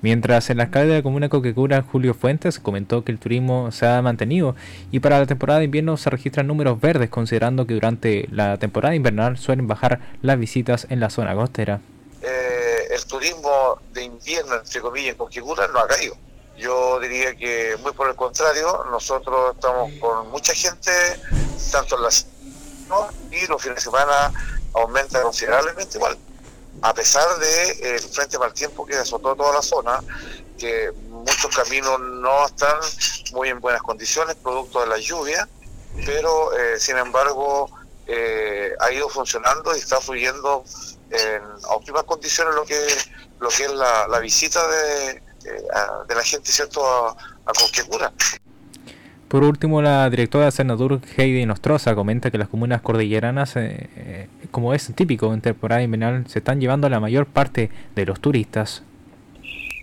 Mientras 0.00 0.48
el 0.50 0.60
alcalde 0.60 0.90
de 0.90 0.98
la 0.98 1.02
comuna 1.02 1.28
Coquecura, 1.28 1.82
Julio 1.82 2.14
Fuentes, 2.14 2.60
comentó 2.60 3.02
que 3.02 3.10
el 3.10 3.18
turismo 3.18 3.72
se 3.72 3.86
ha 3.86 4.00
mantenido 4.00 4.54
y 4.92 5.00
para 5.00 5.18
la 5.18 5.26
temporada 5.26 5.58
de 5.58 5.64
invierno 5.64 5.96
se 5.96 6.08
registran 6.08 6.46
números 6.46 6.80
verdes, 6.80 7.10
considerando 7.10 7.66
que 7.66 7.74
durante 7.74 8.28
la 8.30 8.58
temporada 8.58 8.94
invernal 8.94 9.38
suelen 9.38 9.66
bajar 9.66 9.98
las 10.22 10.38
visitas 10.38 10.86
en 10.90 11.00
la 11.00 11.10
zona 11.10 11.34
costera. 11.34 11.80
Eh, 12.22 12.94
el 12.94 13.04
turismo 13.06 13.80
de 13.92 14.04
invierno, 14.04 14.54
entre 14.54 14.80
comillas, 14.80 15.12
en 15.12 15.18
Coquecura 15.18 15.66
no 15.66 15.80
ha 15.80 15.88
caído. 15.88 16.14
Yo 16.56 17.00
diría 17.00 17.34
que 17.34 17.76
muy 17.82 17.92
por 17.92 18.08
el 18.08 18.14
contrario, 18.14 18.84
nosotros 18.90 19.54
estamos 19.54 19.92
con 20.00 20.30
mucha 20.30 20.54
gente, 20.54 20.90
tanto 21.72 21.96
en 21.96 22.02
las 22.02 22.26
y 23.30 23.46
los 23.46 23.60
fines 23.60 23.76
de 23.76 23.82
semana 23.82 24.32
aumenta 24.72 25.20
considerablemente 25.20 25.98
igual 25.98 26.16
a 26.82 26.94
pesar 26.94 27.38
de 27.38 27.70
eh, 27.70 27.94
el 27.96 28.00
frente 28.00 28.38
mal 28.38 28.52
tiempo 28.52 28.86
que 28.86 28.96
azotó 28.96 29.34
toda 29.34 29.54
la 29.54 29.62
zona, 29.62 30.00
que 30.58 30.92
muchos 31.08 31.54
caminos 31.54 32.00
no 32.00 32.46
están 32.46 32.78
muy 33.32 33.48
en 33.48 33.60
buenas 33.60 33.82
condiciones, 33.82 34.36
producto 34.36 34.80
de 34.80 34.86
la 34.86 34.98
lluvia, 34.98 35.48
pero 36.06 36.56
eh, 36.56 36.78
sin 36.78 36.96
embargo 36.96 37.70
eh, 38.06 38.72
ha 38.80 38.92
ido 38.92 39.08
funcionando 39.08 39.74
y 39.74 39.78
está 39.78 40.00
fluyendo 40.00 40.64
en 41.10 41.42
óptimas 41.68 42.04
condiciones 42.04 42.54
lo 42.54 42.64
que 42.64 42.78
lo 43.40 43.48
que 43.48 43.64
es 43.64 43.72
la, 43.72 44.18
visita 44.20 44.66
de, 44.68 45.22
la 46.08 46.22
gente 46.24 46.50
cierto 46.50 46.84
a, 46.84 47.16
a. 47.46 48.12
Por 49.28 49.44
último, 49.44 49.82
la 49.82 50.08
directora 50.08 50.46
de 50.46 50.52
Senadur, 50.52 51.02
Heidi 51.18 51.44
Nostroza, 51.44 51.94
comenta 51.94 52.30
que 52.30 52.38
las 52.38 52.48
comunas 52.48 52.80
cordilleranas, 52.80 53.56
eh, 53.56 53.90
eh, 53.96 54.28
como 54.50 54.72
es 54.72 54.90
típico 54.94 55.34
en 55.34 55.42
temporada 55.42 55.82
invernal, 55.82 56.26
se 56.28 56.38
están 56.38 56.62
llevando 56.62 56.88
la 56.88 56.98
mayor 56.98 57.26
parte 57.26 57.70
de 57.94 58.06
los 58.06 58.20
turistas. 58.20 58.82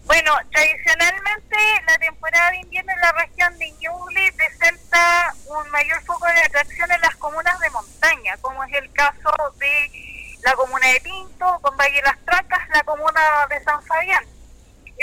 Bueno, 0.06 0.32
tradicionalmente 0.52 1.58
la 1.86 1.98
temporada 2.00 2.52
de 2.52 2.58
invierno 2.62 2.92
en 2.92 3.02
la 3.02 3.12
región 3.12 3.58
de 3.60 3.72
Ñuble 3.74 4.34
presenta 4.36 5.36
un 5.46 5.70
mayor 5.70 6.02
foco 6.02 6.26
de 6.26 6.42
atracción 6.42 6.92
en 6.92 7.02
las 7.02 7.16
comunas 7.18 7.60
de 7.60 7.70
montaña, 7.70 8.38
como 8.42 8.64
es 8.64 8.74
el 8.74 8.92
caso 8.94 9.30
de 9.60 10.38
la 10.44 10.54
comuna 10.54 10.88
de 10.88 11.02
Pinto, 11.02 11.60
con 11.62 11.78
Valle 11.78 12.02
Las 12.04 12.18
Tracas, 12.26 12.68
la 12.74 12.84
comuna 12.84 13.22
de 13.50 13.64
San 13.64 13.82
Fabián. 13.84 14.24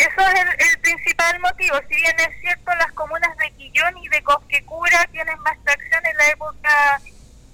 Eso 0.03 0.21
es 0.21 0.69
el, 0.69 0.81
principal 0.81 1.39
motivo. 1.39 1.77
Si 1.89 1.95
bien 1.95 2.17
es 2.19 2.41
cierto, 2.41 2.75
las 2.75 2.91
comunas 2.91 3.37
de 3.37 3.53
Quillón 3.53 3.97
y 3.99 4.09
de 4.09 4.21
Cosquecura 4.25 5.07
tienen 5.13 5.39
más 5.43 5.57
tracción 5.63 6.05
en 6.05 6.17
la 6.17 6.27
época 6.27 7.01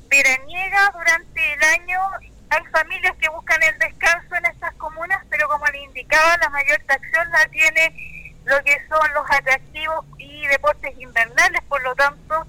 veraniega 0.09 0.91
durante 0.95 1.53
el 1.53 1.63
año. 1.63 2.01
Hay 2.49 2.65
familias 2.73 3.15
que 3.21 3.29
buscan 3.29 3.63
el 3.63 3.79
descanso 3.79 4.35
en 4.35 4.47
estas 4.47 4.73
comunas, 4.77 5.23
pero 5.29 5.47
como 5.47 5.67
le 5.67 5.83
indicaba, 5.83 6.39
la 6.39 6.49
mayor 6.49 6.81
tracción 6.87 7.31
la 7.31 7.45
tiene 7.49 8.35
lo 8.45 8.59
que 8.65 8.79
son 8.89 9.13
los 9.13 9.31
atractivos 9.31 10.07
y 10.17 10.47
deportes 10.47 10.99
invernales. 10.99 11.61
Por 11.69 11.83
lo 11.83 11.95
tanto, 11.97 12.47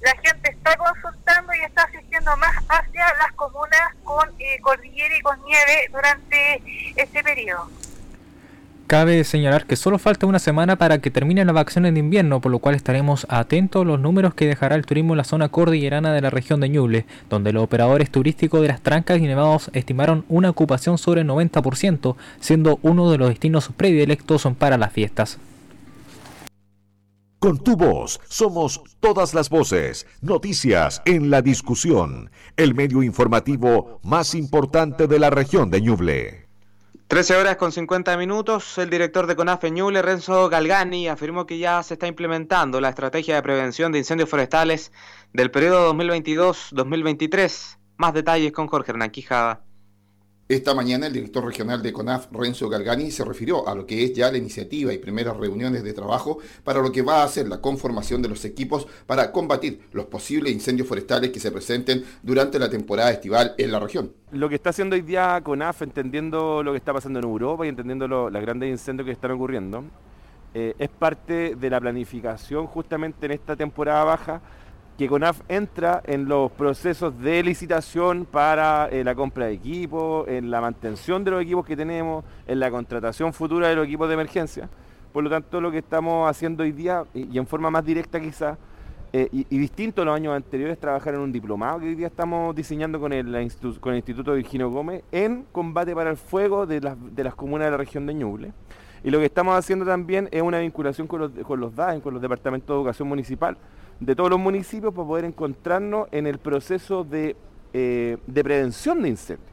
la 0.00 0.12
gente 0.22 0.50
está 0.50 0.76
consultando 0.76 1.52
y 1.54 1.60
está 1.64 1.82
asistiendo 1.82 2.36
más 2.36 2.56
hacia 2.68 3.14
las 3.18 3.32
comunas 3.32 3.94
con 4.04 4.32
eh, 4.38 4.60
cordillera 4.60 5.16
y 5.16 5.20
con 5.22 5.42
nieve 5.42 5.88
durante 5.90 6.62
este 6.94 7.24
periodo. 7.24 7.68
Cabe 8.90 9.22
señalar 9.22 9.66
que 9.66 9.76
solo 9.76 10.00
falta 10.00 10.26
una 10.26 10.40
semana 10.40 10.74
para 10.74 11.00
que 11.00 11.12
terminen 11.12 11.46
las 11.46 11.54
vacaciones 11.54 11.94
de 11.94 12.00
invierno, 12.00 12.40
por 12.40 12.50
lo 12.50 12.58
cual 12.58 12.74
estaremos 12.74 13.24
atentos 13.28 13.82
a 13.82 13.84
los 13.84 14.00
números 14.00 14.34
que 14.34 14.48
dejará 14.48 14.74
el 14.74 14.84
turismo 14.84 15.12
en 15.12 15.18
la 15.18 15.22
zona 15.22 15.48
cordillerana 15.48 16.12
de 16.12 16.20
la 16.20 16.28
región 16.28 16.58
de 16.58 16.70
Ñuble, 16.70 17.06
donde 17.28 17.52
los 17.52 17.62
operadores 17.62 18.10
turísticos 18.10 18.62
de 18.62 18.66
las 18.66 18.80
trancas 18.80 19.20
y 19.20 19.28
nevados 19.28 19.70
estimaron 19.74 20.24
una 20.28 20.50
ocupación 20.50 20.98
sobre 20.98 21.20
el 21.20 21.28
90%, 21.28 22.16
siendo 22.40 22.80
uno 22.82 23.12
de 23.12 23.18
los 23.18 23.28
destinos 23.28 23.70
predilectos 23.76 24.48
para 24.58 24.76
las 24.76 24.92
fiestas. 24.92 25.38
Con 27.38 27.62
tu 27.62 27.76
voz 27.76 28.18
somos 28.28 28.82
todas 28.98 29.34
las 29.34 29.50
voces, 29.50 30.04
noticias 30.20 31.00
en 31.04 31.30
la 31.30 31.42
discusión, 31.42 32.32
el 32.56 32.74
medio 32.74 33.04
informativo 33.04 34.00
más 34.02 34.34
importante 34.34 35.06
de 35.06 35.20
la 35.20 35.30
región 35.30 35.70
de 35.70 35.80
Ñuble. 35.80 36.49
13 37.10 37.34
horas 37.34 37.56
con 37.56 37.72
50 37.72 38.16
minutos, 38.16 38.78
el 38.78 38.88
director 38.88 39.26
de 39.26 39.34
CONAFE 39.34 39.72
Ñuble, 39.72 40.00
Renzo 40.00 40.48
Galgani, 40.48 41.08
afirmó 41.08 41.44
que 41.44 41.58
ya 41.58 41.82
se 41.82 41.94
está 41.94 42.06
implementando 42.06 42.80
la 42.80 42.90
estrategia 42.90 43.34
de 43.34 43.42
prevención 43.42 43.90
de 43.90 43.98
incendios 43.98 44.30
forestales 44.30 44.92
del 45.32 45.50
periodo 45.50 45.92
2022-2023. 45.92 47.78
Más 47.96 48.14
detalles 48.14 48.52
con 48.52 48.68
Jorge 48.68 48.92
Hernán 48.92 49.10
Quijada. 49.10 49.64
Esta 50.50 50.74
mañana 50.74 51.06
el 51.06 51.12
director 51.12 51.44
regional 51.44 51.80
de 51.80 51.92
CONAF, 51.92 52.26
Renzo 52.32 52.68
Galgani, 52.68 53.12
se 53.12 53.24
refirió 53.24 53.68
a 53.68 53.74
lo 53.76 53.86
que 53.86 54.02
es 54.02 54.12
ya 54.14 54.32
la 54.32 54.38
iniciativa 54.38 54.92
y 54.92 54.98
primeras 54.98 55.36
reuniones 55.36 55.84
de 55.84 55.92
trabajo 55.92 56.38
para 56.64 56.80
lo 56.80 56.90
que 56.90 57.02
va 57.02 57.22
a 57.22 57.28
ser 57.28 57.46
la 57.46 57.60
conformación 57.60 58.20
de 58.20 58.30
los 58.30 58.44
equipos 58.44 58.88
para 59.06 59.30
combatir 59.30 59.82
los 59.92 60.06
posibles 60.06 60.52
incendios 60.52 60.88
forestales 60.88 61.30
que 61.30 61.38
se 61.38 61.52
presenten 61.52 62.02
durante 62.24 62.58
la 62.58 62.68
temporada 62.68 63.12
estival 63.12 63.54
en 63.58 63.70
la 63.70 63.78
región. 63.78 64.12
Lo 64.32 64.48
que 64.48 64.56
está 64.56 64.70
haciendo 64.70 64.96
hoy 64.96 65.02
día 65.02 65.40
CONAF, 65.40 65.82
entendiendo 65.82 66.64
lo 66.64 66.72
que 66.72 66.78
está 66.78 66.92
pasando 66.92 67.20
en 67.20 67.26
Europa 67.26 67.64
y 67.64 67.68
entendiendo 67.68 68.08
los 68.08 68.32
grandes 68.32 68.70
incendios 68.70 69.06
que 69.06 69.12
están 69.12 69.30
ocurriendo, 69.30 69.84
eh, 70.52 70.74
es 70.80 70.88
parte 70.88 71.54
de 71.54 71.70
la 71.70 71.80
planificación 71.80 72.66
justamente 72.66 73.26
en 73.26 73.30
esta 73.30 73.54
temporada 73.54 74.02
baja 74.02 74.42
que 75.00 75.08
CONAF 75.08 75.40
entra 75.48 76.02
en 76.04 76.28
los 76.28 76.52
procesos 76.52 77.18
de 77.18 77.42
licitación 77.42 78.26
para 78.26 78.86
eh, 78.90 79.02
la 79.02 79.14
compra 79.14 79.46
de 79.46 79.52
equipos, 79.54 80.28
en 80.28 80.50
la 80.50 80.60
mantención 80.60 81.24
de 81.24 81.30
los 81.30 81.42
equipos 81.42 81.64
que 81.64 81.74
tenemos, 81.74 82.22
en 82.46 82.60
la 82.60 82.70
contratación 82.70 83.32
futura 83.32 83.68
de 83.68 83.76
los 83.76 83.86
equipos 83.86 84.08
de 84.08 84.12
emergencia. 84.12 84.68
Por 85.10 85.24
lo 85.24 85.30
tanto, 85.30 85.58
lo 85.58 85.70
que 85.70 85.78
estamos 85.78 86.28
haciendo 86.28 86.64
hoy 86.64 86.72
día, 86.72 87.04
y, 87.14 87.38
en 87.38 87.46
forma 87.46 87.70
más 87.70 87.82
directa 87.82 88.20
quizás, 88.20 88.58
eh, 89.14 89.26
y, 89.32 89.56
distinto 89.56 90.02
a 90.02 90.04
los 90.04 90.14
años 90.14 90.36
anteriores, 90.36 90.78
trabajar 90.78 91.14
en 91.14 91.20
un 91.20 91.32
diplomado 91.32 91.80
que 91.80 91.86
hoy 91.86 91.94
día 91.94 92.08
estamos 92.08 92.54
diseñando 92.54 93.00
con 93.00 93.14
el, 93.14 93.24
con 93.80 93.92
el 93.92 93.96
Instituto 93.96 94.34
Virginio 94.34 94.68
Gómez 94.68 95.02
en 95.12 95.46
combate 95.50 95.94
para 95.94 96.10
el 96.10 96.18
fuego 96.18 96.66
de 96.66 96.78
las, 96.82 96.96
de 97.16 97.24
las 97.24 97.34
comunas 97.34 97.68
de 97.68 97.70
la 97.70 97.78
región 97.78 98.04
de 98.04 98.12
Ñuble. 98.12 98.52
Y 99.02 99.08
lo 99.08 99.18
que 99.18 99.24
estamos 99.24 99.56
haciendo 99.56 99.86
también 99.86 100.28
es 100.30 100.42
una 100.42 100.58
vinculación 100.58 101.06
con 101.06 101.20
los, 101.20 101.30
con 101.46 101.58
los 101.58 101.74
DAEN, 101.74 102.02
con 102.02 102.12
los 102.12 102.20
departamentos 102.20 102.68
de 102.68 102.78
educación 102.78 103.08
municipal, 103.08 103.56
de 104.00 104.16
todos 104.16 104.30
los 104.30 104.40
municipios 104.40 104.92
para 104.94 105.06
poder 105.06 105.24
encontrarnos 105.26 106.08
en 106.10 106.26
el 106.26 106.38
proceso 106.38 107.04
de, 107.04 107.36
eh, 107.72 108.16
prevención 108.32 109.02
de 109.02 109.10
incendios, 109.10 109.50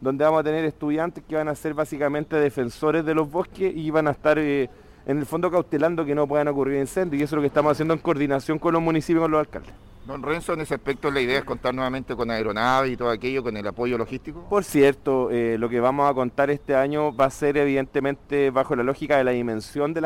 donde 0.00 0.24
vamos 0.24 0.40
a 0.40 0.44
tener 0.44 0.64
estudiantes 0.64 1.24
que 1.28 1.34
van 1.34 1.48
a 1.48 1.54
ser 1.54 1.74
básicamente 1.74 2.36
defensores 2.36 3.04
de 3.04 3.14
los 3.14 3.30
bosques 3.30 3.74
y 3.76 3.90
van 3.90 4.08
a 4.08 4.12
estar 4.12 4.38
eh, 4.38 4.70
en 5.04 5.18
el 5.18 5.26
fondo 5.26 5.50
cautelando 5.50 6.04
que 6.04 6.14
no 6.14 6.26
puedan 6.26 6.48
ocurrir 6.48 6.78
incendios 6.78 7.20
y 7.20 7.24
eso 7.24 7.34
es 7.34 7.36
lo 7.36 7.42
que 7.42 7.48
estamos 7.48 7.72
haciendo 7.72 7.94
en 7.94 8.00
coordinación 8.00 8.58
con 8.58 8.72
los 8.72 8.82
municipios 8.82 9.20
y 9.20 9.22
con 9.22 9.30
los 9.32 9.40
alcaldes. 9.40 9.87
Don 10.08 10.22
Renzo, 10.22 10.54
en 10.54 10.62
ese 10.62 10.72
aspecto 10.72 11.10
la 11.10 11.20
idea 11.20 11.40
es 11.40 11.44
contar 11.44 11.74
nuevamente 11.74 12.16
con 12.16 12.30
aeronaves 12.30 12.92
y 12.92 12.96
todo 12.96 13.10
aquello, 13.10 13.42
con 13.42 13.54
el 13.58 13.66
apoyo 13.66 13.98
logístico. 13.98 14.42
Por 14.48 14.64
cierto, 14.64 15.30
eh, 15.30 15.58
lo 15.58 15.68
que 15.68 15.80
vamos 15.80 16.10
a 16.10 16.14
contar 16.14 16.48
este 16.48 16.74
año 16.74 17.14
va 17.14 17.26
a 17.26 17.30
ser 17.30 17.58
evidentemente 17.58 18.50
bajo 18.50 18.74
la 18.74 18.82
lógica 18.82 19.18
de 19.18 19.24
la 19.24 19.32
dimensión 19.32 19.92
de, 19.92 20.00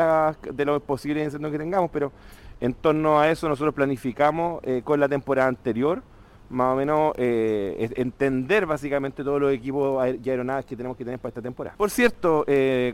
de 0.51 0.65
los 0.65 0.81
posibles 0.81 1.23
incendios 1.23 1.53
que 1.53 1.57
tengamos, 1.57 1.89
pero 1.89 2.11
en 2.59 2.73
torno 2.73 3.17
a 3.17 3.31
eso 3.31 3.47
nosotros 3.47 3.73
planificamos 3.73 4.61
eh, 4.63 4.81
con 4.83 4.99
la 4.99 5.07
temporada 5.07 5.47
anterior, 5.47 6.03
más 6.49 6.73
o 6.73 6.75
menos 6.75 7.13
eh, 7.15 7.89
entender 7.95 8.65
básicamente 8.65 9.23
todos 9.23 9.39
los 9.39 9.53
equipos 9.53 10.05
y 10.21 10.29
aeronaves 10.29 10.65
que 10.65 10.75
tenemos 10.75 10.97
que 10.97 11.05
tener 11.05 11.17
para 11.17 11.29
esta 11.29 11.41
temporada. 11.41 11.77
Por 11.77 11.89
cierto, 11.89 12.45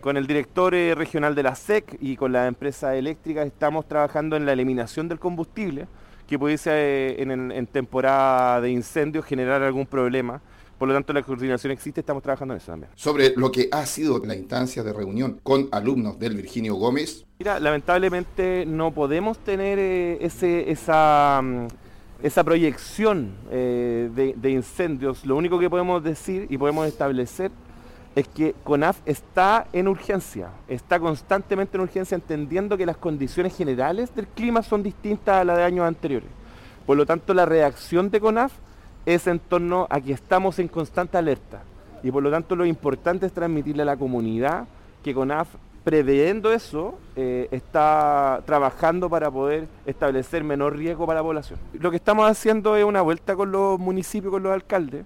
con 0.02 0.16
el 0.16 0.28
director 0.28 0.74
regional 0.74 1.34
de 1.34 1.42
la 1.42 1.56
SEC 1.56 1.98
y 2.02 2.16
con 2.16 2.34
la 2.34 2.46
empresa 2.46 2.96
eléctrica 2.96 3.42
estamos 3.42 3.88
trabajando 3.88 4.36
en 4.36 4.46
la 4.46 4.54
eliminación 4.54 5.08
del 5.10 5.18
combustible 5.18 5.88
que 6.30 6.38
pudiese 6.38 7.22
en 7.22 7.68
temporada 7.68 8.62
de 8.62 8.70
incendios 8.70 9.26
generar 9.26 9.64
algún 9.64 9.88
problema 9.88 10.42
por 10.80 10.88
lo 10.88 10.94
tanto, 10.94 11.12
la 11.12 11.22
coordinación 11.22 11.74
existe, 11.74 12.00
estamos 12.00 12.24
trabajando 12.24 12.54
en 12.54 12.60
eso 12.60 12.72
también. 12.72 12.90
Sobre 12.96 13.34
lo 13.36 13.52
que 13.52 13.68
ha 13.70 13.86
sido 13.86 14.18
la 14.26 14.34
instancia 14.34 14.82
de 14.82 14.94
reunión 14.94 15.42
con 15.44 15.68
alumnos 15.74 16.18
del 16.18 16.38
Virginio 16.38 16.76
Gómez. 16.76 17.26
Mira, 17.38 17.60
lamentablemente 17.60 18.64
no 18.66 18.94
podemos 18.94 19.38
tener 19.40 19.78
eh, 19.78 20.18
ese, 20.22 20.72
esa, 20.72 21.42
mm, 21.44 21.68
esa 22.24 22.46
proyección 22.46 23.34
eh, 23.52 24.10
de, 24.16 24.34
de 24.38 24.52
incendios. 24.52 25.26
Lo 25.26 25.36
único 25.36 25.60
que 25.60 25.70
podemos 25.70 26.02
decir 26.02 26.48
y 26.50 26.58
podemos 26.58 26.88
establecer 26.88 27.52
es 28.20 28.28
que 28.28 28.54
CONAF 28.64 29.00
está 29.06 29.68
en 29.74 29.88
urgencia, 29.88 30.50
está 30.68 31.00
constantemente 31.00 31.78
en 31.78 31.82
urgencia 31.82 32.16
entendiendo 32.16 32.78
que 32.78 32.86
las 32.86 32.98
condiciones 32.98 33.56
generales 33.56 34.14
del 34.16 34.28
clima 34.28 34.62
son 34.62 34.84
distintas 34.84 35.42
a 35.42 35.44
las 35.44 35.58
de 35.58 35.64
años 35.64 35.88
anteriores. 35.88 36.30
Por 36.86 36.98
lo 36.98 37.06
tanto, 37.06 37.34
la 37.34 37.46
reacción 37.46 38.10
de 38.10 38.20
CONAF 38.20 38.52
es 39.06 39.28
en 39.28 39.40
torno 39.40 39.88
a 39.90 40.02
que 40.02 40.14
estamos 40.14 40.60
en 40.60 40.68
constante 40.68 41.18
alerta 41.18 41.62
y 42.04 42.12
por 42.12 42.24
lo 42.24 42.32
tanto 42.32 42.56
lo 42.56 42.66
importante 42.66 43.26
es 43.26 43.34
transmitirle 43.34 43.84
a 43.84 43.86
la 43.86 43.98
comunidad 43.98 44.68
que 45.04 45.14
CONAF, 45.14 45.48
previendo 45.84 46.52
eso, 46.52 46.98
eh, 47.16 47.48
está 47.52 48.42
trabajando 48.46 49.10
para 49.10 49.32
poder 49.32 49.68
establecer 49.86 50.44
menor 50.44 50.76
riesgo 50.76 51.06
para 51.06 51.20
la 51.20 51.24
población. 51.24 51.60
Lo 51.74 51.90
que 51.90 51.98
estamos 51.98 52.30
haciendo 52.30 52.76
es 52.76 52.84
una 52.84 53.02
vuelta 53.02 53.36
con 53.36 53.52
los 53.52 53.80
municipios, 53.80 54.32
con 54.32 54.44
los 54.44 54.52
alcaldes, 54.52 55.06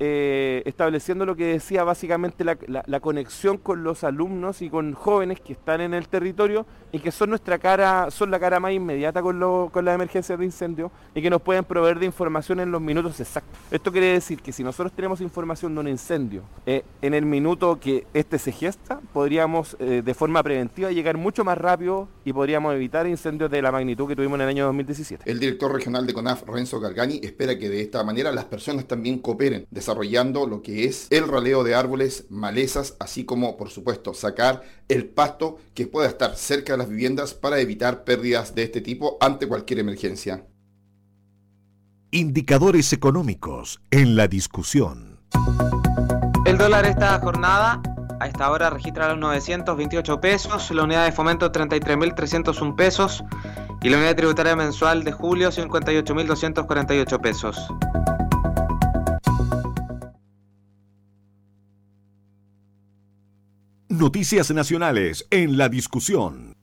eh, 0.00 0.62
estableciendo 0.66 1.24
lo 1.24 1.36
que 1.36 1.46
decía 1.46 1.84
básicamente 1.84 2.44
la, 2.44 3.00
conexión 3.00 3.58
con 3.58 3.84
los 3.84 4.02
alumnos 4.02 4.62
y 4.62 4.70
con 4.70 4.94
jóvenes 4.94 5.40
que 5.40 5.52
están 5.52 5.80
en 5.80 5.94
el 5.94 6.08
territorio 6.08 6.66
y 6.90 6.98
que 6.98 7.12
son 7.12 7.30
nuestra 7.30 7.58
cara, 7.58 8.10
son 8.10 8.30
la 8.30 8.40
cara 8.40 8.58
más 8.60 8.72
inmediata 8.72 9.22
con, 9.22 9.38
lo, 9.38 9.70
con 9.72 9.84
las 9.84 9.94
emergencias 9.94 10.38
de 10.38 10.44
incendio 10.44 10.90
y 11.14 11.22
que 11.22 11.30
nos 11.30 11.42
pueden 11.42 11.64
proveer 11.64 11.98
de 11.98 12.06
información 12.06 12.60
en 12.60 12.70
los 12.70 12.80
minutos 12.80 13.20
exactos. 13.20 13.56
Esto 13.70 13.92
quiere 13.92 14.08
decir 14.08 14.40
que 14.40 14.52
si 14.52 14.64
nosotros 14.64 14.92
tenemos 14.92 15.20
información 15.20 15.74
de 15.74 15.80
un 15.80 15.88
incendio 15.88 16.42
eh, 16.66 16.82
en 17.02 17.14
el 17.14 17.24
minuto 17.24 17.78
que 17.78 18.06
este 18.14 18.38
se 18.38 18.52
gesta, 18.52 19.00
podríamos 19.12 19.76
eh, 19.78 20.02
de 20.04 20.14
forma 20.14 20.42
preventiva 20.42 20.90
llegar 20.90 21.16
mucho 21.16 21.44
más 21.44 21.58
rápido 21.58 22.08
y 22.24 22.32
podríamos 22.32 22.74
evitar 22.74 23.06
incendios 23.06 23.50
de 23.50 23.62
la 23.62 23.70
magnitud 23.70 24.08
que 24.08 24.16
tuvimos 24.16 24.36
en 24.36 24.42
el 24.42 24.48
año 24.48 24.66
2017. 24.66 25.30
El 25.30 25.38
director 25.38 25.72
regional 25.72 26.06
de 26.06 26.14
CONAF, 26.14 26.42
Renzo 26.48 26.80
Gargani, 26.80 27.20
espera 27.22 27.58
que 27.58 27.68
de 27.68 27.80
esta 27.80 28.02
manera 28.02 28.32
las 28.32 28.44
personas 28.44 28.86
también 28.86 29.18
cooperen 29.18 29.66
desarrollando 29.94 30.46
lo 30.46 30.60
que 30.60 30.86
es 30.86 31.06
el 31.10 31.28
raleo 31.28 31.62
de 31.62 31.76
árboles, 31.76 32.26
malezas, 32.28 32.96
así 32.98 33.24
como, 33.24 33.56
por 33.56 33.70
supuesto, 33.70 34.12
sacar 34.12 34.62
el 34.88 35.06
pasto 35.06 35.58
que 35.72 35.86
pueda 35.86 36.08
estar 36.08 36.34
cerca 36.34 36.72
de 36.72 36.78
las 36.78 36.88
viviendas 36.88 37.32
para 37.32 37.60
evitar 37.60 38.02
pérdidas 38.02 38.56
de 38.56 38.64
este 38.64 38.80
tipo 38.80 39.16
ante 39.20 39.46
cualquier 39.46 39.78
emergencia. 39.78 40.46
Indicadores 42.10 42.92
económicos 42.92 43.80
en 43.92 44.16
la 44.16 44.26
discusión. 44.26 45.20
El 46.44 46.58
dólar 46.58 46.86
esta 46.86 47.18
jornada 47.20 47.80
a 48.18 48.26
esta 48.26 48.50
hora 48.50 48.70
registra 48.70 49.08
los 49.10 49.18
928 49.18 50.20
pesos, 50.20 50.70
la 50.72 50.82
unidad 50.82 51.04
de 51.04 51.12
fomento 51.12 51.52
33.301 51.52 52.74
pesos 52.74 53.22
y 53.80 53.90
la 53.90 53.98
unidad 53.98 54.16
tributaria 54.16 54.56
mensual 54.56 55.04
de 55.04 55.12
julio 55.12 55.50
58.248 55.50 57.20
pesos. 57.20 57.68
Noticias 63.98 64.50
Nacionales 64.50 65.24
en 65.30 65.56
la 65.56 65.68
discusión. 65.68 66.56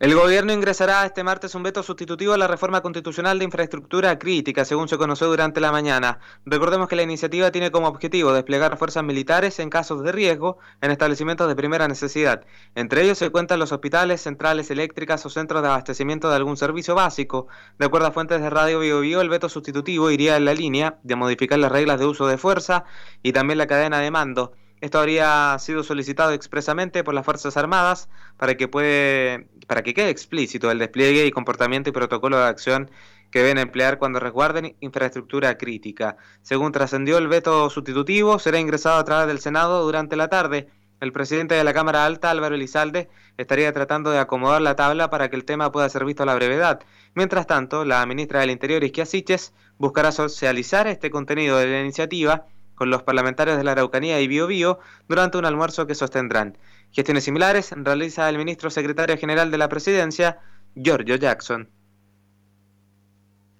El 0.00 0.14
gobierno 0.16 0.52
ingresará 0.52 1.06
este 1.06 1.22
martes 1.22 1.54
un 1.54 1.62
veto 1.62 1.84
sustitutivo 1.84 2.32
a 2.32 2.38
la 2.38 2.48
reforma 2.48 2.80
constitucional 2.80 3.38
de 3.38 3.44
infraestructura 3.44 4.18
crítica, 4.18 4.64
según 4.64 4.88
se 4.88 4.98
conoció 4.98 5.28
durante 5.28 5.60
la 5.60 5.70
mañana. 5.70 6.18
Recordemos 6.44 6.88
que 6.88 6.96
la 6.96 7.04
iniciativa 7.04 7.52
tiene 7.52 7.70
como 7.70 7.86
objetivo 7.86 8.32
desplegar 8.32 8.76
fuerzas 8.76 9.04
militares 9.04 9.60
en 9.60 9.70
casos 9.70 10.02
de 10.02 10.10
riesgo 10.10 10.58
en 10.80 10.90
establecimientos 10.90 11.46
de 11.46 11.54
primera 11.54 11.86
necesidad. 11.86 12.44
Entre 12.74 13.02
ellos 13.02 13.18
se 13.18 13.30
cuentan 13.30 13.60
los 13.60 13.70
hospitales, 13.70 14.20
centrales 14.20 14.70
eléctricas 14.72 15.24
o 15.26 15.30
centros 15.30 15.62
de 15.62 15.68
abastecimiento 15.68 16.28
de 16.28 16.36
algún 16.36 16.56
servicio 16.56 16.96
básico. 16.96 17.46
De 17.78 17.86
acuerdo 17.86 18.08
a 18.08 18.12
fuentes 18.12 18.40
de 18.40 18.50
Radio 18.50 18.80
Bio, 18.80 19.00
Bio 19.00 19.20
el 19.20 19.28
veto 19.28 19.48
sustitutivo 19.48 20.10
iría 20.10 20.36
en 20.36 20.44
la 20.44 20.54
línea 20.54 20.98
de 21.04 21.14
modificar 21.14 21.60
las 21.60 21.70
reglas 21.70 22.00
de 22.00 22.06
uso 22.06 22.26
de 22.26 22.36
fuerza 22.36 22.84
y 23.22 23.32
también 23.32 23.58
la 23.58 23.68
cadena 23.68 24.00
de 24.00 24.10
mando. 24.10 24.54
Esto 24.80 25.00
habría 25.00 25.56
sido 25.58 25.82
solicitado 25.82 26.32
expresamente 26.32 27.02
por 27.02 27.14
las 27.14 27.24
Fuerzas 27.24 27.56
Armadas 27.56 28.08
para 28.36 28.56
que, 28.56 28.68
puede, 28.68 29.48
para 29.66 29.82
que 29.82 29.92
quede 29.92 30.10
explícito 30.10 30.70
el 30.70 30.78
despliegue 30.78 31.26
y 31.26 31.32
comportamiento 31.32 31.90
y 31.90 31.92
protocolo 31.92 32.38
de 32.38 32.46
acción 32.46 32.90
que 33.30 33.40
deben 33.40 33.58
emplear 33.58 33.98
cuando 33.98 34.20
resguarden 34.20 34.76
infraestructura 34.80 35.58
crítica. 35.58 36.16
Según 36.42 36.72
trascendió 36.72 37.18
el 37.18 37.28
veto 37.28 37.68
sustitutivo, 37.70 38.38
será 38.38 38.58
ingresado 38.58 38.98
a 38.98 39.04
través 39.04 39.26
del 39.26 39.40
Senado 39.40 39.84
durante 39.84 40.16
la 40.16 40.28
tarde. 40.28 40.68
El 41.00 41.12
presidente 41.12 41.54
de 41.54 41.62
la 41.62 41.74
Cámara 41.74 42.04
Alta, 42.04 42.30
Álvaro 42.30 42.54
Elizalde, 42.54 43.08
estaría 43.36 43.72
tratando 43.72 44.10
de 44.10 44.18
acomodar 44.18 44.60
la 44.62 44.76
tabla 44.76 45.10
para 45.10 45.28
que 45.28 45.36
el 45.36 45.44
tema 45.44 45.70
pueda 45.70 45.88
ser 45.88 46.04
visto 46.04 46.22
a 46.22 46.26
la 46.26 46.34
brevedad. 46.34 46.80
Mientras 47.14 47.46
tanto, 47.46 47.84
la 47.84 48.04
ministra 48.06 48.40
del 48.40 48.50
Interior, 48.50 48.82
Isquia 48.82 49.06
Siches, 49.06 49.52
buscará 49.76 50.10
socializar 50.10 50.88
este 50.88 51.10
contenido 51.10 51.56
de 51.58 51.66
la 51.66 51.80
iniciativa 51.80 52.46
con 52.78 52.90
los 52.90 53.02
parlamentarios 53.02 53.58
de 53.58 53.64
la 53.64 53.72
Araucanía 53.72 54.20
y 54.20 54.28
Biobío 54.28 54.78
durante 55.08 55.36
un 55.36 55.44
almuerzo 55.44 55.88
que 55.88 55.96
sostendrán. 55.96 56.56
Gestiones 56.92 57.24
similares 57.24 57.72
realiza 57.76 58.28
el 58.28 58.38
ministro 58.38 58.70
secretario 58.70 59.18
general 59.18 59.50
de 59.50 59.58
la 59.58 59.68
presidencia, 59.68 60.38
Giorgio 60.76 61.16
Jackson. 61.16 61.68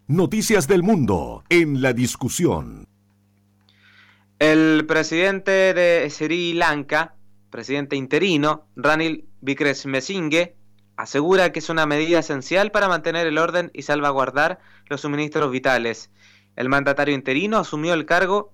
Noticias 0.06 0.68
del 0.68 0.84
mundo 0.84 1.42
en 1.48 1.82
la 1.82 1.92
discusión. 1.92 2.86
El 4.38 4.86
presidente 4.86 5.74
de 5.74 6.08
Sri 6.10 6.54
Lanka, 6.54 7.16
presidente 7.50 7.96
interino, 7.96 8.68
Ranil 8.76 9.26
Wickremesinghe, 9.42 10.54
asegura 10.96 11.50
que 11.50 11.58
es 11.58 11.68
una 11.70 11.86
medida 11.86 12.20
esencial 12.20 12.70
para 12.70 12.86
mantener 12.86 13.26
el 13.26 13.36
orden 13.36 13.72
y 13.74 13.82
salvaguardar 13.82 14.60
los 14.86 15.00
suministros 15.00 15.50
vitales. 15.50 16.10
El 16.54 16.68
mandatario 16.68 17.14
interino 17.14 17.58
asumió 17.58 17.94
el 17.94 18.06
cargo 18.06 18.52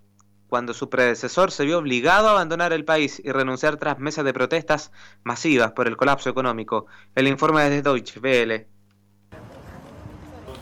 cuando 0.55 0.73
su 0.73 0.89
predecesor 0.89 1.51
se 1.51 1.65
vio 1.65 1.79
obligado 1.79 2.29
a 2.29 2.31
abandonar 2.31 2.73
el 2.73 2.85
país 2.85 3.21
y 3.25 3.33
renunciar 3.33 3.77
tras 3.77 3.99
meses 3.99 4.25
de 4.25 4.33
protestas 4.33 4.93
masivas 5.25 5.73
por 5.73 5.89
el 5.89 5.97
colapso 5.97 6.31
económico. 6.31 6.87
El 7.17 7.27
informe 7.27 7.65
desde 7.65 7.83
Deutsche 7.83 8.21
Welle. 8.21 8.69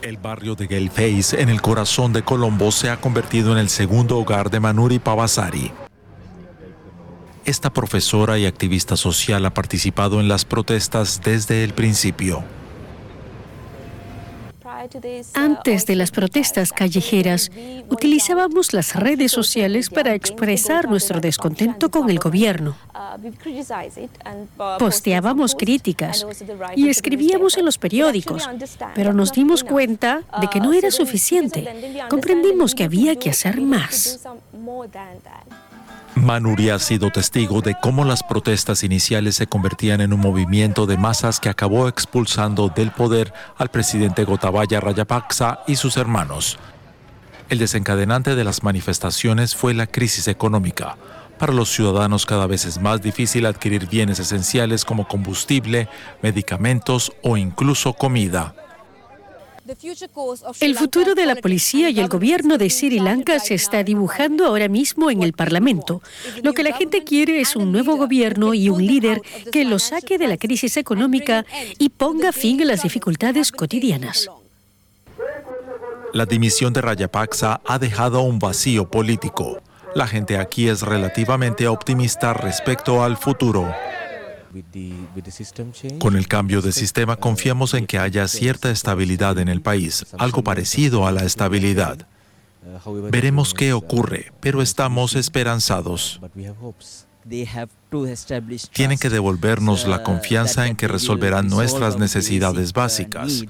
El 0.01 0.17
barrio 0.17 0.55
de 0.55 0.67
Gelfeis, 0.67 1.33
en 1.33 1.49
el 1.49 1.61
corazón 1.61 2.11
de 2.11 2.23
Colombo, 2.23 2.71
se 2.71 2.89
ha 2.89 2.99
convertido 2.99 3.51
en 3.51 3.59
el 3.59 3.69
segundo 3.69 4.17
hogar 4.17 4.49
de 4.49 4.59
Manuri 4.59 4.97
Pavasari. 4.97 5.71
Esta 7.45 7.71
profesora 7.71 8.39
y 8.39 8.47
activista 8.47 8.97
social 8.97 9.45
ha 9.45 9.53
participado 9.53 10.19
en 10.19 10.27
las 10.27 10.43
protestas 10.43 11.21
desde 11.23 11.63
el 11.63 11.75
principio. 11.75 12.43
Antes 15.33 15.85
de 15.85 15.95
las 15.95 16.11
protestas 16.11 16.71
callejeras, 16.71 17.51
utilizábamos 17.89 18.73
las 18.73 18.95
redes 18.95 19.31
sociales 19.31 19.89
para 19.89 20.13
expresar 20.13 20.89
nuestro 20.89 21.19
descontento 21.19 21.89
con 21.89 22.09
el 22.09 22.19
gobierno. 22.19 22.75
Posteábamos 24.79 25.55
críticas 25.55 26.25
y 26.75 26.89
escribíamos 26.89 27.57
en 27.57 27.65
los 27.65 27.77
periódicos, 27.77 28.49
pero 28.95 29.13
nos 29.13 29.31
dimos 29.31 29.63
cuenta 29.63 30.23
de 30.39 30.47
que 30.47 30.59
no 30.59 30.73
era 30.73 30.91
suficiente. 30.91 31.67
Comprendimos 32.09 32.75
que 32.75 32.83
había 32.83 33.15
que 33.15 33.29
hacer 33.29 33.61
más. 33.61 34.19
Manuri 36.15 36.69
ha 36.69 36.77
sido 36.79 37.09
testigo 37.09 37.61
de 37.61 37.75
cómo 37.81 38.05
las 38.05 38.21
protestas 38.23 38.83
iniciales 38.83 39.35
se 39.35 39.47
convertían 39.47 39.99
en 39.99 40.13
un 40.13 40.19
movimiento 40.19 40.85
de 40.85 40.97
masas 40.97 41.39
que 41.39 41.49
acabó 41.49 41.87
expulsando 41.87 42.69
del 42.69 42.91
poder 42.91 43.33
al 43.57 43.69
presidente 43.69 44.23
Gotabaya 44.23 44.79
Rayapaksa 44.79 45.61
y 45.67 45.75
sus 45.75 45.97
hermanos. 45.97 46.59
El 47.49 47.57
desencadenante 47.57 48.35
de 48.35 48.43
las 48.43 48.63
manifestaciones 48.63 49.55
fue 49.55 49.73
la 49.73 49.87
crisis 49.87 50.27
económica. 50.27 50.97
Para 51.39 51.51
los 51.51 51.69
ciudadanos 51.69 52.25
cada 52.25 52.47
vez 52.47 52.65
es 52.65 52.79
más 52.79 53.01
difícil 53.01 53.47
adquirir 53.47 53.87
bienes 53.87 54.19
esenciales 54.19 54.85
como 54.85 55.07
combustible, 55.07 55.89
medicamentos 56.21 57.11
o 57.23 57.37
incluso 57.37 57.93
comida. 57.93 58.53
El 60.59 60.75
futuro 60.75 61.15
de 61.15 61.25
la 61.25 61.35
policía 61.35 61.89
y 61.89 61.99
el 61.99 62.09
gobierno 62.09 62.57
de 62.57 62.69
Sri 62.69 62.99
Lanka 62.99 63.39
se 63.39 63.53
está 63.53 63.83
dibujando 63.83 64.45
ahora 64.45 64.67
mismo 64.67 65.09
en 65.09 65.23
el 65.23 65.31
Parlamento. 65.31 66.01
Lo 66.41 66.53
que 66.53 66.63
la 66.63 66.75
gente 66.75 67.03
quiere 67.03 67.39
es 67.39 67.55
un 67.55 67.71
nuevo 67.71 67.95
gobierno 67.95 68.53
y 68.53 68.69
un 68.69 68.85
líder 68.85 69.21
que 69.51 69.63
lo 69.63 69.79
saque 69.79 70.17
de 70.17 70.27
la 70.27 70.37
crisis 70.37 70.75
económica 70.75 71.45
y 71.79 71.89
ponga 71.89 72.33
fin 72.33 72.61
a 72.61 72.65
las 72.65 72.83
dificultades 72.83 73.51
cotidianas. 73.51 74.29
La 76.13 76.25
dimisión 76.25 76.73
de 76.73 76.81
Rayapaksa 76.81 77.61
ha 77.65 77.79
dejado 77.79 78.21
un 78.21 78.39
vacío 78.39 78.89
político. 78.89 79.61
La 79.95 80.07
gente 80.07 80.37
aquí 80.37 80.67
es 80.67 80.81
relativamente 80.81 81.67
optimista 81.67 82.33
respecto 82.33 83.03
al 83.03 83.15
futuro. 83.15 83.73
Con 85.99 86.15
el 86.15 86.27
cambio 86.27 86.61
de 86.61 86.71
sistema 86.71 87.15
confiamos 87.15 87.73
en 87.73 87.87
que 87.87 87.97
haya 87.97 88.27
cierta 88.27 88.69
estabilidad 88.71 89.37
en 89.39 89.49
el 89.49 89.61
país, 89.61 90.05
algo 90.17 90.43
parecido 90.43 91.07
a 91.07 91.11
la 91.11 91.23
estabilidad. 91.23 92.07
Veremos 93.11 93.53
qué 93.53 93.73
ocurre, 93.73 94.31
pero 94.39 94.61
estamos 94.61 95.15
esperanzados. 95.15 96.19
Tienen 98.73 98.97
que 98.97 99.09
devolvernos 99.09 99.87
la 99.87 100.03
confianza 100.03 100.67
en 100.67 100.75
que 100.75 100.87
resolverán 100.87 101.47
nuestras 101.47 101.97
necesidades 101.97 102.73
básicas. 102.73 103.43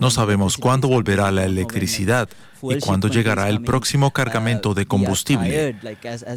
No 0.00 0.10
sabemos 0.10 0.56
cuándo 0.56 0.88
volverá 0.88 1.30
la 1.30 1.44
electricidad 1.44 2.28
y 2.62 2.78
cuándo 2.78 3.08
llegará 3.08 3.48
el 3.48 3.62
próximo 3.62 4.10
cargamento 4.12 4.74
de 4.74 4.86
combustible. 4.86 5.76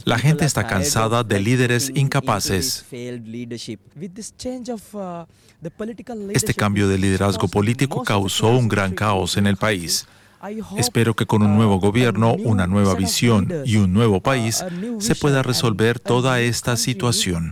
La 0.06 0.18
gente 0.18 0.46
está 0.46 0.66
cansada 0.68 1.24
de 1.24 1.40
líderes 1.40 1.92
incapaces. 1.94 2.86
Este 6.34 6.54
cambio 6.54 6.88
de 6.88 6.98
liderazgo 6.98 7.48
político 7.48 8.04
causó 8.04 8.50
un 8.50 8.68
gran 8.68 8.94
caos 8.94 9.38
en 9.38 9.48
el 9.48 9.58
país. 9.58 10.08
Espero 10.78 11.14
que 11.16 11.26
con 11.26 11.42
un 11.42 11.56
nuevo 11.56 11.80
gobierno, 11.80 12.34
una 12.34 12.68
nueva 12.68 12.96
visión 12.96 13.50
y 13.66 13.78
un 13.78 13.94
nuevo 13.94 14.20
país 14.22 14.64
se 15.00 15.16
pueda 15.16 15.42
resolver 15.42 16.00
toda 16.00 16.42
esta 16.42 16.76
situación. 16.76 17.52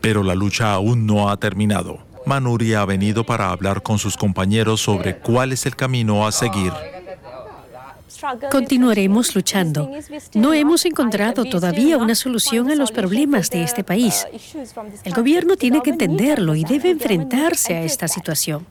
Pero 0.00 0.22
la 0.22 0.34
lucha 0.34 0.72
aún 0.74 1.06
no 1.06 1.30
ha 1.30 1.36
terminado. 1.36 1.98
Manuri 2.26 2.74
ha 2.74 2.84
venido 2.84 3.24
para 3.24 3.50
hablar 3.50 3.82
con 3.82 3.98
sus 3.98 4.16
compañeros 4.16 4.80
sobre 4.80 5.18
cuál 5.18 5.52
es 5.52 5.66
el 5.66 5.76
camino 5.76 6.26
a 6.26 6.32
seguir. 6.32 6.72
Continuaremos 8.50 9.34
luchando. 9.34 9.90
No 10.34 10.54
hemos 10.54 10.84
encontrado 10.84 11.44
todavía 11.44 11.96
una 11.98 12.14
solución 12.14 12.70
a 12.70 12.74
los 12.74 12.92
problemas 12.92 13.50
de 13.50 13.62
este 13.62 13.84
país. 13.84 14.26
El 15.04 15.14
gobierno 15.14 15.56
tiene 15.56 15.82
que 15.82 15.90
entenderlo 15.90 16.54
y 16.54 16.64
debe 16.64 16.90
enfrentarse 16.90 17.74
a 17.74 17.82
esta 17.82 18.08
situación. 18.08 18.66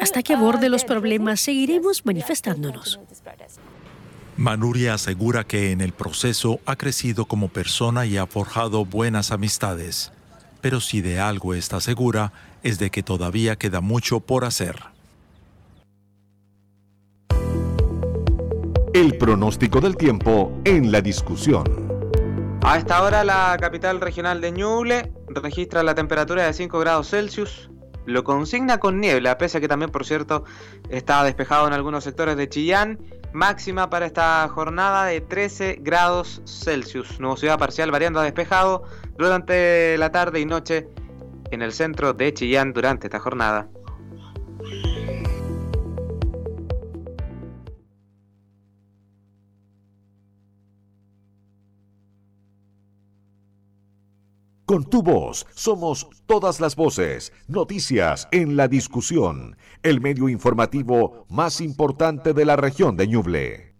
Hasta 0.00 0.22
que 0.22 0.34
aborde 0.34 0.68
los 0.68 0.84
problemas, 0.84 1.40
seguiremos 1.40 2.04
manifestándonos. 2.04 2.98
Manuria 4.36 4.94
asegura 4.94 5.44
que 5.44 5.70
en 5.70 5.80
el 5.80 5.92
proceso 5.92 6.58
ha 6.66 6.74
crecido 6.74 7.26
como 7.26 7.48
persona 7.48 8.04
y 8.04 8.16
ha 8.16 8.26
forjado 8.26 8.84
buenas 8.84 9.30
amistades. 9.30 10.10
Pero 10.60 10.80
si 10.80 11.00
de 11.00 11.20
algo 11.20 11.54
está 11.54 11.80
segura, 11.80 12.32
es 12.62 12.78
de 12.78 12.90
que 12.90 13.02
todavía 13.02 13.56
queda 13.56 13.80
mucho 13.80 14.20
por 14.20 14.44
hacer. 14.44 14.93
El 18.94 19.18
pronóstico 19.18 19.80
del 19.80 19.96
tiempo 19.96 20.56
en 20.64 20.92
la 20.92 21.00
discusión. 21.00 21.64
A 22.62 22.78
esta 22.78 23.02
hora 23.02 23.24
la 23.24 23.56
capital 23.60 24.00
regional 24.00 24.40
de 24.40 24.52
Ñuble 24.52 25.12
registra 25.30 25.82
la 25.82 25.96
temperatura 25.96 26.46
de 26.46 26.52
5 26.52 26.78
grados 26.78 27.10
Celsius. 27.10 27.72
Lo 28.06 28.22
consigna 28.22 28.78
con 28.78 29.00
niebla, 29.00 29.36
pese 29.36 29.58
a 29.58 29.60
que 29.60 29.66
también, 29.66 29.90
por 29.90 30.06
cierto, 30.06 30.44
está 30.90 31.24
despejado 31.24 31.66
en 31.66 31.72
algunos 31.72 32.04
sectores 32.04 32.36
de 32.36 32.48
Chillán. 32.48 33.00
Máxima 33.32 33.90
para 33.90 34.06
esta 34.06 34.46
jornada 34.48 35.06
de 35.06 35.20
13 35.20 35.80
grados 35.80 36.40
Celsius. 36.44 37.18
Nubosidad 37.18 37.58
parcial 37.58 37.90
variando 37.90 38.20
a 38.20 38.22
despejado 38.22 38.84
durante 39.18 39.98
la 39.98 40.12
tarde 40.12 40.38
y 40.38 40.46
noche 40.46 40.86
en 41.50 41.62
el 41.62 41.72
centro 41.72 42.12
de 42.12 42.32
Chillán 42.32 42.72
durante 42.72 43.08
esta 43.08 43.18
jornada. 43.18 43.68
Con 54.66 54.88
tu 54.88 55.02
voz 55.02 55.46
somos 55.54 56.08
todas 56.24 56.58
las 56.58 56.74
voces, 56.74 57.34
noticias 57.48 58.28
en 58.32 58.56
la 58.56 58.66
discusión, 58.66 59.58
el 59.82 60.00
medio 60.00 60.30
informativo 60.30 61.26
más 61.28 61.60
importante 61.60 62.32
de 62.32 62.46
la 62.46 62.56
región 62.56 62.96
de 62.96 63.06
Ñuble. 63.06 63.73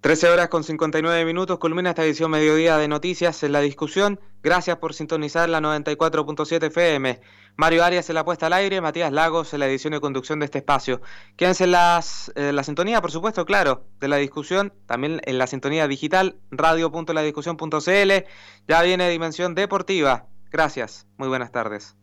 13 0.00 0.28
horas 0.28 0.48
con 0.48 0.62
59 0.62 1.24
minutos, 1.24 1.58
culmina 1.58 1.90
esta 1.90 2.04
edición 2.04 2.30
mediodía 2.30 2.76
de 2.76 2.86
noticias 2.86 3.42
en 3.42 3.50
la 3.50 3.60
discusión. 3.60 4.20
Gracias 4.44 4.76
por 4.76 4.94
sintonizar 4.94 5.48
la 5.48 5.60
94.7 5.60 6.68
FM. 6.68 7.20
Mario 7.56 7.82
Arias 7.82 8.08
en 8.08 8.14
la 8.14 8.24
puesta 8.24 8.46
al 8.46 8.52
aire, 8.52 8.80
Matías 8.80 9.10
Lagos 9.10 9.52
en 9.52 9.58
la 9.58 9.66
edición 9.66 9.94
y 9.94 10.00
conducción 10.00 10.38
de 10.38 10.44
este 10.44 10.58
espacio. 10.58 11.00
Quédense 11.36 11.64
en 11.64 11.72
las, 11.72 12.32
la 12.36 12.62
sintonía, 12.62 13.00
por 13.00 13.10
supuesto, 13.10 13.44
claro, 13.44 13.88
de 13.98 14.06
la 14.06 14.18
discusión, 14.18 14.72
también 14.86 15.20
en 15.24 15.36
la 15.36 15.48
sintonía 15.48 15.88
digital, 15.88 16.36
radio.ladiscusión.cl. 16.52 18.12
Ya 18.68 18.82
viene 18.82 19.10
Dimensión 19.10 19.56
Deportiva. 19.56 20.26
Gracias, 20.52 21.08
muy 21.16 21.26
buenas 21.26 21.50
tardes. 21.50 21.98